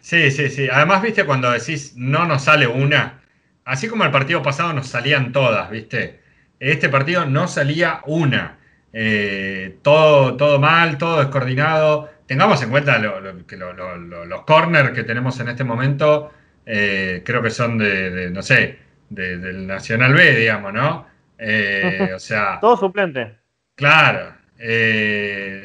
Sí, 0.01 0.31
sí, 0.31 0.49
sí. 0.49 0.69
Además, 0.71 1.03
viste, 1.03 1.25
cuando 1.25 1.51
decís 1.51 1.95
no 1.97 2.25
nos 2.25 2.45
sale 2.45 2.66
una, 2.66 3.21
así 3.64 3.89
como 3.89 4.05
el 4.05 4.11
partido 4.11 4.43
pasado 4.43 4.73
nos 4.73 4.87
salían 4.87 5.33
todas, 5.33 5.71
viste. 5.71 6.21
Este 6.61 6.89
partido 6.89 7.27
no 7.27 7.49
salía 7.49 8.01
una. 8.07 8.59
Eh, 8.93 9.79
todo, 9.83 10.37
todo 10.37 10.59
mal, 10.59 10.99
todo 10.99 11.19
descoordinado. 11.21 12.11
Tengamos 12.27 12.62
en 12.62 12.71
cuenta 12.71 13.01
que 13.47 13.57
los 13.57 14.43
corners 14.43 14.91
que 14.93 15.05
tenemos 15.05 15.39
en 15.41 15.49
este 15.49 15.64
momento, 15.64 16.33
eh, 16.64 17.23
creo 17.25 17.43
que 17.43 17.51
son 17.51 17.79
de, 17.79 18.31
no 18.31 18.43
sé, 18.43 18.79
del 19.09 19.66
Nacional 19.66 20.14
B, 20.14 20.37
digamos, 20.37 20.73
¿no? 20.73 21.07
Eh, 21.39 22.12
o 22.16 22.19
sea. 22.19 22.59
Todo 22.61 22.77
suplente. 22.77 23.37
Claro. 23.75 24.38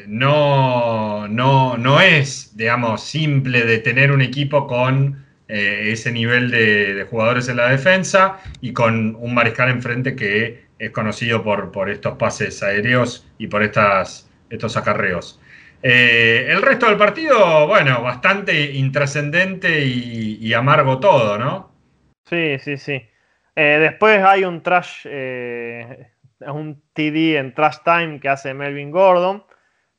No, 0.08 1.28
no, 1.28 1.76
no 1.76 2.00
es, 2.00 2.56
digamos, 2.56 3.02
simple 3.02 3.64
de 3.64 3.78
tener 3.78 4.12
un 4.12 4.22
equipo 4.22 4.66
con 4.66 5.24
ese 5.48 6.10
nivel 6.12 6.50
de, 6.50 7.06
jugadores 7.10 7.48
en 7.48 7.56
la 7.56 7.68
defensa 7.68 8.38
y 8.60 8.72
con 8.72 9.16
un 9.16 9.34
mariscal 9.34 9.68
enfrente 9.68 10.16
que 10.16 10.64
es 10.78 10.90
conocido 10.90 11.42
por, 11.42 11.70
por 11.72 11.90
estos 11.90 12.16
pases 12.16 12.62
aéreos 12.62 13.26
y 13.38 13.46
por 13.46 13.62
estas, 13.62 14.30
estos 14.50 14.76
acarreos. 14.76 15.40
Eh, 15.86 16.46
el 16.48 16.62
resto 16.62 16.86
del 16.86 16.96
partido, 16.96 17.66
bueno, 17.66 18.00
bastante 18.02 18.72
intrascendente 18.72 19.84
y, 19.84 20.54
amargo 20.54 20.98
todo, 20.98 21.36
¿no? 21.36 21.72
Sí, 22.24 22.58
sí, 22.58 22.78
sí. 22.78 23.06
Eh, 23.54 23.78
después 23.80 24.24
hay 24.24 24.44
un 24.44 24.62
trash, 24.62 25.02
eh, 25.04 26.08
un 26.40 26.82
TD 26.92 27.36
en 27.36 27.54
trash 27.54 27.78
time 27.84 28.20
que 28.20 28.28
hace 28.28 28.54
Melvin 28.54 28.90
Gordon, 28.90 29.44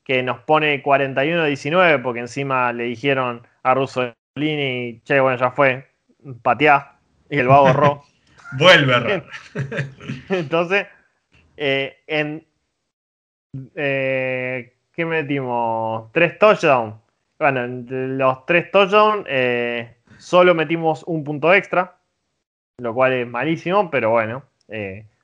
que 0.03 0.21
nos 0.23 0.39
pone 0.39 0.81
41-19 0.83 2.01
porque 2.01 2.19
encima 2.19 2.71
le 2.71 2.85
dijeron 2.85 3.45
a 3.63 3.73
Russolini, 3.73 5.01
che, 5.03 5.19
bueno, 5.19 5.37
ya 5.37 5.51
fue, 5.51 5.87
pateá, 6.41 6.97
y 7.29 7.39
el 7.39 7.47
vago 7.47 7.67
borró. 7.67 8.03
Vuelve 8.57 8.95
a 8.95 9.23
Entonces, 10.29 10.87
eh, 11.57 11.97
en. 12.07 12.45
Eh, 13.75 14.73
¿Qué 14.93 15.05
metimos? 15.05 16.11
Tres 16.11 16.37
touchdowns. 16.37 16.95
Bueno, 17.39 17.63
en 17.65 18.17
los 18.17 18.45
tres 18.45 18.71
touchdowns 18.71 19.25
eh, 19.27 19.97
solo 20.17 20.55
metimos 20.55 21.03
un 21.05 21.23
punto 21.23 21.53
extra, 21.53 21.97
lo 22.77 22.93
cual 22.93 23.13
es 23.13 23.27
malísimo, 23.27 23.89
pero 23.89 24.11
bueno, 24.11 24.43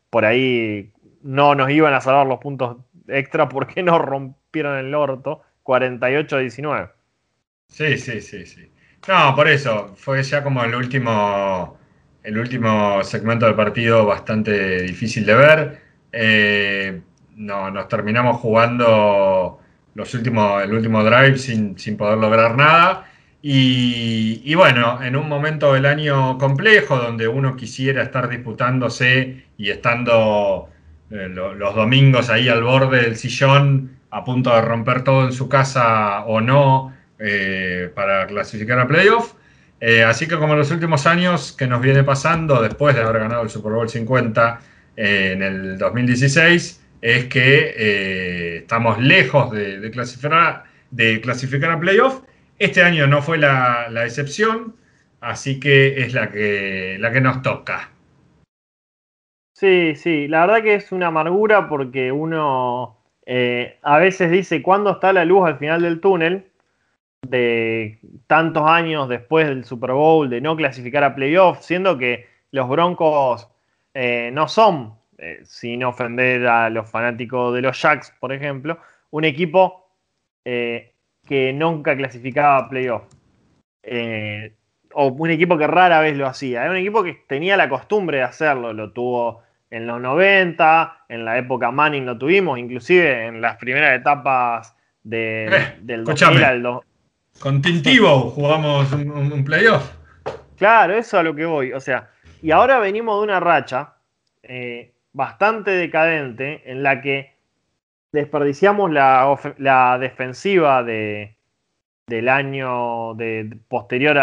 por 0.09 0.25
ahí 0.25 0.91
no 1.23 1.55
nos 1.55 1.69
iban 1.69 1.93
a 1.93 2.01
salvar 2.01 2.27
los 2.27 2.39
puntos 2.39 2.77
extra 3.07 3.49
porque 3.49 3.83
nos 3.83 4.01
rompieron 4.01 4.77
el 4.77 4.93
orto. 4.95 5.43
48-19. 5.63 6.91
Sí, 7.67 7.97
sí, 7.97 8.19
sí, 8.19 8.45
sí. 8.45 8.71
No, 9.07 9.35
por 9.35 9.47
eso, 9.47 9.93
fue 9.95 10.23
ya 10.23 10.43
como 10.43 10.63
el 10.63 10.73
último 10.73 11.77
el 12.23 12.37
último 12.37 13.03
segmento 13.03 13.45
del 13.45 13.55
partido 13.55 14.05
bastante 14.05 14.83
difícil 14.83 15.25
de 15.25 15.35
ver. 15.35 15.81
Eh, 16.11 17.01
no, 17.35 17.71
nos 17.71 17.87
terminamos 17.87 18.37
jugando 18.37 19.59
los 19.95 20.13
últimos, 20.13 20.63
el 20.63 20.73
último 20.73 21.03
drive 21.03 21.37
sin, 21.37 21.75
poder 21.97 22.17
lograr 22.17 22.55
nada. 22.55 23.07
Y, 23.43 24.53
bueno, 24.53 25.01
en 25.01 25.15
un 25.15 25.27
momento 25.27 25.73
del 25.73 25.87
año 25.87 26.37
complejo 26.37 26.97
donde 26.97 27.27
uno 27.27 27.55
quisiera 27.55 28.03
estar 28.03 28.29
disputándose 28.29 29.45
y 29.57 29.71
estando 29.71 30.69
eh, 31.11 31.29
los 31.29 31.75
domingos 31.75 32.29
ahí 32.29 32.49
al 32.49 32.63
borde 32.63 33.01
del 33.01 33.17
sillón 33.17 34.01
a 34.11 34.23
punto 34.23 34.53
de 34.53 34.61
romper 34.61 35.03
todo 35.03 35.25
en 35.25 35.31
su 35.31 35.47
casa 35.49 36.25
o 36.25 36.41
no 36.41 36.93
eh, 37.17 37.89
para 37.95 38.27
clasificar 38.27 38.79
a 38.79 38.87
playoff, 38.87 39.33
eh, 39.79 40.03
así 40.03 40.27
que 40.27 40.37
como 40.37 40.53
en 40.53 40.59
los 40.59 40.71
últimos 40.71 41.07
años 41.07 41.53
que 41.53 41.67
nos 41.67 41.81
viene 41.81 42.03
pasando 42.03 42.61
después 42.61 42.95
de 42.95 43.01
haber 43.01 43.19
ganado 43.19 43.43
el 43.43 43.49
Super 43.49 43.71
Bowl 43.71 43.89
50 43.89 44.59
eh, 44.97 45.31
en 45.33 45.41
el 45.41 45.77
2016, 45.77 46.81
es 47.01 47.25
que 47.25 48.57
estamos 48.57 48.99
lejos 48.99 49.51
de, 49.51 49.89
clasificar, 49.91 50.65
de 50.91 51.19
clasificar 51.21 51.71
a 51.71 51.79
playoff. 51.79 52.21
Este 52.59 52.83
año 52.83 53.07
no 53.07 53.23
fue 53.23 53.37
la, 53.39 53.87
excepción, 54.05 54.75
así 55.19 55.59
que 55.59 56.01
es 56.01 56.13
la 56.13 56.29
que, 56.29 56.97
la 56.99 57.11
que 57.11 57.21
nos 57.21 57.41
toca. 57.41 57.89
Sí, 59.61 59.95
sí, 59.95 60.27
la 60.27 60.41
verdad 60.41 60.63
que 60.63 60.75
es 60.75 60.91
una 60.91 61.07
amargura 61.07 61.69
porque 61.69 62.11
uno 62.11 62.97
a 63.83 63.97
veces 63.99 64.31
dice, 64.31 64.61
¿cuándo 64.61 64.91
está 64.91 65.13
la 65.13 65.23
luz 65.23 65.47
al 65.47 65.57
final 65.57 65.81
del 65.83 66.01
túnel? 66.01 66.51
de 67.21 67.99
tantos 68.27 68.63
años 68.67 69.07
después 69.07 69.47
del 69.47 69.63
Super 69.63 69.91
Bowl 69.91 70.29
de 70.29 70.41
no 70.41 70.55
clasificar 70.55 71.03
a 71.03 71.15
playoffs, 71.15 71.65
siendo 71.65 71.97
que 71.97 72.27
los 72.51 72.67
Broncos 72.67 73.47
eh, 73.93 74.31
no 74.33 74.47
son, 74.47 74.95
eh, 75.17 75.41
sin 75.43 75.83
ofender 75.83 76.47
a 76.47 76.69
los 76.69 76.89
fanáticos 76.89 77.53
de 77.53 77.61
los 77.61 77.79
Jacks, 77.81 78.13
por 78.19 78.33
ejemplo, 78.33 78.79
un 79.11 79.25
equipo 79.25 79.87
eh, 80.45 80.93
que 81.27 81.53
nunca 81.53 81.95
clasificaba 81.95 82.57
a 82.57 82.69
playoffs. 82.69 83.15
o 84.93 85.07
un 85.07 85.29
equipo 85.29 85.57
que 85.57 85.67
rara 85.67 86.01
vez 86.01 86.17
lo 86.17 86.27
hacía. 86.27 86.63
Era 86.63 86.71
un 86.71 86.77
equipo 86.77 87.03
que 87.03 87.23
tenía 87.27 87.55
la 87.55 87.69
costumbre 87.69 88.17
de 88.17 88.23
hacerlo. 88.23 88.73
Lo 88.73 88.91
tuvo 88.91 89.41
en 89.71 89.87
los 89.87 89.99
90, 89.99 91.05
en 91.09 91.25
la 91.25 91.37
época 91.39 91.71
Manning 91.71 92.05
lo 92.05 92.17
tuvimos, 92.17 92.59
inclusive 92.59 93.25
en 93.25 93.41
las 93.41 93.57
primeras 93.57 93.99
etapas 93.99 94.75
de, 95.01 95.75
del 95.81 96.03
2000 96.03 96.43
al, 96.43 96.81
con 97.39 97.61
Tintivo 97.61 98.29
jugamos 98.29 98.91
un, 98.93 99.43
playoff. 99.43 99.91
Claro, 100.57 100.95
eso 100.95 101.17
a 101.17 101.23
lo 101.23 101.33
que 101.33 101.45
voy. 101.45 101.73
O 101.73 101.79
sea, 101.79 102.09
y 102.41 102.51
ahora 102.51 102.79
venimos 102.79 103.17
de 103.17 103.23
una 103.23 103.39
racha 103.39 103.95
eh, 104.43 104.93
bastante 105.11 105.71
decadente 105.71 106.61
en 106.69 106.83
la 106.83 107.01
que 107.01 107.35
desperdiciamos 108.11 108.91
la, 108.91 109.97
defensiva 109.99 110.83
de, 110.83 111.35
del 112.05 112.29
año 112.29 113.15
de, 113.15 113.57
posterior 113.67 114.17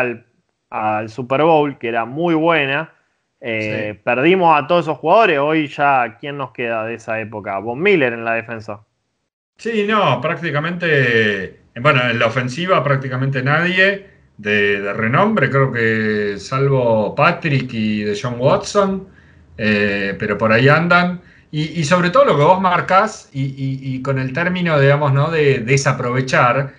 al, 0.71 1.09
Super 1.09 1.43
Bowl, 1.43 1.79
que 1.79 1.89
era 1.89 2.05
muy 2.05 2.35
buena. 2.35 2.93
Eh, 3.41 4.01
perdimos 4.03 4.59
a 4.61 4.67
todos 4.67 4.87
esos 4.87 4.99
jugadores. 4.99 5.39
Hoy 5.39 5.69
ya, 5.69 6.17
¿quién 6.21 6.37
nos 6.37 6.53
queda 6.53 6.85
de 6.85 6.95
esa 6.95 7.21
época? 7.21 7.59
Von 7.59 7.81
Miller 7.81 8.13
en 8.13 8.25
la 8.25 8.35
defensa. 8.35 8.81
Sí, 9.57 9.87
no, 9.89 10.21
prácticamente 10.21 11.59
bueno, 11.81 12.09
en 12.11 12.19
la 12.19 12.27
ofensiva 12.27 12.83
prácticamente 12.83 13.43
nadie 13.43 14.07
de, 14.37 14.93
renombre, 14.93 15.51
creo 15.51 15.73
que 15.73 16.39
salvo 16.39 17.15
Patrick 17.15 17.73
y 17.73 18.03
de 18.05 18.19
John 18.21 18.37
Watson, 18.39 19.09
eh, 19.57 20.15
pero 20.19 20.39
por 20.39 20.53
ahí 20.53 20.69
andan. 20.69 21.21
Y, 21.51 21.83
sobre 21.85 22.11
todo 22.11 22.27
lo 22.27 22.37
que 22.37 22.45
vos 22.45 22.61
marcás, 22.61 23.31
y, 23.33 24.03
con 24.03 24.19
el 24.19 24.35
término, 24.35 24.79
digamos, 24.79 25.15
¿no? 25.15 25.31
de 25.31 25.61
desaprovechar 25.61 26.75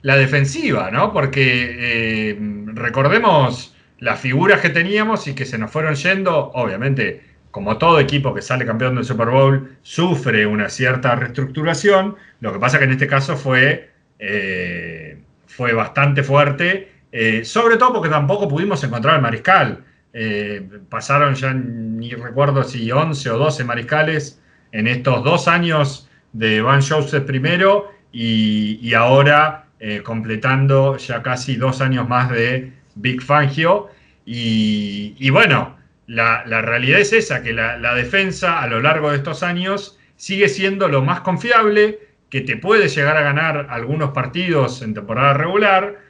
la 0.00 0.16
defensiva, 0.16 0.90
¿no? 0.90 1.12
Porque 1.12 2.30
eh, 2.30 2.38
recordemos 2.68 3.73
las 4.04 4.20
figuras 4.20 4.60
que 4.60 4.68
teníamos 4.68 5.26
y 5.26 5.34
que 5.34 5.46
se 5.46 5.58
nos 5.58 5.70
fueron 5.70 5.94
yendo, 5.94 6.50
obviamente, 6.52 7.22
como 7.50 7.78
todo 7.78 7.98
equipo 7.98 8.34
que 8.34 8.42
sale 8.42 8.66
campeón 8.66 8.96
del 8.96 9.04
Super 9.04 9.28
Bowl, 9.28 9.76
sufre 9.82 10.46
una 10.46 10.68
cierta 10.68 11.14
reestructuración. 11.14 12.16
Lo 12.40 12.52
que 12.52 12.58
pasa 12.58 12.78
que 12.78 12.84
en 12.84 12.92
este 12.92 13.06
caso 13.06 13.36
fue 13.36 13.94
eh, 14.18 15.18
fue 15.46 15.72
bastante 15.72 16.22
fuerte, 16.22 16.90
eh, 17.12 17.44
sobre 17.44 17.76
todo 17.76 17.94
porque 17.94 18.08
tampoco 18.08 18.48
pudimos 18.48 18.82
encontrar 18.84 19.16
al 19.16 19.22
mariscal. 19.22 19.84
Eh, 20.12 20.68
pasaron 20.88 21.34
ya, 21.34 21.54
ni 21.54 22.10
recuerdo 22.10 22.62
si 22.64 22.90
11 22.90 23.30
o 23.30 23.38
12 23.38 23.64
mariscales 23.64 24.40
en 24.72 24.86
estos 24.86 25.24
dos 25.24 25.48
años 25.48 26.10
de 26.32 26.60
Van 26.60 26.82
Joseph 26.82 27.24
primero 27.24 27.92
y, 28.12 28.92
ahora 28.94 29.62
completando 30.02 30.96
ya 30.96 31.22
casi 31.22 31.56
dos 31.56 31.82
años 31.82 32.08
más 32.08 32.30
de 32.30 32.72
Big 32.94 33.22
Fangio. 33.22 33.90
Y, 34.26 35.30
bueno, 35.30 35.76
la, 36.06 36.44
realidad 36.44 37.00
es 37.00 37.12
esa, 37.12 37.42
que 37.42 37.52
la 37.52 37.94
defensa 37.94 38.62
a 38.62 38.66
lo 38.66 38.80
largo 38.80 39.10
de 39.10 39.18
estos 39.18 39.42
años 39.42 39.98
sigue 40.16 40.48
siendo 40.48 40.88
lo 40.88 41.02
más 41.02 41.20
confiable, 41.20 41.98
que 42.30 42.40
te 42.40 42.56
puede 42.56 42.88
llegar 42.88 43.16
a 43.16 43.22
ganar 43.22 43.68
algunos 43.70 44.10
partidos 44.10 44.82
en 44.82 44.94
temporada 44.94 45.34
regular, 45.34 46.00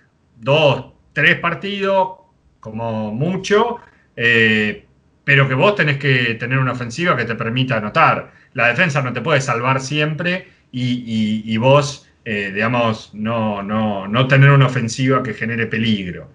dos, 0.40 0.92
tres 1.12 1.38
partidos, 1.38 2.18
como 2.60 3.12
mucho, 3.12 3.78
eh, 4.16 4.86
pero 5.24 5.48
que 5.48 5.54
vos 5.54 5.74
tenés 5.74 5.98
que 5.98 6.34
tener 6.36 6.58
una 6.58 6.72
ofensiva 6.72 7.16
que 7.16 7.24
te 7.24 7.34
permita 7.34 7.76
anotar. 7.76 8.32
La 8.54 8.68
defensa 8.68 9.02
no 9.02 9.12
te 9.12 9.20
puede 9.20 9.40
salvar 9.40 9.80
siempre 9.80 10.48
y, 10.72 11.56
vos, 11.58 12.08
eh, 12.24 12.50
digamos, 12.54 13.10
no, 13.14 13.62
no, 13.62 14.08
no 14.08 14.26
tener 14.26 14.50
una 14.50 14.66
ofensiva 14.66 15.22
que 15.22 15.34
genere 15.34 15.66
peligro. 15.66 16.30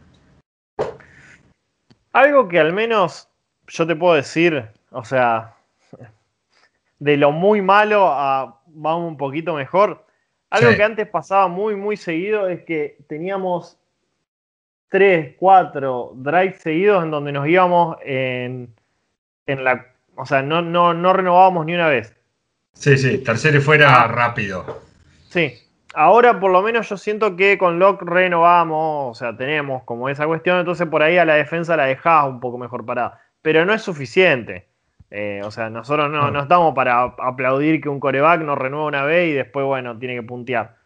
Algo 2.13 2.47
que 2.47 2.59
al 2.59 2.73
menos 2.73 3.29
yo 3.67 3.85
te 3.85 3.95
puedo 3.95 4.15
decir, 4.15 4.67
o 4.91 5.03
sea, 5.03 5.55
de 6.99 7.17
lo 7.17 7.31
muy 7.31 7.61
malo 7.61 8.07
a 8.07 8.61
vamos 8.67 9.07
un 9.07 9.17
poquito 9.17 9.53
mejor. 9.53 10.05
Algo 10.49 10.75
que 10.75 10.83
antes 10.83 11.07
pasaba 11.07 11.47
muy, 11.47 11.75
muy 11.75 11.95
seguido 11.95 12.47
es 12.47 12.63
que 12.63 12.97
teníamos 13.07 13.77
tres, 14.89 15.35
cuatro 15.37 16.13
drives 16.15 16.61
seguidos 16.61 17.03
en 17.03 17.11
donde 17.11 17.31
nos 17.31 17.47
íbamos 17.47 17.97
en, 18.03 18.73
en 19.45 19.63
la. 19.63 19.85
O 20.15 20.25
sea, 20.25 20.41
no, 20.41 20.61
no, 20.61 20.93
no 20.93 21.13
renovábamos 21.13 21.65
ni 21.65 21.75
una 21.75 21.87
vez. 21.87 22.15
Sí, 22.73 22.97
sí, 22.97 23.19
tercero 23.19 23.59
y 23.59 23.61
fuera 23.61 24.07
rápido. 24.07 24.81
Sí. 25.29 25.53
Ahora 25.95 26.39
por 26.39 26.51
lo 26.51 26.61
menos 26.61 26.87
yo 26.89 26.97
siento 26.97 27.35
que 27.35 27.57
con 27.57 27.79
Locke 27.79 28.05
renovamos, 28.05 29.11
o 29.11 29.13
sea, 29.19 29.35
tenemos 29.35 29.83
como 29.83 30.07
esa 30.09 30.27
cuestión, 30.27 30.59
entonces 30.59 30.87
por 30.87 31.01
ahí 31.01 31.17
a 31.17 31.25
la 31.25 31.35
defensa 31.35 31.75
la 31.75 31.85
dejás 31.85 32.27
un 32.27 32.39
poco 32.39 32.57
mejor 32.57 32.85
parada. 32.85 33.19
Pero 33.41 33.65
no 33.65 33.73
es 33.73 33.81
suficiente. 33.81 34.67
Eh, 35.11 35.41
o 35.43 35.49
sea, 35.49 35.69
nosotros 35.69 36.11
no, 36.11 36.29
no, 36.29 36.41
estamos 36.41 36.75
para 36.75 37.01
aplaudir 37.01 37.81
que 37.81 37.89
un 37.89 37.99
coreback 37.99 38.41
nos 38.41 38.57
renueva 38.57 38.85
una 38.85 39.03
vez 39.03 39.29
y 39.29 39.33
después, 39.33 39.65
bueno, 39.65 39.97
tiene 39.97 40.15
que 40.15 40.23
puntear. 40.23 40.77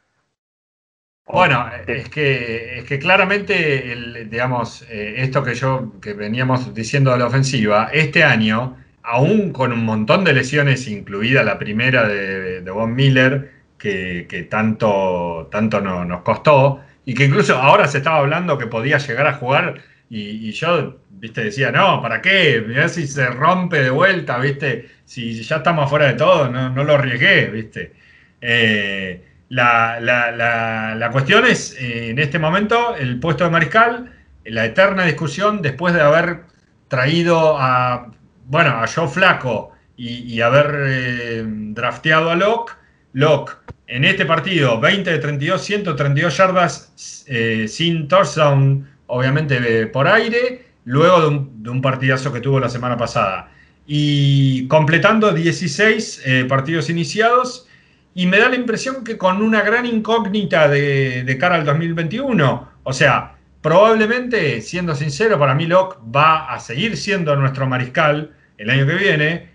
Bueno, 1.26 1.70
es 1.88 2.10
que, 2.10 2.80
es 2.80 2.86
que 2.86 3.00
claramente, 3.00 3.92
el, 3.92 4.30
digamos, 4.30 4.86
eh, 4.90 5.16
esto 5.18 5.44
que 5.44 5.56
yo 5.56 5.94
que 6.02 6.14
veníamos 6.14 6.74
diciendo 6.74 7.12
de 7.12 7.18
la 7.18 7.28
ofensiva, 7.28 7.90
este 7.94 8.24
año, 8.24 8.78
aún 9.04 9.52
con 9.52 9.72
un 9.74 9.86
montón 9.86 10.24
de 10.24 10.34
lesiones, 10.34 10.88
incluida 10.88 11.44
la 11.44 11.60
primera 11.60 12.08
de, 12.08 12.62
de 12.62 12.72
Von 12.72 12.94
Miller, 12.94 13.53
que, 13.84 14.48
tanto, 14.50 15.50
tanto 15.52 15.82
nos 15.82 16.22
costó, 16.22 16.82
y 17.06 17.14
que 17.14 17.26
incluso 17.26 17.58
ahora 17.58 17.88
se 17.88 17.98
estaba 17.98 18.20
hablando 18.20 18.58
que 18.58 18.68
podía 18.68 18.98
llegar 18.98 19.28
a 19.28 19.34
jugar, 19.34 19.82
y, 20.10 20.52
yo, 20.52 21.00
viste, 21.10 21.46
decía, 21.46 21.72
no, 21.72 22.02
¿para 22.02 22.22
qué? 22.22 22.64
Mirá 22.66 22.88
si 22.88 23.08
se 23.08 23.28
rompe 23.28 23.82
de 23.82 23.90
vuelta, 23.90 24.38
viste, 24.38 24.90
si 25.06 25.42
ya 25.42 25.58
estamos 25.58 25.86
afuera 25.86 26.06
de 26.08 26.14
todo, 26.14 26.50
no, 26.50 26.84
lo 26.84 26.94
arriesgué, 26.94 27.48
viste. 27.48 27.94
Eh, 28.40 29.24
la, 29.50 31.10
cuestión 31.12 31.46
es, 31.46 31.76
eh, 31.80 32.12
en 32.12 32.20
este 32.20 32.40
momento, 32.40 32.96
el 32.96 33.20
puesto 33.20 33.44
de 33.44 33.50
mariscal, 33.50 34.14
la 34.46 34.66
eterna 34.66 35.06
discusión 35.06 35.62
después 35.62 35.94
de 35.94 36.02
haber 36.02 36.42
traído 36.88 37.58
a, 37.60 38.12
bueno, 38.46 38.70
a 38.72 38.88
Joe 38.88 39.08
Flaco 39.08 39.72
y, 39.98 40.40
haber 40.42 40.76
eh, 40.88 41.44
drafteado 41.46 42.30
a 42.30 42.36
Locke, 42.36 42.74
Locke 43.14 43.64
en 43.94 44.06
este 44.06 44.26
partido, 44.26 44.80
20 44.80 45.12
de 45.12 45.20
32, 45.20 45.62
132 45.62 46.36
yardas 46.36 47.26
eh, 47.28 47.68
sin 47.68 48.08
touchdown, 48.08 48.90
obviamente 49.06 49.86
por 49.86 50.08
aire, 50.08 50.66
luego 50.86 51.22
de 51.30 51.70
un, 51.70 51.80
partidazo 51.80 52.34
que 52.34 52.40
tuvo 52.40 52.60
la 52.60 52.70
semana 52.70 52.98
pasada. 52.98 53.52
Y 53.86 54.68
completando 54.68 55.32
16 55.32 56.24
eh, 56.26 56.46
partidos 56.50 56.90
iniciados, 56.90 57.68
y 58.16 58.26
me 58.26 58.40
da 58.40 58.50
la 58.50 58.56
impresión 58.56 59.04
que 59.04 59.16
con 59.16 59.44
una 59.44 59.62
gran 59.62 59.86
incógnita 59.86 60.68
de, 60.68 61.22
de, 61.24 61.38
cara 61.38 61.54
al 61.54 61.66
2021. 61.66 62.70
O 62.82 62.94
sea, 62.94 63.36
probablemente, 63.62 64.62
siendo 64.62 64.96
sincero, 64.96 65.38
para 65.38 65.54
mí 65.54 65.68
Locke 65.68 66.00
va 66.04 66.52
a 66.52 66.60
seguir 66.60 66.98
siendo 66.98 67.36
nuestro 67.36 67.68
mariscal 67.68 68.32
el 68.58 68.72
año 68.72 68.88
que 68.88 68.96
viene, 68.96 69.53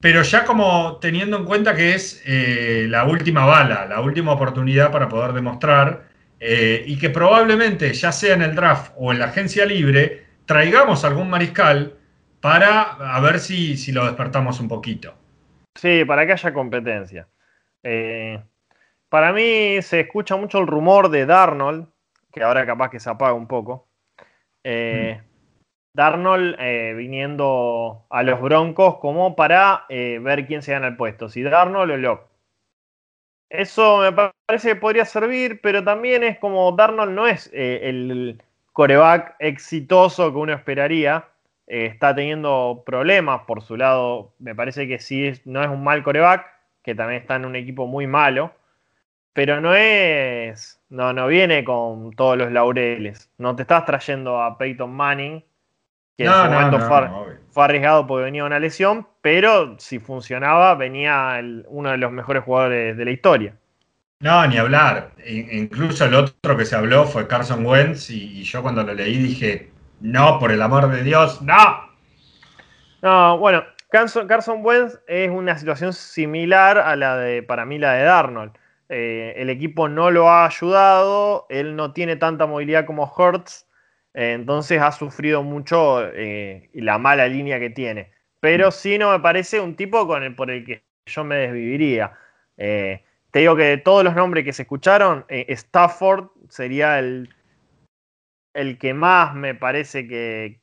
pero 0.00 0.22
ya 0.22 0.44
como 0.44 0.96
teniendo 0.96 1.36
en 1.36 1.44
cuenta 1.44 1.76
que 1.76 1.94
es 1.94 2.22
eh, 2.24 2.86
la 2.88 3.04
última 3.04 3.44
bala, 3.44 3.86
la 3.86 4.00
última 4.00 4.32
oportunidad 4.32 4.90
para 4.90 5.08
poder 5.08 5.32
demostrar 5.32 6.04
eh, 6.40 6.82
y 6.86 6.98
que 6.98 7.10
probablemente 7.10 7.92
ya 7.92 8.10
sea 8.10 8.34
en 8.34 8.42
el 8.42 8.54
draft 8.54 8.92
o 8.96 9.12
en 9.12 9.18
la 9.18 9.26
agencia 9.26 9.66
libre, 9.66 10.24
traigamos 10.46 11.04
algún 11.04 11.28
mariscal 11.28 11.96
para 12.40 12.80
a 13.14 13.20
ver 13.20 13.38
si, 13.40 13.76
si 13.76 13.92
lo 13.92 14.06
despertamos 14.06 14.58
un 14.58 14.68
poquito. 14.68 15.14
Sí, 15.74 16.04
para 16.06 16.26
que 16.26 16.32
haya 16.32 16.54
competencia. 16.54 17.28
Eh, 17.82 18.42
para 19.10 19.34
mí 19.34 19.82
se 19.82 20.00
escucha 20.00 20.36
mucho 20.36 20.58
el 20.58 20.66
rumor 20.66 21.10
de 21.10 21.26
Darnold, 21.26 21.88
que 22.32 22.42
ahora 22.42 22.64
capaz 22.64 22.90
que 22.90 23.00
se 23.00 23.10
apaga 23.10 23.34
un 23.34 23.46
poco. 23.46 23.88
Mm. 24.64 25.29
Darnold 25.92 26.56
eh, 26.58 26.94
viniendo 26.96 28.04
a 28.10 28.22
los 28.22 28.40
Broncos 28.40 28.98
como 28.98 29.34
para 29.34 29.86
eh, 29.88 30.18
ver 30.22 30.46
quién 30.46 30.62
se 30.62 30.72
gana 30.72 30.88
el 30.88 30.96
puesto, 30.96 31.28
si 31.28 31.42
Darnold 31.42 31.92
o 31.92 31.96
Locke. 31.96 32.26
Eso 33.48 33.98
me 33.98 34.12
parece 34.46 34.68
que 34.70 34.76
podría 34.76 35.04
servir, 35.04 35.60
pero 35.60 35.82
también 35.82 36.22
es 36.22 36.38
como 36.38 36.70
Darnold 36.72 37.12
no 37.12 37.26
es 37.26 37.50
eh, 37.52 37.80
el 37.88 38.40
coreback 38.72 39.34
exitoso 39.40 40.30
que 40.32 40.38
uno 40.38 40.52
esperaría. 40.52 41.26
está 41.66 42.14
teniendo 42.14 42.82
problemas 42.86 43.42
por 43.46 43.62
su 43.62 43.76
lado. 43.76 44.34
Me 44.38 44.54
parece 44.54 44.86
que 44.88 44.98
sí 45.00 45.32
no 45.44 45.62
es 45.62 45.68
un 45.68 45.82
mal 45.84 46.02
coreback, 46.04 46.46
que 46.82 46.94
también 46.94 47.22
está 47.22 47.36
en 47.36 47.44
un 47.46 47.56
equipo 47.56 47.86
muy 47.86 48.06
malo. 48.06 48.52
Pero 49.32 49.60
no 49.60 49.74
es. 49.74 50.80
No, 50.88 51.12
no 51.12 51.26
viene 51.28 51.64
con 51.64 52.12
todos 52.12 52.36
los 52.38 52.52
laureles. 52.52 53.30
No 53.38 53.56
te 53.56 53.62
estás 53.62 53.84
trayendo 53.86 54.40
a 54.42 54.58
Peyton 54.58 54.92
Manning 54.92 55.44
que 56.24 56.26
en 56.26 56.32
ese 56.32 56.48
momento 56.48 56.80
fue, 57.52 57.64
arriesgado 57.64 58.06
porque 58.06 58.24
venía 58.24 58.44
una 58.44 58.58
lesión, 58.58 59.06
pero 59.22 59.76
si 59.78 59.98
funcionaba, 59.98 60.74
venía 60.74 61.40
uno 61.68 61.90
de 61.90 61.98
los 61.98 62.12
mejores 62.12 62.44
jugadores 62.44 62.96
de 62.96 63.04
la 63.04 63.10
historia. 63.10 63.54
No, 64.20 64.46
ni 64.46 64.58
hablar. 64.58 65.12
Incluso 65.26 66.04
el 66.04 66.14
otro 66.14 66.56
que 66.56 66.66
se 66.66 66.76
habló 66.76 67.06
fue 67.06 67.26
Carson 67.26 67.64
Wentz 67.64 68.10
y, 68.10 68.42
yo 68.42 68.62
cuando 68.62 68.82
lo 68.82 68.92
leí 68.92 69.16
dije, 69.16 69.70
no, 70.00 70.38
por 70.38 70.52
el 70.52 70.60
amor 70.60 70.90
de 70.90 71.02
Dios, 71.02 71.40
no. 71.40 71.88
No, 73.02 73.38
bueno, 73.38 73.64
Carson, 73.90 74.28
Carson 74.28 74.58
Wentz 74.62 74.98
es 75.08 75.30
una 75.30 75.56
situación 75.56 75.94
similar 75.94 76.78
a 76.78 76.96
la 76.96 77.16
de, 77.16 77.42
para 77.42 77.64
mí, 77.64 77.78
la 77.78 77.94
de 77.94 78.04
Darnold. 78.04 78.52
Eh, 78.90 79.34
el 79.36 79.48
equipo 79.48 79.88
no 79.88 80.10
lo 80.10 80.28
ha 80.28 80.44
ayudado, 80.44 81.46
él 81.48 81.76
no 81.76 81.92
tiene 81.92 82.16
tanta 82.16 82.46
movilidad 82.46 82.84
como 82.84 83.06
eh, 83.06 83.64
entonces 84.14 84.80
ha 84.80 84.92
sufrido 84.92 85.42
mucho 85.42 86.04
eh, 86.12 86.68
la 86.74 86.98
mala 86.98 87.26
línea 87.28 87.60
que 87.60 87.70
tiene. 87.70 88.10
Pero 88.40 88.68
mm. 88.68 88.72
sí 88.72 88.98
no 88.98 89.12
me 89.12 89.20
parece 89.20 89.60
un 89.60 89.76
tipo 89.76 90.06
con 90.06 90.22
el, 90.22 90.34
por 90.34 90.50
el 90.50 90.64
que 90.64 90.82
yo 91.06 91.24
me 91.24 91.36
desviviría. 91.36 92.12
Eh, 92.56 93.04
te 93.30 93.40
digo 93.40 93.56
que 93.56 93.64
de 93.64 93.78
todos 93.78 94.04
los 94.04 94.14
nombres 94.14 94.44
que 94.44 94.52
se 94.52 94.62
escucharon, 94.62 95.24
Stafford 95.28 96.28
sería 96.48 96.98
el, 96.98 97.32
el 98.54 98.76
que 98.78 98.92
más 98.92 99.34
me 99.34 99.54
parece 99.54 100.08
que, 100.08 100.60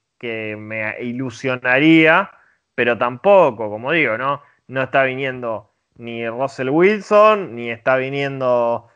me 0.57 0.95
ilusionaría, 1.01 2.31
pero 2.75 2.97
tampoco, 2.97 3.69
como 3.69 3.91
digo, 3.91 4.17
¿no? 4.17 4.41
No 4.67 4.83
está 4.83 5.03
viniendo 5.03 5.71
ni 5.95 6.27
Russell 6.27 6.69
Wilson, 6.69 7.55
ni 7.55 7.69
está 7.69 7.95
viniendo 7.95 8.89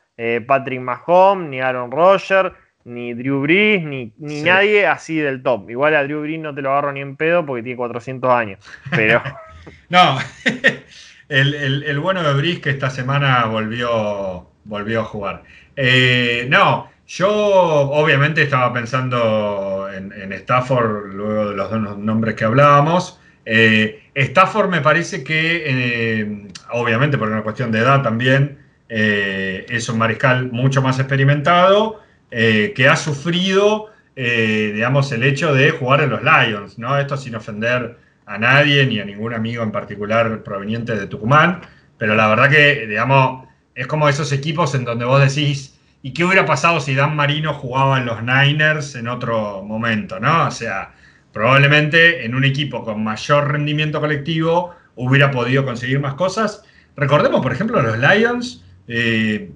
Patrick 0.47 0.81
Mahomes, 0.81 1.49
ni 1.49 1.61
Aaron 1.61 1.91
Rodgers 1.91 2.51
ni 2.86 3.13
Drew 3.13 3.41
Brees, 3.41 3.84
ni, 3.84 4.11
nadie 4.17 4.88
así 4.88 5.17
del 5.17 5.43
top. 5.43 5.69
Igual 5.69 5.95
a 5.95 6.03
Drew 6.03 6.21
Brees 6.21 6.39
no 6.39 6.53
te 6.53 6.61
lo 6.61 6.71
agarro 6.71 6.91
ni 6.91 7.01
en 7.01 7.15
pedo 7.15 7.45
porque 7.45 7.63
tiene 7.63 7.77
400 7.77 8.32
años. 8.32 8.59
Pero. 8.91 9.21
no, 9.89 10.17
el, 11.29 11.99
bueno 11.99 12.23
de 12.23 12.34
Brees 12.34 12.59
que 12.59 12.71
esta 12.71 12.89
semana 12.89 13.45
volvió, 13.45 14.47
volvió 14.65 15.01
a 15.01 15.05
jugar. 15.05 15.43
Eh, 15.75 16.47
no, 16.49 16.89
yo 17.07 17.29
obviamente 17.29 18.41
estaba 18.43 18.73
pensando 18.73 19.89
en, 19.93 20.32
Stafford 20.34 21.13
luego 21.13 21.49
de 21.49 21.55
los 21.55 21.69
dos 21.69 21.97
nombres 21.97 22.36
que 22.36 22.45
hablábamos. 22.45 23.19
Eh, 23.45 24.03
Stafford 24.13 24.69
me 24.69 24.82
parece 24.82 25.23
que, 25.23 25.63
eh, 25.65 26.47
obviamente 26.71 27.17
por 27.17 27.29
una 27.29 27.43
cuestión 27.43 27.71
de 27.71 27.79
edad 27.79 28.01
también, 28.01 28.59
es 28.93 29.88
un 29.88 29.97
mariscal 29.97 30.51
mucho 30.51 30.82
más 30.82 30.99
experimentado 30.99 32.01
eh, 32.32 32.73
que 32.75 32.88
ha 32.88 32.95
sufrido, 32.95 33.89
eh, 34.15 34.71
digamos, 34.73 35.11
el 35.11 35.23
hecho 35.23 35.53
de 35.53 35.71
jugar 35.71 36.01
en 36.01 36.09
los 36.09 36.21
Lions, 36.23 36.79
¿no? 36.79 36.97
Esto 36.97 37.17
sin 37.17 37.36
ofender 37.36 37.97
a 38.25 38.38
nadie 38.38 38.86
ni 38.86 38.99
a 38.99 39.05
ningún 39.05 39.34
amigo 39.34 39.63
en 39.63 39.71
particular 39.71 40.41
proveniente 40.43 40.95
de 40.95 41.07
Tucumán, 41.07 41.61
pero 41.97 42.15
la 42.15 42.27
verdad 42.27 42.49
que, 42.49 42.88
digamos, 42.88 43.47
es 43.75 43.88
como 43.88 44.07
esos 44.07 44.32
equipos 44.32 44.73
en 44.75 44.86
donde 44.86 45.05
vos 45.05 45.21
decís, 45.21 45.79
¿y 46.01 46.13
qué 46.13 46.23
hubiera 46.23 46.45
pasado 46.45 46.79
si 46.79 46.95
Dan 46.95 47.15
Marino 47.15 47.53
jugaba 47.53 47.99
en 47.99 48.05
los 48.05 48.23
Niners 48.23 48.95
en 48.95 49.07
otro 49.07 49.61
momento, 49.63 50.19
¿no? 50.19 50.47
O 50.47 50.51
sea, 50.51 50.93
probablemente 51.34 52.25
en 52.25 52.36
un 52.36 52.45
equipo 52.45 52.84
con 52.84 53.03
mayor 53.03 53.51
rendimiento 53.51 53.99
colectivo 53.99 54.75
hubiera 54.95 55.32
podido 55.32 55.65
conseguir 55.65 55.99
más 55.99 56.13
cosas. 56.15 56.63
Recordemos, 56.95 57.41
por 57.41 57.53
ejemplo, 57.53 57.82
los 57.82 57.97
Lions, 57.97 58.63
eh, 58.88 59.51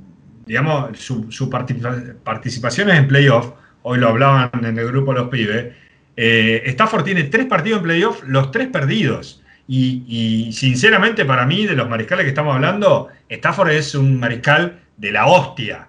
digamos, 0.46 0.98
su, 1.00 1.32
su 1.32 1.50
participaciones 1.50 2.98
en 2.98 3.08
playoff, 3.08 3.52
hoy 3.84 4.00
lo 4.00 4.10
hablaban 4.10 4.52
en 4.64 4.78
el 4.78 4.88
grupo 4.88 5.14
Los 5.14 5.30
Pibes, 5.30 5.74
eh, 6.18 6.64
Stafford 6.66 7.04
tiene 7.04 7.24
tres 7.24 7.46
partidos 7.46 7.80
en 7.80 7.84
playoff, 7.84 8.24
los 8.26 8.52
tres 8.52 8.68
perdidos. 8.68 9.42
Y, 9.68 10.52
sinceramente 10.54 11.26
para 11.26 11.46
mí, 11.46 11.66
de 11.66 11.76
los 11.76 11.90
mariscales 11.90 12.24
que 12.24 12.30
estamos 12.30 12.56
hablando, 12.56 13.10
Stafford 13.28 13.72
es 13.72 13.96
un 13.96 14.20
mariscal 14.20 14.80
de 14.96 15.12
la 15.12 15.26
hostia. 15.26 15.88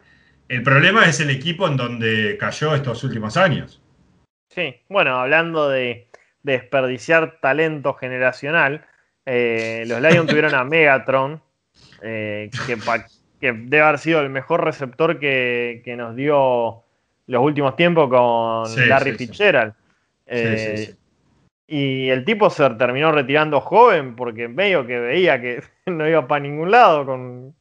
El 0.48 0.62
problema 0.62 1.04
es 1.06 1.20
el 1.20 1.28
equipo 1.28 1.68
en 1.68 1.76
donde 1.76 2.38
cayó 2.38 2.74
estos 2.74 3.04
últimos 3.04 3.36
años. 3.36 3.82
Sí, 4.48 4.76
bueno, 4.88 5.16
hablando 5.16 5.68
de, 5.68 6.08
desperdiciar 6.46 7.40
talento 7.40 7.94
generacional, 7.94 8.86
eh, 9.26 9.84
los 9.86 10.00
Lions 10.00 10.28
tuvieron 10.28 10.54
a 10.54 10.64
Megatron, 10.64 11.42
eh, 12.02 12.48
que 12.66 12.76
que 13.52 13.58
debe 13.66 13.82
haber 13.82 13.98
sido 13.98 14.20
el 14.20 14.30
mejor 14.30 14.64
receptor 14.64 15.18
que, 15.18 15.94
nos 15.96 16.16
dio 16.16 16.82
los 17.26 17.42
últimos 17.42 17.76
tiempos 17.76 18.08
con 18.08 18.88
Larry 18.88 19.12
Fitzgerald. 19.12 19.74
Eh, 20.26 20.94
y 21.68 22.08
el 22.08 22.24
tipo 22.24 22.50
se 22.50 22.68
terminó 22.70 23.12
retirando 23.12 23.60
joven 23.60 24.16
porque 24.16 24.48
medio 24.48 24.86
que 24.86 24.98
veía 24.98 25.40
que 25.40 25.62
no 25.86 26.08
iba 26.08 26.26
para 26.26 26.42
ningún 26.42 26.70
lado 26.70 27.06
con. 27.06 27.54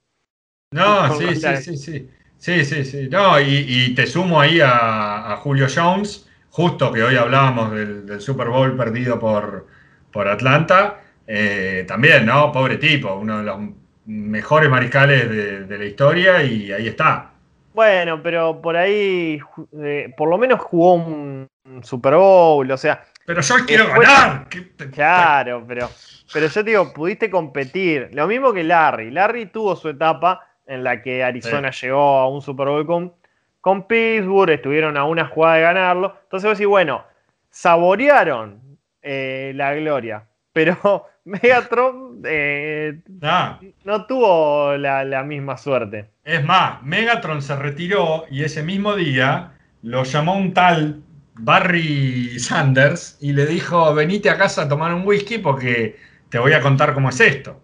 No, 0.71 1.15
sí, 1.15 1.36
sí, 1.36 1.57
sí, 1.57 1.77
sí. 1.77 2.09
Sí, 2.38 2.65
sí, 2.65 2.83
sí. 2.83 3.07
No, 3.09 3.39
y, 3.39 3.93
te 3.95 4.05
sumo 4.05 4.39
ahí 4.39 4.59
a, 4.61 5.38
Julio 5.38 5.67
Jones, 5.73 6.29
justo 6.49 6.91
que 6.91 7.01
hoy 7.01 7.15
hablábamos 7.15 7.71
del, 7.71 8.21
Super 8.21 8.49
Bowl 8.49 8.75
perdido 8.75 9.19
por, 9.19 9.67
por 10.11 10.27
Atlanta. 10.27 11.01
Eh, 11.25 11.86
también, 11.88 12.25
¿no? 12.25 12.51
Pobre 12.51 12.77
tipo, 12.77 13.15
uno 13.15 13.39
de 13.39 13.43
los 13.43 13.57
mejores 14.06 14.70
mariscales 14.70 15.68
de, 15.68 15.78
la 15.78 15.86
historia 15.86 16.43
y 16.43 16.72
ahí 16.72 16.88
está. 16.88 17.32
Bueno, 17.74 18.22
pero 18.22 18.62
por 18.62 18.78
ahí, 18.78 19.39
eh, 19.82 20.14
por 20.16 20.30
lo 20.30 20.38
menos 20.38 20.60
jugó 20.62 20.93
un 20.93 21.47
Super 21.82 22.16
Bowl, 22.16 22.70
o 22.72 22.78
sea, 22.78 23.03
pero 23.26 23.41
yo 23.41 23.56
quiero 23.66 23.88
ganar. 23.88 24.47
Claro, 24.93 25.64
pero, 25.68 25.89
pero 26.32 26.47
yo 26.47 26.64
te 26.64 26.70
digo, 26.70 26.93
pudiste 26.93 27.30
competir. 27.30 28.10
Lo 28.14 28.28
mismo 28.28 28.53
que 28.53 28.64
Larry. 28.64 29.10
Larry 29.10 29.47
tuvo 29.47 29.76
su 29.76 29.89
etapa 29.89 30.47
en 30.68 30.84
la 30.84 31.01
que 31.01 31.24
Arizona 31.24 31.72
llegó 31.72 32.20
a 32.20 32.30
un 32.30 32.41
Super 32.41 32.68
Bowl 32.68 32.86
con, 32.86 33.14
con 33.62 33.88
Pittsburgh, 33.88 34.51
estuvieron 34.51 34.95
a 34.95 35.06
una 35.06 35.26
jugada 35.26 35.56
de 35.56 35.62
ganarlo. 35.62 36.16
Entonces 36.24 36.47
vos 36.47 36.58
decís, 36.58 36.70
bueno, 36.70 37.03
saborearon 37.49 38.62
eh, 39.01 39.51
la 39.56 39.74
gloria, 39.74 40.28
pero 40.56 41.06
Megatron 41.26 42.22
eh, 42.24 43.01
ah. 43.24 43.60
no 43.84 44.06
tuvo 44.06 44.78
la, 44.78 45.03
la 45.03 45.24
misma 45.24 45.58
suerte. 45.58 46.12
Es 46.24 46.43
más, 46.45 46.82
Megatron 46.82 47.41
se 47.41 47.58
retiró 47.58 48.26
y 48.32 48.43
ese 48.43 48.64
mismo 48.64 48.95
día 48.95 49.51
lo 49.82 50.03
llamó 50.03 50.38
un 50.38 50.53
tal 50.53 51.01
Barry 51.34 52.39
Sanders 52.39 53.18
y 53.20 53.34
le 53.34 53.45
dijo, 53.45 53.93
venite 53.93 54.30
a 54.30 54.38
casa 54.38 54.64
a 54.64 54.70
tomar 54.70 54.93
un 54.93 55.06
whisky 55.06 55.39
porque 55.39 55.97
te 56.30 56.39
voy 56.39 56.53
a 56.53 56.62
contar 56.62 56.93
cómo 56.93 57.10
es 57.10 57.20
esto. 57.20 57.62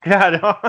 Claro. 0.00 0.60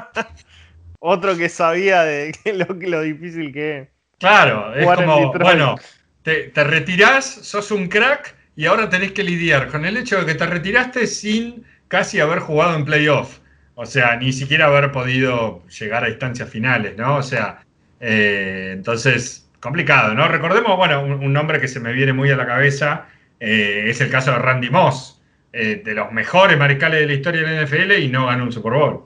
Otro 1.00 1.36
que 1.36 1.50
sabía 1.50 2.04
de 2.04 2.32
lo, 2.54 2.68
lo 2.74 3.02
difícil 3.02 3.52
que 3.52 3.80
es. 3.80 3.88
Claro, 4.18 4.74
es 4.74 4.86
como, 4.96 5.34
bueno, 5.34 5.76
te, 6.24 6.46
te, 6.50 6.64
retirás, 6.64 7.26
sos 7.26 7.70
un 7.70 7.88
crack 7.88 8.37
y 8.58 8.66
ahora 8.66 8.90
tenés 8.90 9.12
que 9.12 9.24
lidiar 9.24 9.70
con 9.70 9.86
el 9.86 9.96
hecho 9.98 10.20
de 10.20 10.26
que 10.26 10.36
te 10.36 10.48
retiraste 10.48 11.06
sin 11.06 11.64
casi 11.88 12.20
haber 12.20 12.40
jugado 12.40 12.76
en 12.76 12.86
playoff. 12.86 13.38
O 13.76 13.86
sea, 13.86 14.18
ni 14.18 14.34
siquiera 14.34 14.66
haber 14.66 14.92
podido 14.92 15.64
llegar 15.68 16.04
a 16.04 16.10
instancias 16.10 16.50
finales, 16.50 16.98
¿no? 16.98 17.18
O 17.18 17.24
sea, 17.24 17.64
eh, 18.00 18.72
entonces 18.74 19.48
complicado, 19.60 20.16
¿no? 20.16 20.28
Recordemos, 20.28 20.76
bueno, 20.76 21.04
un, 21.04 21.32
nombre 21.32 21.62
que 21.62 21.68
se 21.68 21.80
me 21.80 21.94
viene 21.94 22.14
muy 22.14 22.32
a 22.32 22.36
la 22.36 22.48
cabeza 22.48 23.06
eh, 23.40 23.84
es 23.88 24.02
el 24.02 24.10
caso 24.10 24.32
de 24.32 24.40
Randy 24.40 24.72
Moss, 24.72 25.22
eh, 25.54 25.84
de 25.86 25.94
los 25.94 26.12
mejores 26.12 26.58
mariscales 26.58 27.02
de 27.02 27.06
la 27.06 27.14
historia 27.14 27.42
del 27.42 27.64
NFL 27.64 27.92
y 27.92 28.10
no 28.10 28.26
ganó 28.26 28.44
un 28.46 28.52
Super 28.52 28.74
Bowl. 28.74 29.04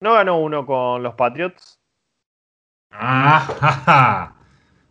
¿No 0.00 0.14
ganó 0.14 0.38
uno 0.38 0.64
con 0.64 1.02
los 1.02 1.14
Patriots? 1.14 1.78
Ah, 2.90 4.32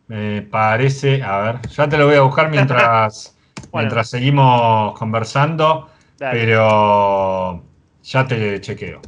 me 0.08 0.44
parece, 0.44 1.24
a 1.24 1.40
ver, 1.40 1.62
ya 1.70 1.90
te 1.90 1.98
lo 1.98 2.06
voy 2.06 2.16
a 2.16 2.22
buscar 2.22 2.52
mientras, 2.52 3.34
mientras 3.74 4.10
seguimos 4.10 4.98
conversando, 4.98 5.90
pero 6.18 7.64
ya 8.04 8.28
te 8.28 8.62
chequeo. 8.62 9.02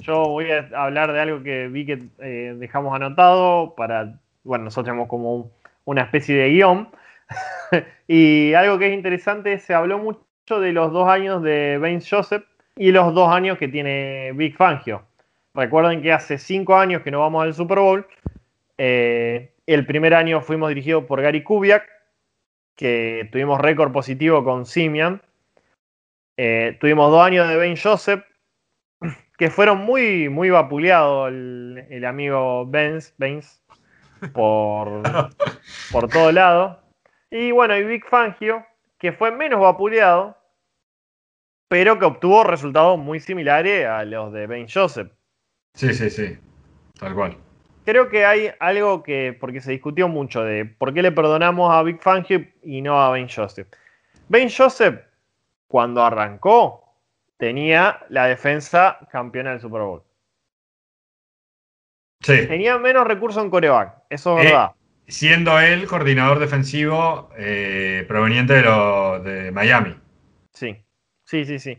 Yo 0.00 0.28
voy 0.28 0.50
a 0.50 0.68
hablar 0.74 1.12
de 1.12 1.20
algo 1.20 1.42
que 1.42 1.68
vi 1.68 1.86
que 1.86 2.02
eh, 2.18 2.54
dejamos 2.58 2.94
anotado 2.94 3.74
para 3.76 4.18
bueno, 4.44 4.64
nosotros 4.64 4.86
tenemos 4.86 5.08
como 5.08 5.52
una 5.84 6.02
especie 6.02 6.36
de 6.36 6.50
guion. 6.50 6.88
y 8.08 8.54
algo 8.54 8.78
que 8.78 8.88
es 8.88 8.94
interesante, 8.94 9.58
se 9.58 9.74
habló 9.74 9.98
mucho 9.98 10.60
de 10.60 10.72
los 10.72 10.92
dos 10.92 11.08
años 11.08 11.42
de 11.42 11.78
Vince 11.82 12.16
Joseph 12.16 12.44
y 12.76 12.90
los 12.90 13.14
dos 13.14 13.32
años 13.32 13.58
que 13.58 13.68
tiene 13.68 14.32
Big 14.34 14.56
Fangio. 14.56 15.02
Recuerden 15.54 16.02
que 16.02 16.12
hace 16.12 16.38
cinco 16.38 16.76
años 16.76 17.02
que 17.02 17.10
no 17.10 17.20
vamos 17.20 17.42
al 17.42 17.54
Super 17.54 17.78
Bowl. 17.78 18.06
Eh, 18.78 19.52
el 19.66 19.86
primer 19.86 20.14
año 20.14 20.40
fuimos 20.40 20.68
dirigidos 20.70 21.04
por 21.04 21.20
Gary 21.20 21.42
Kubiak, 21.42 21.88
que 22.76 23.28
tuvimos 23.30 23.60
récord 23.60 23.92
positivo 23.92 24.44
con 24.44 24.66
Simian. 24.66 25.22
Eh, 26.36 26.76
tuvimos 26.80 27.10
dos 27.10 27.22
años 27.24 27.48
de 27.48 27.56
Ben 27.56 27.76
Joseph, 27.76 28.24
que 29.38 29.50
fueron 29.50 29.78
muy, 29.78 30.28
muy 30.28 30.50
vapuleados 30.50 31.28
el, 31.30 32.04
amigo 32.06 32.66
Benz, 32.66 33.14
Benz 33.18 33.62
por, 34.32 35.02
por 35.90 36.08
todo 36.08 36.32
lado. 36.32 36.80
Y 37.30 37.50
bueno, 37.50 37.76
y 37.76 37.84
Big 37.84 38.04
Fangio, 38.06 38.64
que 38.98 39.12
fue 39.12 39.30
menos 39.30 39.60
vapuleado, 39.60 40.36
pero 41.68 41.98
que 41.98 42.04
obtuvo 42.04 42.44
resultados 42.44 42.98
muy 42.98 43.20
similares 43.20 43.86
a 43.86 44.04
los 44.04 44.32
de 44.32 44.46
Ben 44.46 44.66
Joseph. 44.68 45.10
Sí, 45.74 45.94
sí, 45.94 46.10
sí, 46.10 46.38
tal 46.98 47.14
cual. 47.14 47.36
Creo 47.84 48.08
que 48.08 48.24
hay 48.24 48.50
algo 48.60 49.02
que, 49.02 49.36
porque 49.38 49.60
se 49.60 49.72
discutió 49.72 50.08
mucho 50.08 50.44
de 50.44 50.64
por 50.64 50.94
qué 50.94 51.02
le 51.02 51.10
perdonamos 51.10 51.72
a 51.72 51.82
Big 51.82 52.00
Fangio 52.00 52.46
y 52.62 52.80
no 52.80 53.02
a 53.02 53.10
Ben 53.10 53.28
Joseph. 53.28 53.68
Ben 54.28 54.48
Joseph, 54.48 55.00
cuando 55.66 56.04
arrancó, 56.04 56.96
tenía 57.36 57.98
la 58.08 58.26
defensa 58.26 58.98
campeona 59.10 59.50
del 59.50 59.60
Super 59.60 59.82
Bowl. 59.82 60.02
Tenía 62.24 62.78
menos 62.78 63.04
recursos 63.04 63.42
en 63.42 63.50
coreback, 63.50 63.94
eso 64.08 64.38
es 64.38 64.44
eh, 64.44 64.48
verdad. 64.48 64.72
Siendo 65.08 65.58
él 65.58 65.86
coordinador 65.88 66.38
defensivo 66.38 67.30
eh, 67.36 68.04
proveniente 68.06 68.54
de, 68.54 68.62
lo, 68.62 69.20
de 69.20 69.50
Miami. 69.50 69.96
Sí, 70.52 70.76
sí, 71.24 71.44
sí, 71.44 71.58
sí. 71.58 71.78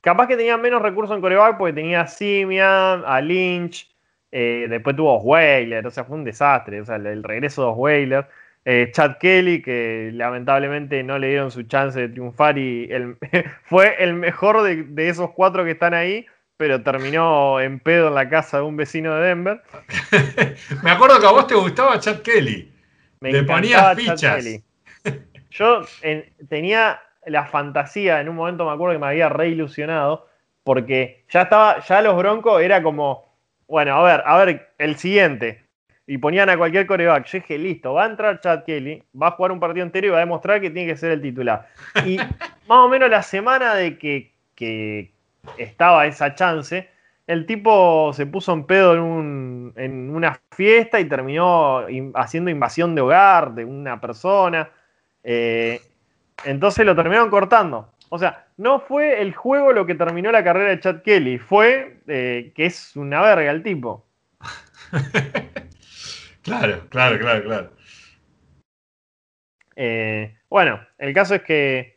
Capaz 0.00 0.28
que 0.28 0.36
tenía 0.36 0.56
menos 0.56 0.82
recursos 0.82 1.16
en 1.16 1.20
coreback 1.20 1.58
porque 1.58 1.72
tenía 1.72 2.02
a 2.02 2.06
Simian, 2.06 3.02
a 3.04 3.20
Lynch, 3.20 3.91
eh, 4.32 4.66
después 4.68 4.96
tuvo 4.96 5.18
Osweiler, 5.18 5.86
o 5.86 5.90
sea, 5.90 6.04
fue 6.04 6.16
un 6.16 6.24
desastre. 6.24 6.80
O 6.80 6.84
sea, 6.84 6.96
el, 6.96 7.22
regreso 7.22 7.62
de 7.62 7.68
Osweiler. 7.68 8.26
Chad 8.92 9.16
Kelly, 9.18 9.60
que 9.60 10.10
lamentablemente 10.14 11.02
no 11.02 11.18
le 11.18 11.30
dieron 11.30 11.50
su 11.50 11.64
chance 11.64 11.98
de 11.98 12.08
triunfar 12.08 12.58
y 12.58 12.88
fue 13.64 13.96
el 13.98 14.14
mejor 14.14 14.62
de, 14.62 15.08
esos 15.08 15.32
cuatro 15.32 15.64
que 15.64 15.72
están 15.72 15.94
ahí, 15.94 16.26
pero 16.56 16.80
terminó 16.80 17.60
en 17.60 17.80
pedo 17.80 18.06
en 18.06 18.14
la 18.14 18.28
casa 18.28 18.58
de 18.58 18.62
un 18.62 18.76
vecino 18.76 19.16
de 19.16 19.26
Denver. 19.26 19.62
Me 20.84 20.92
acuerdo 20.92 21.18
que 21.18 21.26
a 21.26 21.32
vos 21.32 21.48
te 21.48 21.56
gustaba 21.56 21.98
Chad 21.98 22.20
Kelly. 22.20 22.72
Me 23.18 23.32
Le 23.32 23.42
ponías 23.42 23.96
fichas. 23.96 24.44
Yo 25.50 25.82
tenía 26.48 27.00
la 27.26 27.46
fantasía, 27.46 28.20
en 28.20 28.28
un 28.28 28.36
momento 28.36 28.64
me 28.64 28.72
acuerdo 28.72 28.94
que 28.94 28.98
me 28.98 29.06
había 29.06 29.28
reilusionado, 29.28 30.28
porque 30.64 31.24
ya 31.28 31.42
estaba, 31.42 31.80
ya 31.80 32.02
los 32.02 32.16
Broncos 32.16 32.62
era 32.62 32.82
como, 32.82 33.31
bueno, 33.72 33.94
a 33.94 34.02
ver, 34.02 34.22
a 34.26 34.36
ver, 34.36 34.68
el 34.76 34.96
siguiente. 34.96 35.64
Y 36.06 36.18
ponían 36.18 36.50
a 36.50 36.58
cualquier 36.58 36.86
coreback. 36.86 37.24
Yo 37.24 37.38
dije, 37.38 37.56
listo, 37.56 37.94
va 37.94 38.04
a 38.04 38.06
entrar 38.06 38.38
Chad 38.38 38.64
Kelly, 38.64 39.02
va 39.20 39.28
a 39.28 39.30
jugar 39.30 39.50
un 39.50 39.60
partido 39.60 39.86
entero 39.86 40.08
y 40.08 40.10
va 40.10 40.18
a 40.18 40.20
demostrar 40.20 40.60
que 40.60 40.68
tiene 40.68 40.92
que 40.92 40.98
ser 40.98 41.10
el 41.10 41.22
titular. 41.22 41.70
Y 42.04 42.18
más 42.68 42.78
o 42.84 42.88
menos 42.90 43.08
la 43.08 43.22
semana 43.22 43.74
de 43.74 43.96
que, 43.96 44.34
que, 44.54 45.10
estaba 45.56 46.04
esa 46.04 46.34
chance, 46.34 46.90
el 47.26 47.46
tipo 47.46 48.12
se 48.12 48.26
puso 48.26 48.52
en 48.52 48.64
pedo 48.64 48.92
en, 48.92 50.10
una 50.14 50.38
fiesta 50.50 51.00
y 51.00 51.06
terminó 51.06 51.86
haciendo 52.14 52.50
invasión 52.50 52.94
de 52.94 53.00
hogar 53.00 53.54
de 53.54 53.64
una 53.64 53.98
persona. 54.02 54.68
Eh, 55.24 55.80
entonces 56.44 56.84
lo 56.84 56.94
terminaron 56.94 57.30
cortando. 57.30 57.90
O 58.14 58.18
sea, 58.18 58.46
no 58.58 58.78
fue 58.78 59.22
el 59.22 59.34
juego 59.34 59.72
lo 59.72 59.86
que 59.86 59.94
terminó 59.94 60.30
la 60.30 60.44
carrera 60.44 60.68
de 60.68 60.80
Chad 60.80 61.00
Kelly, 61.00 61.38
fue 61.38 62.02
eh, 62.06 62.52
que 62.54 62.66
es 62.66 62.94
una 62.94 63.22
verga 63.22 63.50
el 63.50 63.62
tipo. 63.62 64.04
claro, 66.42 66.86
claro, 66.90 67.18
claro, 67.18 67.42
claro. 67.42 67.70
Eh, 69.76 70.36
bueno, 70.50 70.78
el 70.98 71.14
caso 71.14 71.36
es 71.36 71.42
que 71.42 71.94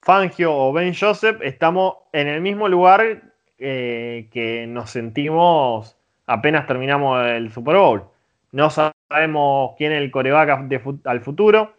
Fangio 0.00 0.56
o 0.56 0.72
Ben 0.72 0.94
Joseph, 0.98 1.42
estamos 1.42 1.96
en 2.14 2.28
el 2.28 2.40
mismo 2.40 2.66
lugar 2.66 3.34
eh, 3.58 4.30
que 4.32 4.66
nos 4.66 4.92
sentimos 4.92 5.94
apenas 6.24 6.66
terminamos 6.66 7.22
el 7.26 7.52
Super 7.52 7.76
Bowl. 7.76 8.04
No 8.52 8.70
sabemos 8.70 9.74
quién 9.76 9.92
es 9.92 9.98
el 9.98 10.10
coreback 10.10 10.72
al 11.04 11.20
futuro. 11.20 11.74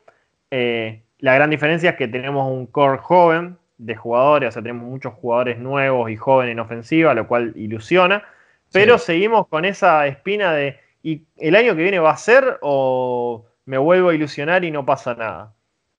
Eh, 0.52 1.02
la 1.22 1.36
gran 1.36 1.50
diferencia 1.50 1.92
es 1.92 1.96
que 1.96 2.08
tenemos 2.08 2.52
un 2.52 2.68
core 2.68 2.98
joven 2.98 3.58
de 3.78 3.96
jugadores, 3.96 4.50
o 4.50 4.52
sea, 4.52 4.62
tenemos 4.62 4.88
muchos 4.88 5.14
jugadores 5.14 5.58
nuevos 5.58 6.10
y 6.12 6.16
jóvenes 6.16 6.54
en 6.54 6.60
ofensiva, 6.60 7.14
lo 7.14 7.28
cual 7.28 7.54
ilusiona. 7.56 8.24
Pero 8.72 8.98
seguimos 8.98 9.48
con 9.48 9.66
esa 9.66 10.08
espina 10.08 10.54
de, 10.54 10.80
¿y 11.04 11.24
el 11.38 11.56
año 11.56 11.76
que 11.76 11.84
viene 11.84 12.00
va 12.00 12.12
a 12.12 12.18
ser 12.18 12.58
o 12.62 13.46
me 13.66 13.78
vuelvo 13.78 14.10
a 14.10 14.16
ilusionar 14.16 14.64
y 14.64 14.72
no 14.72 14.86
pasa 14.86 15.14
nada? 15.14 15.54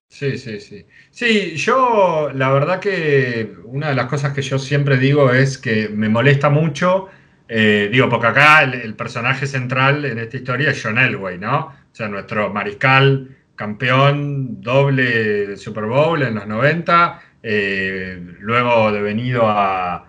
Sí, 0.08 0.38
sí, 0.38 0.60
sí. 0.60 0.86
Sí, 1.10 1.56
yo 1.56 2.30
la 2.34 2.50
verdad 2.50 2.80
que 2.80 3.54
una 3.64 3.88
de 3.88 3.94
las 3.94 4.06
cosas 4.06 4.32
que 4.32 4.42
yo 4.42 4.58
siempre 4.58 4.96
digo 4.96 5.32
es 5.32 5.58
que 5.58 5.88
me 5.88 6.08
molesta 6.08 6.50
mucho, 6.50 7.08
eh, 7.48 7.88
digo, 7.90 8.08
porque 8.08 8.26
acá 8.26 8.62
el, 8.62 8.94
personaje 8.94 9.46
central 9.46 10.04
en 10.04 10.18
esta 10.18 10.36
historia 10.36 10.70
es 10.70 10.82
John 10.82 10.98
Elway, 10.98 11.38
¿no? 11.38 11.66
o 11.92 11.94
sea, 11.94 12.08
nuestro 12.08 12.50
mariscal 12.50 13.36
campeón 13.62 14.60
doble 14.60 15.56
Super 15.56 15.84
Bowl 15.84 16.20
en 16.20 16.34
los 16.34 16.48
90, 16.48 17.22
eh, 17.44 18.20
luego 18.40 18.90
devenido 18.90 19.42
a, 19.46 20.08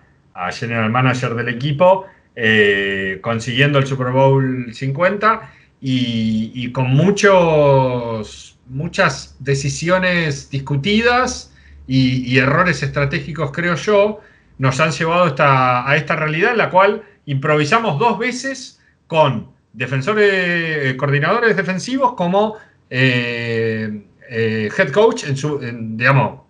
General 0.50 0.90
Manager 0.90 1.36
del 1.36 1.48
equipo, 1.48 2.06
eh, 2.34 3.20
consiguiendo 3.22 3.78
el 3.78 3.86
Super 3.86 4.10
Bowl 4.10 4.74
50 4.74 5.52
y, 5.80 6.72
con 6.72 6.88
muchos, 6.90 8.58
muchas 8.66 9.36
decisiones 9.38 10.50
discutidas 10.50 11.54
y, 11.86 12.36
errores 12.36 12.82
estratégicos, 12.82 13.52
creo 13.52 13.76
yo, 13.76 14.20
nos 14.58 14.80
han 14.80 14.90
llevado 14.90 15.32
a 15.38 15.94
esta 15.96 16.16
realidad 16.16 16.50
en 16.50 16.58
la 16.58 16.70
cual 16.70 17.04
improvisamos 17.24 18.00
dos 18.00 18.18
veces 18.18 18.80
con 19.06 19.54
defensores, 19.72 20.32
eh, 20.32 20.96
coordinadores 20.96 21.56
defensivos 21.56 22.14
como 22.14 22.56
eh, 22.96 24.04
eh, 24.30 24.70
head 24.78 24.92
coach 24.92 25.24
en 25.24 25.36
su, 25.36 25.58
digamos, 25.58 26.42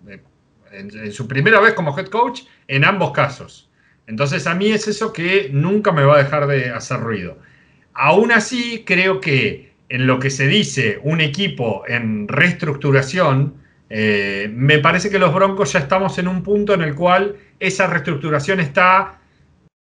en, 0.73 1.11
su 1.11 1.27
primera 1.27 1.59
vez 1.59 1.73
como 1.73 1.99
head 1.99 2.09
coach 2.09 2.43
en 2.69 2.85
ambos 2.85 3.13
casos. 3.13 3.71
Entonces 4.07 4.47
a 4.47 4.55
mí 4.55 4.71
es 4.71 4.87
eso 4.87 5.11
que 5.11 5.49
nunca 5.51 5.91
me 5.91 6.05
va 6.05 6.17
a 6.17 6.23
dejar 6.23 6.47
de 6.47 6.69
hacer 6.69 7.01
ruido. 7.01 7.39
Aún 7.95 8.31
así, 8.31 8.85
creo 8.85 9.23
que 9.23 9.73
en 9.89 10.07
lo 10.07 10.19
que 10.19 10.29
se 10.29 10.47
dice 10.47 11.01
un 11.03 11.23
equipo 11.23 11.85
en 11.89 12.29
reestructuración, 12.29 13.55
me 13.89 14.79
parece 14.81 15.09
que 15.09 15.19
los 15.19 15.33
Broncos 15.33 15.73
ya 15.73 15.79
estamos 15.79 16.19
en 16.19 16.29
un 16.29 16.43
punto 16.43 16.75
en 16.75 16.83
el 16.83 16.95
cual 16.95 17.37
esa 17.59 17.87
reestructuración 17.87 18.61
está 18.61 19.19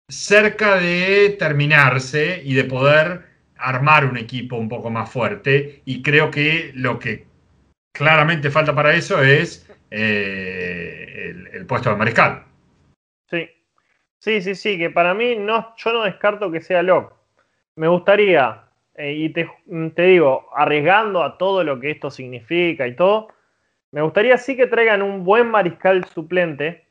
cerca 0.08 0.76
de 0.76 1.34
terminarse 1.38 2.40
y 2.44 2.54
de 2.54 2.64
poder 2.64 3.31
armar 3.62 4.04
un 4.04 4.16
equipo 4.16 4.56
un 4.56 4.68
poco 4.68 4.90
más 4.90 5.10
fuerte. 5.10 5.82
Y 5.84 6.02
creo 6.02 6.30
que 6.30 6.72
lo 6.74 6.98
que 6.98 7.26
claramente 7.92 8.50
falta 8.50 8.74
para 8.74 8.94
eso 8.94 9.22
es 9.22 9.68
eh, 9.90 11.34
el, 11.52 11.66
puesto 11.66 11.90
de 11.90 11.96
mariscal. 11.96 12.44
Sí, 13.30 13.48
sí, 14.18 14.40
sí, 14.40 14.54
sí, 14.54 14.78
que 14.78 14.90
para 14.90 15.14
mí 15.14 15.36
no, 15.36 15.74
yo 15.76 15.92
no 15.92 16.02
descarto 16.02 16.50
que 16.50 16.60
sea 16.60 16.82
Locke. 16.82 17.14
Me 17.76 17.88
gustaría, 17.88 18.64
eh, 18.94 19.12
y 19.12 19.28
te, 19.30 19.48
digo, 20.02 20.48
arriesgando 20.54 21.22
a 21.22 21.38
todo 21.38 21.64
lo 21.64 21.78
que 21.80 21.90
esto 21.90 22.10
significa 22.10 22.86
y 22.86 22.96
todo, 22.96 23.28
me 23.92 24.02
gustaría 24.02 24.36
sí 24.38 24.56
que 24.56 24.66
traigan 24.66 25.02
un 25.02 25.24
buen 25.24 25.50
mariscal 25.50 26.04
suplente, 26.06 26.86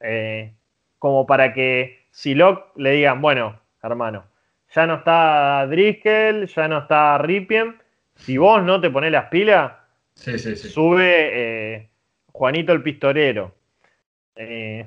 eh, 0.00 0.52
como 0.98 1.26
para 1.26 1.52
que 1.52 2.06
si 2.10 2.34
Locke 2.34 2.72
le 2.76 2.92
digan, 2.92 3.20
bueno, 3.20 3.60
hermano, 3.82 4.24
ya 4.74 4.86
no 4.86 4.94
está 4.96 5.66
Driscoll, 5.66 6.46
ya 6.46 6.68
no 6.68 6.78
está 6.78 7.18
Ripien. 7.18 7.76
Si 8.16 8.36
vos 8.36 8.62
no 8.62 8.80
te 8.80 8.90
pones 8.90 9.12
las 9.12 9.26
pilas, 9.26 9.72
sube 10.14 11.30
eh, 11.32 11.88
Juanito 12.32 12.72
el 12.72 12.82
Pistorero. 12.82 13.54
Eh, 14.36 14.86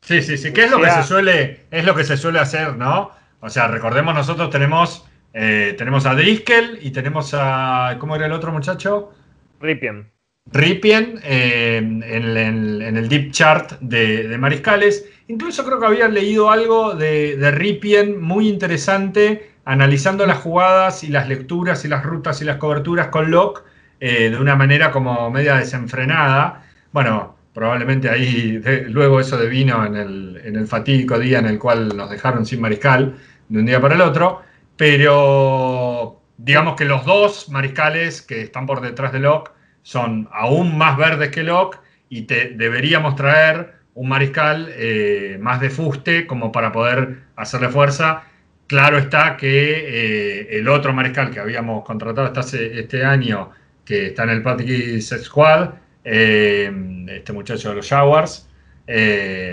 sí, 0.00 0.22
sí, 0.22 0.36
sí, 0.36 0.52
¿Qué 0.52 0.64
es 0.64 0.70
lo 0.70 0.80
que 0.80 0.90
se 0.90 1.02
suele, 1.02 1.60
es 1.70 1.84
lo 1.84 1.94
que 1.94 2.04
se 2.04 2.16
suele 2.16 2.38
hacer, 2.38 2.76
¿no? 2.76 3.10
O 3.40 3.48
sea, 3.48 3.68
recordemos, 3.68 4.14
nosotros 4.14 4.50
tenemos, 4.50 5.08
eh, 5.32 5.74
tenemos 5.76 6.06
a 6.06 6.14
Driscoll 6.14 6.78
y 6.80 6.90
tenemos 6.90 7.34
a. 7.34 7.96
¿Cómo 7.98 8.16
era 8.16 8.26
el 8.26 8.32
otro 8.32 8.52
muchacho? 8.52 9.12
Ripien. 9.60 10.13
Ripien 10.54 11.18
en, 11.24 12.04
el 12.04 13.08
deep 13.08 13.32
chart 13.32 13.72
de, 13.80 14.38
mariscales. 14.38 15.04
Incluso 15.26 15.64
creo 15.64 15.80
que 15.80 15.86
había 15.86 16.06
leído 16.06 16.48
algo 16.48 16.94
de, 16.94 17.50
Ripien 17.50 18.22
muy 18.22 18.48
interesante, 18.48 19.50
analizando 19.64 20.24
las 20.26 20.38
jugadas 20.38 21.02
y 21.02 21.08
las 21.08 21.28
lecturas 21.28 21.84
y 21.84 21.88
las 21.88 22.04
rutas 22.04 22.40
y 22.40 22.44
las 22.44 22.58
coberturas 22.58 23.08
con 23.08 23.32
Locke 23.32 23.64
eh, 23.98 24.30
de 24.30 24.38
una 24.38 24.54
manera 24.54 24.92
como 24.92 25.28
media 25.28 25.56
desenfrenada. 25.56 26.64
Bueno, 26.92 27.34
probablemente 27.52 28.08
ahí 28.08 28.62
luego 28.88 29.18
eso 29.18 29.36
devino 29.36 29.84
en 29.84 29.96
el, 29.96 30.40
en 30.44 30.54
el 30.54 30.68
fatídico 30.68 31.18
día 31.18 31.40
en 31.40 31.46
el 31.46 31.58
cual 31.58 31.96
nos 31.96 32.10
dejaron 32.10 32.46
sin 32.46 32.60
mariscal 32.60 33.16
de 33.48 33.58
un 33.58 33.66
día 33.66 33.80
para 33.80 33.96
el 33.96 34.02
otro, 34.02 34.42
pero 34.76 36.20
digamos 36.36 36.76
que 36.76 36.84
los 36.84 37.04
dos 37.04 37.48
mariscales 37.48 38.22
que 38.22 38.42
están 38.42 38.66
por 38.66 38.80
detrás 38.80 39.12
de 39.12 39.18
Locke 39.18 39.53
son 39.84 40.28
aún 40.32 40.76
más 40.78 40.96
verdes 40.96 41.30
que 41.30 41.42
Locke 41.42 41.78
y 42.08 42.22
te 42.22 42.48
deberíamos 42.50 43.16
traer 43.16 43.74
un 43.94 44.08
mariscal 44.08 44.68
eh, 44.70 45.36
más 45.40 45.60
de 45.60 45.68
fuste 45.68 46.26
como 46.26 46.50
para 46.50 46.72
poder 46.72 47.18
hacerle 47.36 47.68
fuerza. 47.68 48.24
Claro 48.66 48.96
está 48.96 49.36
que 49.36 49.46
eh, 49.46 50.58
el 50.58 50.68
otro 50.68 50.94
mariscal 50.94 51.30
que 51.30 51.38
habíamos 51.38 51.84
contratado 51.84 52.32
este 52.42 53.04
año, 53.04 53.50
que 53.84 54.06
está 54.06 54.24
en 54.24 54.30
el 54.30 54.42
Practice 54.42 55.18
Squad, 55.18 55.74
eh, 56.02 56.72
este 57.10 57.32
muchacho 57.34 57.68
de 57.68 57.76
los 57.76 57.88
Jaguars, 57.88 58.48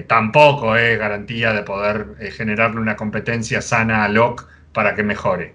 tampoco 0.08 0.78
es 0.78 0.98
garantía 0.98 1.52
de 1.52 1.64
poder 1.64 2.16
generarle 2.32 2.80
una 2.80 2.96
competencia 2.96 3.62
sana 3.62 4.06
a 4.06 4.10
Locke 4.10 4.46
para 4.72 4.96
que 4.96 5.04
mejore. 5.04 5.54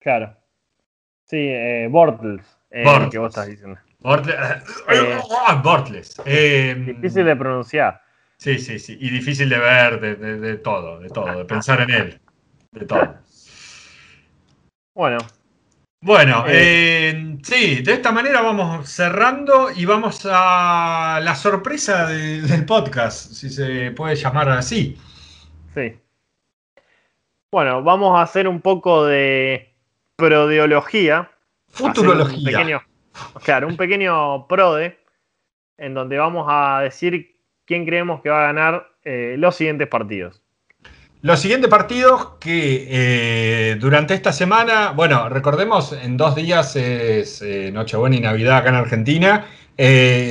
Claro. 0.00 0.34
Sí, 1.26 1.52
Bortles. 1.90 2.59
Eh, 2.70 3.08
que 3.10 3.18
vos 3.18 3.28
estás 3.30 3.48
diciendo. 3.48 3.78
Bortles. 5.62 6.18
Eh, 6.24 6.70
eh, 6.70 6.74
difícil 6.74 7.24
de 7.24 7.36
pronunciar. 7.36 8.02
Sí, 8.38 8.58
sí, 8.58 8.78
sí. 8.78 8.96
Y 8.98 9.10
difícil 9.10 9.48
de 9.48 9.58
ver, 9.58 10.00
de, 10.00 10.56
todo, 10.58 10.98
de 11.00 11.08
todo, 11.08 11.38
de 11.38 11.44
pensar 11.44 11.80
en 11.82 11.90
él. 11.90 12.20
De 12.72 12.86
todo. 12.86 13.16
Bueno. 14.94 15.18
Bueno, 16.02 16.46
sí, 16.46 17.82
de 17.82 17.92
esta 17.92 18.10
manera 18.10 18.40
vamos 18.40 18.88
cerrando 18.88 19.70
y 19.70 19.84
vamos 19.84 20.26
a 20.30 21.20
la 21.22 21.34
sorpresa 21.34 22.06
del 22.06 22.64
podcast, 22.64 23.32
si 23.32 23.50
se 23.50 23.90
puede 23.90 24.16
llamar 24.16 24.48
así. 24.48 24.96
Sí. 25.74 26.00
Bueno, 27.52 27.82
vamos 27.82 28.18
a 28.18 28.22
hacer 28.22 28.48
un 28.48 28.62
poco 28.62 29.04
de 29.04 29.74
prodeología 30.16 31.30
Futurología. 31.70 32.44
pequeño, 32.44 32.82
claro, 33.44 33.68
un 33.68 33.76
pequeño 33.76 34.46
prode 34.46 34.98
en 35.78 35.94
donde 35.94 36.18
vamos 36.18 36.46
a 36.48 36.80
decir 36.82 37.36
quién 37.64 37.86
creemos 37.86 38.20
que 38.20 38.28
va 38.28 38.42
a 38.42 38.52
ganar 38.52 38.90
eh, 39.04 39.36
los 39.38 39.56
siguientes 39.56 39.88
partidos. 39.88 40.42
Los 41.22 41.40
siguientes 41.40 41.70
partidos 41.70 42.32
que 42.40 42.86
eh, 42.88 43.76
durante 43.78 44.14
esta 44.14 44.32
semana, 44.32 44.92
bueno, 44.92 45.28
recordemos, 45.28 45.92
en 45.92 46.16
dos 46.16 46.34
días 46.34 46.76
es 46.76 47.42
eh, 47.42 47.70
Nochebuena 47.72 48.16
y 48.16 48.20
Navidad 48.20 48.58
acá 48.58 48.70
en 48.70 48.74
Argentina. 48.74 49.46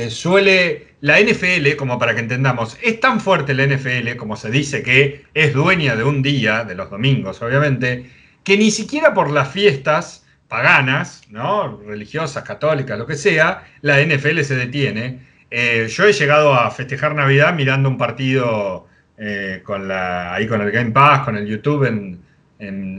suele 0.08 0.94
la 1.00 1.18
NFL, 1.20 1.76
como 1.76 1.98
para 1.98 2.14
que 2.14 2.20
entendamos, 2.20 2.76
es 2.82 3.00
tan 3.00 3.20
fuerte 3.20 3.54
la 3.54 3.66
NFL, 3.66 4.16
como 4.16 4.36
se 4.36 4.50
dice 4.50 4.82
que 4.82 5.24
es 5.32 5.54
dueña 5.54 5.96
de 5.96 6.04
un 6.04 6.22
día, 6.22 6.64
de 6.64 6.74
los 6.74 6.90
domingos, 6.90 7.40
obviamente, 7.40 8.10
que 8.44 8.56
ni 8.56 8.70
siquiera 8.70 9.14
por 9.14 9.30
las 9.30 9.50
fiestas 9.50 10.19
paganas, 10.50 11.22
¿no? 11.30 11.80
religiosas, 11.86 12.42
católicas, 12.42 12.98
lo 12.98 13.06
que 13.06 13.14
sea, 13.14 13.62
la 13.82 14.02
NFL 14.02 14.40
se 14.40 14.56
detiene. 14.56 15.20
Eh, 15.48 15.86
yo 15.88 16.04
he 16.04 16.12
llegado 16.12 16.52
a 16.52 16.70
festejar 16.72 17.14
Navidad 17.14 17.54
mirando 17.54 17.88
un 17.88 17.96
partido 17.96 18.88
eh, 19.16 19.62
con 19.64 19.86
la, 19.86 20.34
ahí 20.34 20.48
con 20.48 20.60
el 20.60 20.72
Game 20.72 20.90
Pass, 20.90 21.20
con 21.20 21.36
el 21.36 21.46
YouTube 21.46 21.86
en, 21.86 22.20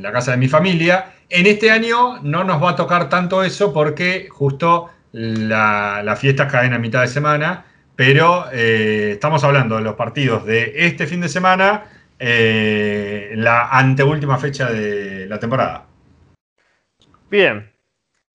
la 0.01 0.11
casa 0.11 0.31
de 0.31 0.37
mi 0.37 0.47
familia. 0.47 1.13
En 1.29 1.45
este 1.45 1.69
año 1.69 2.19
no 2.23 2.43
nos 2.43 2.63
va 2.63 2.71
a 2.71 2.75
tocar 2.75 3.09
tanto 3.09 3.43
eso 3.43 3.71
porque 3.71 4.27
justo 4.31 4.89
las 5.11 6.03
la 6.03 6.15
fiestas 6.15 6.51
caen 6.51 6.73
a 6.73 6.79
mitad 6.79 7.01
de 7.01 7.07
semana, 7.07 7.65
pero 7.95 8.45
eh, 8.51 9.11
estamos 9.11 9.43
hablando 9.43 9.75
de 9.75 9.83
los 9.83 9.93
partidos 9.93 10.45
de 10.45 10.73
este 10.75 11.05
fin 11.05 11.21
de 11.21 11.29
semana, 11.29 11.83
la 12.17 13.69
anteúltima 13.69 14.39
fecha 14.39 14.71
de 14.71 15.27
la 15.27 15.37
temporada. 15.39 15.90
Bien. 17.31 17.71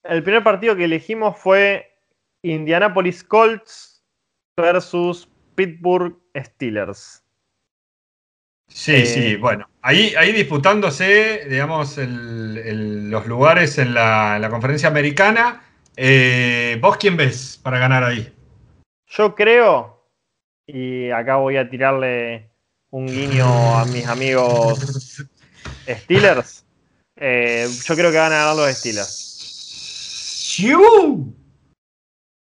El 0.05 0.23
primer 0.23 0.43
partido 0.43 0.75
que 0.75 0.85
elegimos 0.85 1.39
fue 1.39 1.95
Indianapolis 2.43 3.23
Colts 3.23 4.03
versus 4.57 5.29
Pittsburgh 5.55 6.17
Steelers. 6.35 7.23
Sí, 8.69 8.95
eh, 8.95 9.07
sí, 9.07 9.37
bueno. 9.37 9.69
Ahí, 9.83 10.15
ahí 10.17 10.33
disputándose, 10.33 11.45
digamos, 11.47 11.99
los 11.99 13.27
lugares 13.27 13.77
en 13.77 13.93
la, 13.93 14.49
conferencia 14.51 14.89
americana. 14.89 15.63
Eh, 15.95 16.79
¿Vos 16.81 16.97
quién 16.97 17.19
ves 17.19 17.61
para 17.63 17.79
ganar 17.79 18.03
ahí? 18.03 18.33
Yo 19.09 19.35
creo, 19.35 20.09
y 20.67 21.11
acá 21.11 21.37
voy 21.37 21.59
a 21.59 21.69
tirarle 21.69 22.51
un 22.91 23.07
guiño 23.07 23.79
a 23.79 23.85
mis 23.85 24.07
amigos 24.07 25.23
Steelers. 25.87 26.66
Eh, 27.19 27.67
yo 27.87 27.95
creo 27.95 28.11
que 28.11 28.19
van 28.19 28.33
a 28.33 28.37
ganar 28.37 28.57
los 28.57 28.71
Steelers. 28.77 29.09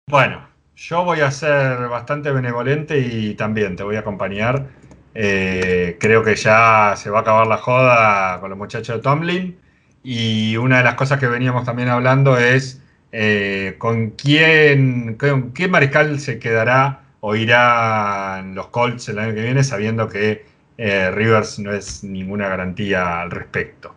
Bueno, 0.07 0.47
yo 0.75 1.03
voy 1.03 1.21
a 1.21 1.31
ser 1.31 1.87
bastante 1.87 2.31
benevolente 2.31 2.99
y 2.99 3.33
también 3.33 3.75
te 3.75 3.83
voy 3.83 3.95
a 3.95 4.01
acompañar. 4.01 4.67
Eh, 5.15 5.97
creo 5.99 6.23
que 6.23 6.35
ya 6.35 6.93
se 6.95 7.09
va 7.09 7.19
a 7.19 7.21
acabar 7.21 7.47
la 7.47 7.57
joda 7.57 8.39
con 8.39 8.49
los 8.49 8.57
muchachos 8.57 8.97
de 8.97 9.01
Tomlin 9.01 9.57
y 10.03 10.55
una 10.57 10.77
de 10.77 10.83
las 10.83 10.95
cosas 10.95 11.19
que 11.19 11.27
veníamos 11.27 11.65
también 11.65 11.89
hablando 11.89 12.37
es 12.37 12.81
eh, 13.11 13.75
con 13.77 14.11
quién, 14.11 15.15
con 15.15 15.53
qué 15.53 15.67
mariscal 15.67 16.19
se 16.19 16.39
quedará 16.39 17.01
o 17.19 17.35
irán 17.35 18.55
los 18.55 18.67
Colts 18.67 19.09
el 19.09 19.19
año 19.19 19.33
que 19.33 19.41
viene, 19.41 19.63
sabiendo 19.63 20.07
que 20.07 20.45
Rivers 20.77 21.59
no 21.59 21.71
es 21.73 22.03
ninguna 22.03 22.47
garantía 22.47 23.21
al 23.21 23.29
respecto. 23.29 23.93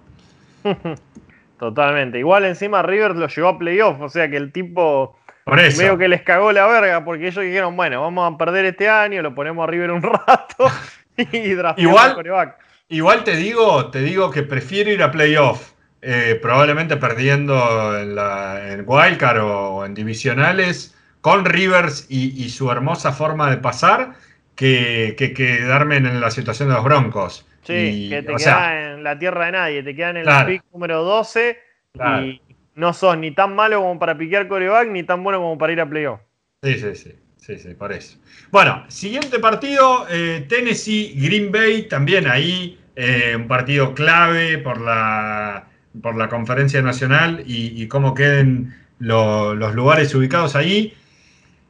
Totalmente. 1.58 2.18
Igual 2.18 2.44
encima 2.44 2.82
Rivers 2.82 3.16
lo 3.16 3.28
llevó 3.28 3.48
a 3.48 3.58
playoff, 3.58 4.00
o 4.00 4.08
sea 4.08 4.28
que 4.28 4.36
el 4.36 4.52
tipo 4.52 5.18
Por 5.44 5.60
eso. 5.60 5.96
Que 5.96 6.08
les 6.08 6.22
cagó 6.22 6.52
la 6.52 6.66
verga 6.66 7.04
porque 7.04 7.28
ellos 7.28 7.44
dijeron, 7.44 7.76
bueno, 7.76 8.00
vamos 8.02 8.34
a 8.34 8.36
perder 8.36 8.64
este 8.64 8.88
año, 8.88 9.22
lo 9.22 9.34
ponemos 9.34 9.62
a 9.66 9.70
River 9.70 9.92
un 9.92 10.02
rato 10.26 10.68
y 11.16 11.54
Igual- 11.76 12.14
coreback. 12.14 12.56
Igual 12.88 13.24
te 13.24 13.36
digo, 13.36 13.90
te 13.90 14.00
digo 14.00 14.30
que 14.30 14.42
prefiero 14.42 14.90
ir 14.90 15.02
a 15.02 15.10
playoff, 15.10 15.72
eh, 16.02 16.38
probablemente 16.40 16.96
perdiendo 16.98 17.98
en, 17.98 18.14
la, 18.14 18.72
en 18.72 18.84
Wildcard 18.86 19.38
o 19.42 19.86
en 19.86 19.94
divisionales, 19.94 20.94
con 21.22 21.46
Rivers 21.46 22.06
y, 22.10 22.44
y 22.44 22.50
su 22.50 22.70
hermosa 22.70 23.12
forma 23.12 23.48
de 23.48 23.56
pasar, 23.56 24.12
que, 24.54 25.14
que 25.16 25.32
quedarme 25.32 25.96
en 25.96 26.20
la 26.20 26.30
situación 26.30 26.68
de 26.68 26.74
los 26.74 26.84
Broncos. 26.84 27.46
Sí, 27.64 27.72
Y, 28.06 28.08
que 28.10 28.16
te 28.22 28.26
quedas 28.28 28.40
sea, 28.42 28.92
en 28.94 29.02
la 29.04 29.18
tierra 29.18 29.46
de 29.46 29.52
nadie, 29.52 29.82
te 29.82 29.94
quedan 29.96 30.16
en 30.18 30.28
el 30.28 30.46
pick 30.46 30.62
número 30.72 31.02
12 31.02 31.58
Claro. 31.92 32.26
y 32.26 32.40
no 32.74 32.92
sos 32.92 33.16
ni 33.18 33.30
tan 33.30 33.54
malo 33.54 33.80
como 33.80 33.98
para 33.98 34.16
piquear 34.18 34.48
coreback 34.48 34.88
ni 34.88 35.02
tan 35.04 35.22
bueno 35.22 35.38
como 35.38 35.56
para 35.56 35.72
ir 35.72 35.80
a 35.80 35.88
playoff. 35.88 36.20
Sí, 36.62 36.74
sí, 36.78 36.94
sí, 36.94 37.12
sí, 37.36 37.58
sí, 37.58 37.74
por 37.74 37.92
eso. 37.92 38.18
Bueno, 38.50 38.84
siguiente 38.88 39.38
partido, 39.38 40.06
eh, 40.10 40.44
Tennessee, 40.48 41.14
Green 41.16 41.52
Bay, 41.52 41.88
también 41.88 42.26
ahí 42.26 42.78
eh, 42.96 43.34
un 43.36 43.46
partido 43.48 43.94
clave 43.94 44.58
por 44.58 44.80
la, 44.80 45.68
por 46.02 46.16
la 46.16 46.28
conferencia 46.28 46.82
nacional 46.82 47.42
y, 47.46 47.80
y 47.82 47.86
cómo 47.88 48.14
queden 48.14 48.74
lo- 48.98 49.54
los 49.54 49.74
lugares 49.74 50.14
ubicados 50.14 50.56
ahí. 50.56 50.94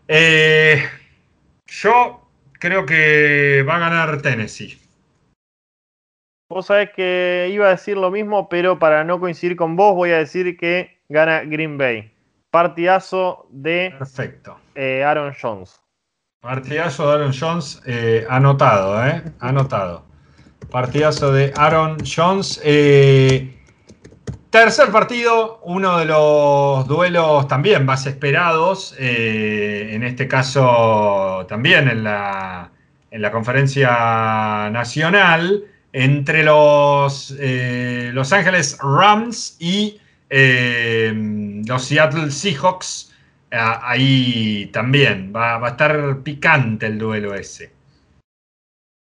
Eh, 0.08 0.82
yo 1.66 2.28
creo 2.58 2.86
que 2.86 3.64
va 3.68 3.76
a 3.76 3.78
ganar 3.80 4.22
Tennessee. 4.22 4.78
Vos 6.48 6.66
sabés 6.66 6.90
que 6.90 7.48
iba 7.52 7.66
a 7.66 7.70
decir 7.70 7.96
lo 7.96 8.10
mismo, 8.10 8.48
pero 8.48 8.78
para 8.78 9.02
no 9.02 9.18
coincidir 9.18 9.56
con 9.56 9.76
vos 9.76 9.94
voy 9.94 10.10
a 10.10 10.18
decir 10.18 10.56
que 10.56 10.98
gana 11.08 11.40
Green 11.44 11.78
Bay. 11.78 12.12
Partidazo 12.50 13.46
de 13.50 13.94
Perfecto. 13.98 14.56
eh, 14.74 15.02
Aaron 15.02 15.34
Jones. 15.40 15.80
Partidazo 16.40 17.08
de 17.08 17.14
Aaron 17.14 17.32
Jones, 17.38 17.82
eh, 17.86 18.26
anotado, 18.28 19.04
¿eh? 19.06 19.22
Anotado. 19.40 20.04
Partidazo 20.70 21.32
de 21.32 21.52
Aaron 21.56 21.96
Jones. 22.04 22.60
eh, 22.62 23.50
tercer 24.50 24.90
partido, 24.92 25.60
uno 25.64 25.98
de 25.98 26.04
los 26.04 26.86
duelos 26.86 27.48
también 27.48 27.84
más 27.86 28.06
esperados, 28.06 28.94
en 28.98 30.02
este 30.04 30.28
caso 30.28 31.44
también 31.48 31.88
en 31.88 32.04
la, 32.04 32.70
en 33.10 33.20
la 33.22 33.32
conferencia 33.32 34.68
nacional, 34.70 35.64
entre 35.94 36.42
los 36.42 37.36
eh, 37.38 38.10
Los 38.12 38.32
Ángeles 38.32 38.76
Rams 38.82 39.56
y 39.60 40.00
eh, 40.28 41.12
los 41.66 41.84
Seattle 41.84 42.30
Seahawks. 42.30 43.14
Ah, 43.52 43.80
ahí 43.84 44.68
también 44.72 45.32
va, 45.34 45.58
va 45.58 45.68
a 45.68 45.70
estar 45.70 46.18
picante 46.24 46.86
el 46.86 46.98
duelo 46.98 47.32
ese. 47.34 47.72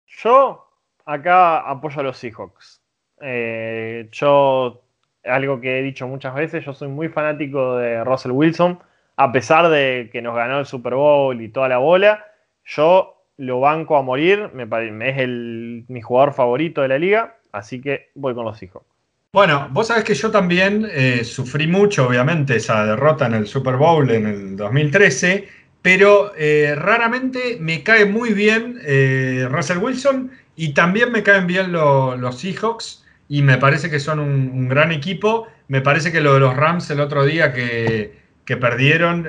Yo 0.05 0.69
acá 1.05 1.59
apoyo 1.59 2.01
a 2.01 2.03
los 2.03 2.17
Seahawks. 2.17 2.81
Eh, 3.21 4.09
yo, 4.11 4.83
algo 5.23 5.61
que 5.61 5.79
he 5.79 5.81
dicho 5.81 6.05
muchas 6.09 6.35
veces, 6.35 6.65
yo 6.65 6.73
soy 6.73 6.89
muy 6.89 7.07
fanático 7.07 7.77
de 7.77 8.03
Russell 8.03 8.31
Wilson, 8.31 8.79
a 9.15 9.31
pesar 9.31 9.69
de 9.69 10.09
que 10.11 10.21
nos 10.21 10.35
ganó 10.35 10.59
el 10.59 10.65
Super 10.65 10.95
Bowl 10.95 11.41
y 11.41 11.47
toda 11.47 11.69
la 11.69 11.77
bola, 11.77 12.25
yo 12.65 13.14
lo 13.37 13.59
banco 13.59 13.97
a 13.97 14.01
morir, 14.01 14.51
me 14.53 14.67
pare- 14.67 14.89
es 15.09 15.17
el, 15.19 15.85
mi 15.87 16.01
jugador 16.01 16.33
favorito 16.33 16.81
de 16.81 16.87
la 16.89 16.99
liga, 16.99 17.37
así 17.51 17.81
que 17.81 18.09
voy 18.15 18.33
con 18.35 18.45
los 18.45 18.57
Seahawks. 18.57 18.87
Bueno, 19.33 19.67
vos 19.71 19.87
sabés 19.87 20.05
que 20.05 20.13
yo 20.15 20.31
también 20.31 20.87
eh, 20.89 21.23
sufrí 21.25 21.67
mucho, 21.67 22.07
obviamente, 22.07 22.55
esa 22.55 22.85
derrota 22.85 23.25
en 23.25 23.33
el 23.33 23.47
Super 23.47 23.75
Bowl 23.75 24.09
en 24.09 24.25
el 24.27 24.55
2013, 24.55 25.49
pero 25.81 26.31
eh, 26.37 26.73
raramente 26.75 27.57
me 27.59 27.83
cae 27.83 28.05
muy 28.05 28.33
bien 28.33 28.79
eh, 28.85 29.45
Russell 29.51 29.79
Wilson 29.79 30.31
y 30.55 30.73
también 30.73 31.11
me 31.11 31.21
caen 31.21 31.47
bien 31.47 31.73
lo- 31.73 32.15
los 32.15 32.39
Seahawks 32.39 33.03
y 33.27 33.41
me 33.41 33.57
parece 33.57 33.89
que 33.89 33.99
son 33.99 34.19
un, 34.19 34.49
un 34.53 34.69
gran 34.69 34.91
equipo. 34.93 35.47
Me 35.67 35.81
parece 35.81 36.11
que 36.13 36.21
lo 36.21 36.33
de 36.35 36.39
los 36.39 36.55
Rams 36.55 36.89
el 36.91 37.01
otro 37.01 37.25
día 37.25 37.51
que, 37.53 38.17
que 38.45 38.55
perdieron 38.57 39.25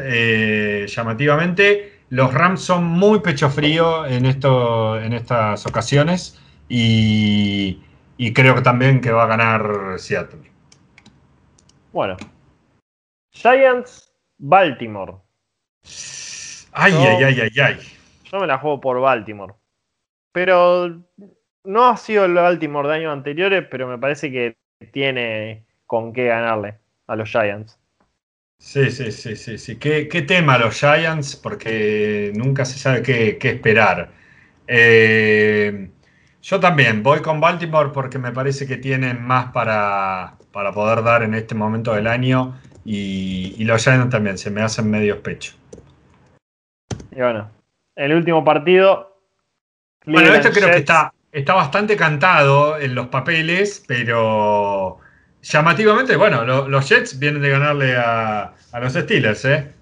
llamativamente, 0.87 1.93
los 2.11 2.33
Rams 2.33 2.61
son 2.61 2.85
muy 2.85 3.21
pecho 3.21 3.51
frío 3.51 4.07
en, 4.07 4.27
esto, 4.27 4.99
en 5.01 5.13
estas 5.13 5.67
ocasiones 5.67 6.41
y... 6.69 7.83
Y 8.19 8.33
creo 8.33 8.55
que 8.55 8.63
también 8.63 9.03
que 9.03 9.13
va 9.13 9.25
a 9.25 9.27
ganar 9.27 9.99
Seattle. 9.99 10.41
Bueno, 11.93 12.17
Giants, 13.31 14.11
Baltimore. 14.39 15.17
Ay, 16.73 16.93
ay, 16.95 17.25
ay, 17.25 17.41
ay, 17.41 17.61
ay. 17.61 17.79
Yo 18.25 18.41
me 18.41 18.47
la 18.47 18.59
juego 18.59 18.81
por 18.81 19.01
Baltimore. 19.01 19.55
Pero 20.33 21.03
no 21.65 21.87
ha 21.87 21.97
sido 21.97 22.25
el 22.25 22.35
Baltimore 22.35 22.89
de 22.89 22.95
años 22.95 23.13
anteriores, 23.13 23.67
pero 23.71 23.87
me 23.87 23.99
parece 23.99 24.31
que 24.31 24.57
tiene 24.93 25.67
con 25.87 26.13
qué 26.13 26.27
ganarle 26.27 26.79
a 27.07 27.17
los 27.17 27.31
Giants. 27.31 27.79
Sí, 28.59 28.91
sí, 28.91 29.13
sí, 29.13 29.37
sí, 29.37 29.59
sí. 29.59 29.77
¿Qué, 29.77 30.09
qué 30.09 30.23
tema 30.23 30.59
los 30.59 30.79
Giants? 30.79 31.37
Porque 31.37 32.33
nunca 32.35 32.65
se 32.65 32.79
sabe 32.79 33.03
qué, 33.03 33.39
qué 33.39 33.51
esperar. 33.51 34.11
Eh, 34.67 35.91
yo 36.43 36.61
también 36.61 37.03
voy 37.03 37.21
con 37.21 37.41
Baltimore 37.41 37.91
porque 37.93 38.19
me 38.19 38.33
parece 38.33 38.67
que 38.67 38.77
tienen 38.77 39.23
más 39.23 39.53
para, 39.53 40.35
para 40.53 40.73
poder 40.73 41.03
dar 41.03 41.23
en 41.23 41.35
este 41.35 41.55
momento 41.55 41.93
del 41.93 42.07
año 42.07 42.59
y, 42.85 43.55
y 43.59 43.65
los 43.65 43.83
Giants 43.83 44.11
también 44.11 44.39
se 44.39 44.51
me 44.51 44.63
hacen 44.63 44.91
medio 44.91 45.23
pecho. 45.23 45.55
Y 47.11 47.17
bueno, 47.17 47.51
el 47.95 48.13
último 48.13 48.45
partido. 48.45 49.21
Bueno, 50.05 50.33
esto 50.35 50.51
creo 50.51 50.71
que 50.71 50.79
está, 50.79 51.13
está 51.33 51.55
bastante 51.55 51.97
cantado 51.97 52.79
en 52.79 52.95
los 52.95 53.09
papeles, 53.09 53.85
pero 53.89 54.99
llamativamente, 55.43 56.17
bueno, 56.17 56.45
lo- 56.45 56.69
los 56.69 56.89
Jets 56.89 57.19
vienen 57.19 57.43
de 57.43 57.51
ganarle 57.51 57.97
a, 57.97 58.53
a 58.73 58.81
los 58.81 58.93
Steelers, 58.93 59.45
¿eh? 59.45 59.73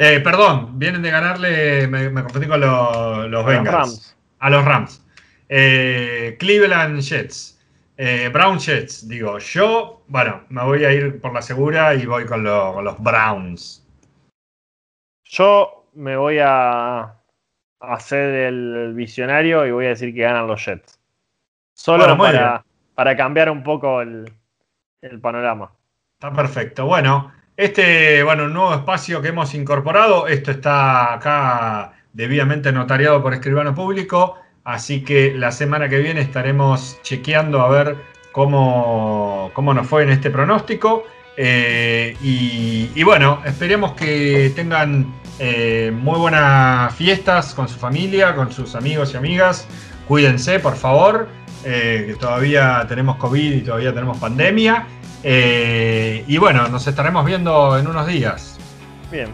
Eh, 0.00 0.20
Perdón, 0.20 0.78
vienen 0.78 1.02
de 1.02 1.10
ganarle, 1.10 1.88
me, 1.88 2.08
me 2.10 2.22
confundí 2.22 2.46
con 2.46 2.60
lo- 2.60 3.26
los 3.28 3.44
a 3.44 3.44
los 3.44 3.46
Bengals. 3.46 3.72
Rams. 3.74 4.16
A 4.38 4.50
los 4.50 4.64
Rams. 4.64 5.04
Eh, 5.48 6.36
Cleveland 6.38 7.00
Jets. 7.00 7.54
Eh, 7.96 8.30
Brown 8.32 8.58
Jets, 8.60 9.08
digo. 9.08 9.38
Yo, 9.38 10.04
bueno, 10.06 10.44
me 10.50 10.62
voy 10.62 10.84
a 10.84 10.92
ir 10.92 11.20
por 11.20 11.32
la 11.34 11.42
segura 11.42 11.94
y 11.94 12.06
voy 12.06 12.26
con, 12.26 12.44
lo- 12.44 12.74
con 12.74 12.84
los 12.84 13.02
Browns. 13.02 13.84
Yo 15.24 15.88
me 15.94 16.16
voy 16.16 16.38
a 16.40 17.14
hacer 17.80 18.34
el 18.34 18.92
visionario 18.94 19.66
y 19.66 19.72
voy 19.72 19.86
a 19.86 19.90
decir 19.90 20.14
que 20.14 20.20
ganan 20.22 20.46
los 20.46 20.64
Jets. 20.64 20.98
Solo 21.74 22.04
Bueno, 22.04 22.16
para, 22.18 22.64
para 22.94 23.16
cambiar 23.16 23.50
un 23.50 23.62
poco 23.64 24.00
el, 24.00 24.32
el 25.02 25.20
panorama. 25.20 25.72
Está 26.14 26.32
perfecto. 26.32 26.86
Bueno, 26.86 27.32
este, 27.56 28.22
bueno, 28.22 28.48
nuevo 28.48 28.74
espacio 28.74 29.22
que 29.22 29.28
hemos 29.28 29.54
incorporado, 29.54 30.26
esto 30.26 30.50
está 30.50 31.14
acá 31.14 31.92
debidamente 32.12 32.72
notariado 32.72 33.22
por 33.22 33.34
escribano 33.34 33.74
público, 33.74 34.36
así 34.64 35.04
que 35.04 35.32
la 35.34 35.52
semana 35.52 35.88
que 35.88 35.98
viene 35.98 36.20
estaremos 36.20 37.00
chequeando 37.02 37.60
a 37.60 37.68
ver 37.68 37.96
cómo, 38.32 39.50
cómo 39.54 39.74
nos 39.74 39.86
fue 39.86 40.02
en 40.02 40.10
este 40.10 40.30
pronóstico. 40.30 41.04
Eh, 41.40 42.16
y, 42.20 43.02
bueno, 43.04 43.40
esperemos 43.44 43.92
que 43.92 44.52
tengan 44.56 45.14
eh, 45.38 45.92
muy 45.94 46.18
buenas 46.18 46.92
fiestas 46.96 47.54
con 47.54 47.68
su 47.68 47.78
familia, 47.78 48.34
con 48.34 48.50
sus 48.50 48.74
amigos 48.74 49.14
y 49.14 49.18
amigas. 49.18 49.68
Cuídense, 50.08 50.58
por 50.58 50.74
favor, 50.74 51.28
eh, 51.64 52.04
que 52.06 52.14
todavía 52.14 52.84
tenemos 52.88 53.16
COVID 53.16 53.52
y 53.52 53.60
todavía 53.60 53.92
tenemos 53.92 54.18
pandemia. 54.18 54.86
Eh, 55.22 56.24
y 56.26 56.38
bueno, 56.38 56.68
nos 56.68 56.86
estaremos 56.86 57.24
viendo 57.24 57.78
en 57.78 57.86
unos 57.86 58.06
días. 58.06 58.58
Bien. 59.10 59.28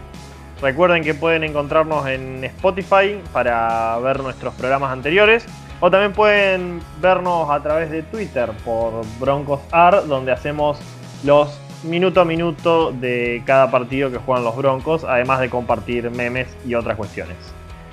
Recuerden 0.62 1.02
que 1.02 1.14
pueden 1.14 1.44
encontrarnos 1.44 2.06
en 2.06 2.44
Spotify 2.44 3.20
para 3.32 3.98
ver 3.98 4.20
nuestros 4.20 4.54
programas 4.54 4.92
anteriores. 4.92 5.46
O 5.80 5.90
también 5.90 6.12
pueden 6.12 6.80
vernos 7.02 7.50
a 7.50 7.60
través 7.62 7.90
de 7.90 8.02
Twitter 8.02 8.50
por 8.64 9.04
Broncos 9.18 9.60
Art, 9.72 10.04
donde 10.04 10.32
hacemos 10.32 10.78
los 11.24 11.60
minuto 11.82 12.20
a 12.20 12.24
minuto 12.24 12.92
de 12.92 13.42
cada 13.44 13.70
partido 13.70 14.10
que 14.10 14.18
juegan 14.18 14.44
los 14.44 14.56
Broncos, 14.56 15.04
además 15.04 15.40
de 15.40 15.50
compartir 15.50 16.10
memes 16.10 16.48
y 16.66 16.74
otras 16.74 16.96
cuestiones. 16.96 17.36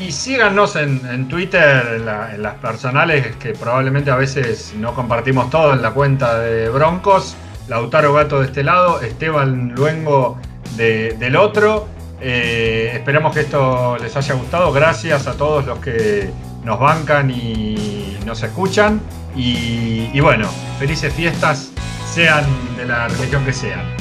Y 0.02 0.12
síganos 0.12 0.76
en, 0.76 1.28
Twitter, 1.28 1.86
en, 1.98 2.06
la- 2.06 2.34
en 2.34 2.42
las 2.42 2.56
personales, 2.56 3.36
que 3.38 3.54
probablemente 3.54 4.10
a 4.10 4.16
veces 4.16 4.74
no 4.78 4.94
compartimos 4.96 5.50
todo 5.50 5.74
en 5.74 5.82
la 5.82 5.92
cuenta 5.92 6.40
de 6.40 6.70
Broncos. 6.70 7.36
Lautaro 7.68 8.14
Gato 8.14 8.40
de 8.40 8.48
este 8.48 8.64
lado, 8.64 9.02
Esteban 9.02 9.74
Luengo 9.76 10.40
del 10.76 11.36
otro. 11.36 11.88
Eh, 12.20 12.92
esperamos 12.94 13.34
que 13.34 13.42
esto 13.42 13.98
les 14.02 14.16
haya 14.16 14.34
gustado. 14.36 14.72
Gracias 14.72 15.28
a 15.28 15.34
todos 15.34 15.66
los 15.66 15.80
que 15.80 16.32
nos 16.64 16.80
bancan 16.80 17.30
y 17.30 18.18
nos 18.26 18.42
escuchan. 18.44 19.00
y 19.36 20.20
bueno, 20.20 20.50
felices 20.80 21.14
fiestas, 21.14 21.72
sean 22.06 22.44
de 22.76 22.86
la 22.86 23.08
religión 23.08 23.46
que 23.46 23.54
sean. 23.54 24.01